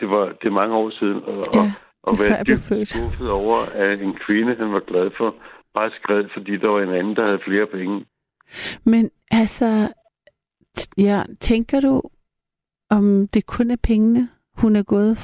det 0.00 0.10
var 0.10 0.24
det 0.26 0.46
er 0.46 0.50
mange 0.50 0.76
år 0.76 0.90
siden, 0.90 1.16
og, 1.24 1.44
Ja, 1.54 1.60
og, 1.60 1.72
og 2.02 2.14
være 2.18 2.44
dybt 2.44 3.30
over, 3.30 3.56
at 3.74 4.00
en 4.00 4.14
kvinde, 4.26 4.54
han 4.54 4.72
var 4.72 4.80
glad 4.80 5.10
for, 5.16 5.34
bare 5.74 5.90
skred, 5.90 6.24
fordi 6.34 6.56
der 6.56 6.68
var 6.68 6.82
en 6.82 6.94
anden, 6.94 7.16
der 7.16 7.24
havde 7.26 7.40
flere 7.44 7.66
penge. 7.66 8.06
Men 8.84 9.10
altså, 9.30 9.94
ja, 10.98 11.22
tænker 11.40 11.80
du, 11.80 12.02
om 12.90 13.28
det 13.34 13.46
kun 13.46 13.70
er 13.70 13.76
pengene, 13.82 14.28
hun 14.56 14.76
er 14.76 14.82
gået 14.82 15.18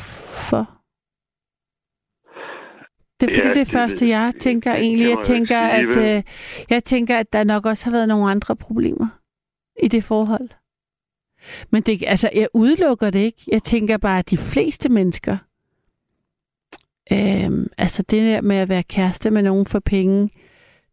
for? 0.50 0.75
Det 3.20 3.26
er 3.30 3.34
fordi, 3.34 3.46
Ja, 3.48 3.48
det, 3.48 3.66
det- 3.66 3.72
første, 3.72 4.08
jeg 4.08 4.32
tænker 4.40 4.72
det 4.72 4.80
egentlig, 4.82 5.08
jeg 5.08 5.18
tænker, 5.24 5.70
sige, 5.70 6.06
at, 6.10 6.16
øh, 6.16 6.22
jeg 6.70 6.84
tænker, 6.84 7.18
at 7.18 7.32
der 7.32 7.44
nok 7.44 7.66
også 7.66 7.84
har 7.84 7.92
været 7.92 8.08
nogle 8.08 8.30
andre 8.30 8.56
problemer 8.56 9.08
i 9.82 9.88
det 9.88 10.04
forhold. 10.04 10.48
Men 11.70 11.82
det, 11.82 12.02
altså, 12.06 12.30
jeg 12.34 12.48
udelukker 12.54 13.10
det 13.10 13.18
ikke. 13.18 13.42
Jeg 13.52 13.62
tænker 13.62 13.96
bare, 13.96 14.18
at 14.18 14.30
de 14.30 14.36
fleste 14.36 14.88
mennesker, 14.88 15.36
øhm, 17.12 17.66
altså 17.78 18.02
det 18.02 18.22
der 18.22 18.40
med 18.40 18.56
at 18.56 18.68
være 18.68 18.82
kæreste 18.82 19.30
med 19.30 19.42
nogen 19.42 19.66
for 19.66 19.78
penge, 19.80 20.30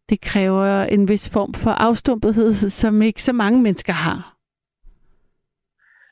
det 0.08 0.20
kræver 0.20 0.82
en 0.84 1.08
vis 1.08 1.30
form 1.30 1.54
for 1.54 1.70
afstumpethed, 1.70 2.52
som 2.82 3.02
ikke 3.02 3.22
så 3.22 3.32
mange 3.32 3.62
mennesker 3.62 3.92
har. 3.92 4.36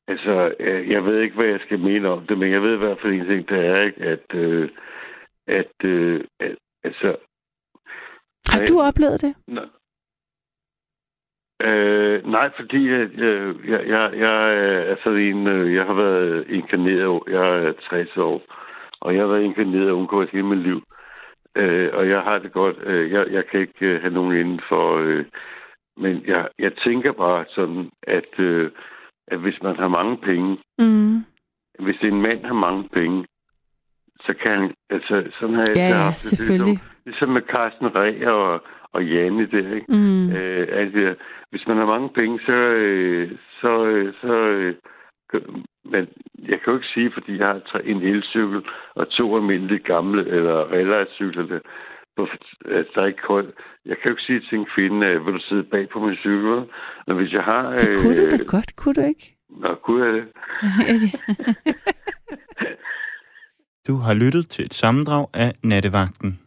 Altså, 0.09 0.53
øh, 0.61 0.91
jeg 0.91 1.05
ved 1.05 1.21
ikke, 1.21 1.37
hvad 1.37 1.47
jeg 1.47 1.61
skal 1.67 1.79
mene 1.79 2.09
om 2.09 2.27
det, 2.27 2.39
men 2.39 2.53
jeg 2.53 2.63
ved 2.63 2.75
i 2.75 2.79
hvert 2.79 2.99
fald 3.03 3.13
en 3.13 3.27
ting, 3.27 3.49
det 3.49 3.67
er, 3.67 3.83
ikke, 3.83 4.03
at, 4.03 4.35
øh, 4.35 4.69
at, 5.61 5.85
øh, 5.85 6.25
at 6.41 6.57
altså, 6.85 7.17
Har 8.53 8.61
du 8.67 8.81
oplevet 8.89 9.23
det? 9.23 9.35
nej, 9.47 9.69
øh, 11.63 12.27
nej 12.27 12.51
fordi 12.57 12.91
jeg, 12.91 13.11
jeg, 13.19 13.55
jeg, 13.73 13.81
jeg, 13.89 14.11
jeg 14.19 14.55
er 14.91 14.97
sådan 15.05 15.19
en, 15.19 15.47
øh, 15.47 15.75
jeg 15.75 15.85
har 15.85 15.95
været 15.95 16.47
inkarneret, 16.49 17.23
jeg 17.29 17.65
er 17.65 17.73
60 17.73 18.17
år, 18.17 18.43
og 19.01 19.15
jeg 19.15 19.23
har 19.23 19.29
været 19.29 19.43
inkarneret 19.43 19.91
og 19.91 19.99
undgået 19.99 20.31
hele 20.31 20.47
mit 20.47 20.59
liv. 20.59 20.83
Øh, 21.57 21.91
og 21.93 22.09
jeg 22.09 22.21
har 22.23 22.39
det 22.39 22.53
godt. 22.53 22.77
Øh, 22.83 23.11
jeg, 23.13 23.27
jeg 23.31 23.47
kan 23.47 23.61
ikke 23.61 23.87
øh, 23.87 24.01
have 24.01 24.15
nogen 24.15 24.37
inden 24.37 24.61
for... 24.69 24.97
Øh, 24.99 25.25
men 25.97 26.25
jeg, 26.27 26.49
jeg 26.59 26.73
tænker 26.77 27.13
bare 27.13 27.45
sådan, 27.49 27.91
at, 28.03 28.39
øh, 28.39 28.71
at 29.27 29.39
hvis 29.39 29.63
man 29.63 29.77
har 29.77 29.89
mange 29.89 30.17
penge, 30.19 30.59
Mm. 30.79 31.17
hvis 31.79 32.01
en 32.03 32.23
mand 32.23 32.45
har 32.45 32.55
mange 32.55 32.89
penge, 32.89 33.27
så 34.27 34.35
kan 34.43 34.75
altså, 34.91 35.15
sådan 35.41 35.55
har 35.55 35.65
jeg 35.69 35.77
Ja, 35.77 35.89
ja, 35.89 35.95
haft 35.95 36.15
det. 36.15 36.21
selvfølgelig. 36.31 36.67
Ligesom, 36.81 37.03
ligesom 37.07 37.29
med 37.29 37.43
Carsten 37.53 37.95
Ræ 37.95 38.27
og, 38.27 38.63
og 38.93 39.05
Janne 39.07 39.47
der, 39.47 39.75
ikke? 39.75 39.87
Mm. 39.89 40.33
Øh, 40.37 40.69
altså, 40.71 41.15
hvis 41.51 41.67
man 41.67 41.77
har 41.77 41.87
mange 41.87 42.09
penge, 42.09 42.41
så, 42.47 42.53
øh, 42.53 43.31
så, 43.61 43.85
øh, 43.85 44.13
så 44.21 44.33
øh, 44.35 44.75
men 45.85 46.09
jeg 46.49 46.61
kan 46.61 46.69
jo 46.73 46.75
ikke 46.75 46.95
sige, 46.95 47.11
fordi 47.13 47.39
jeg 47.39 47.47
har 47.47 47.81
en 47.85 48.03
elcykel 48.03 48.63
og 48.95 49.09
to 49.11 49.37
almindelige 49.37 49.79
gamle, 49.93 50.27
eller 50.29 50.73
relacykler, 50.73 51.47
der, 51.47 51.59
at 52.65 52.87
der 52.95 53.03
er 53.03 53.07
ikke 53.07 53.23
koldt. 53.27 53.51
Jeg 53.87 53.97
kan 53.97 54.09
jo 54.09 54.11
ikke 54.11 54.23
sige 54.23 54.41
til 54.41 54.59
en 54.59 54.67
kvinde, 54.75 55.07
øh, 55.07 55.27
vil 55.27 55.35
du 55.35 55.41
sidde 55.49 55.63
bag 55.63 55.89
på 55.89 55.99
min 56.07 56.17
cykel? 56.17 56.63
Men 57.07 57.17
hvis 57.17 57.33
jeg 57.33 57.43
har... 57.43 57.71
Det 57.71 57.89
kunne 58.03 58.17
du 58.17 58.31
da 58.31 58.37
godt, 58.57 58.77
kunne 58.77 58.95
du 58.95 59.01
ikke? 59.09 59.37
Nå, 59.61 59.75
kunne 59.75 60.05
jeg 60.07 60.13
det? 60.15 60.27
Du 63.87 63.97
har 63.97 64.15
lyttet 64.15 64.49
til 64.49 64.65
et 64.65 64.75
sammendrag 64.75 65.27
af 65.35 65.53
Nattevagten. 65.63 66.42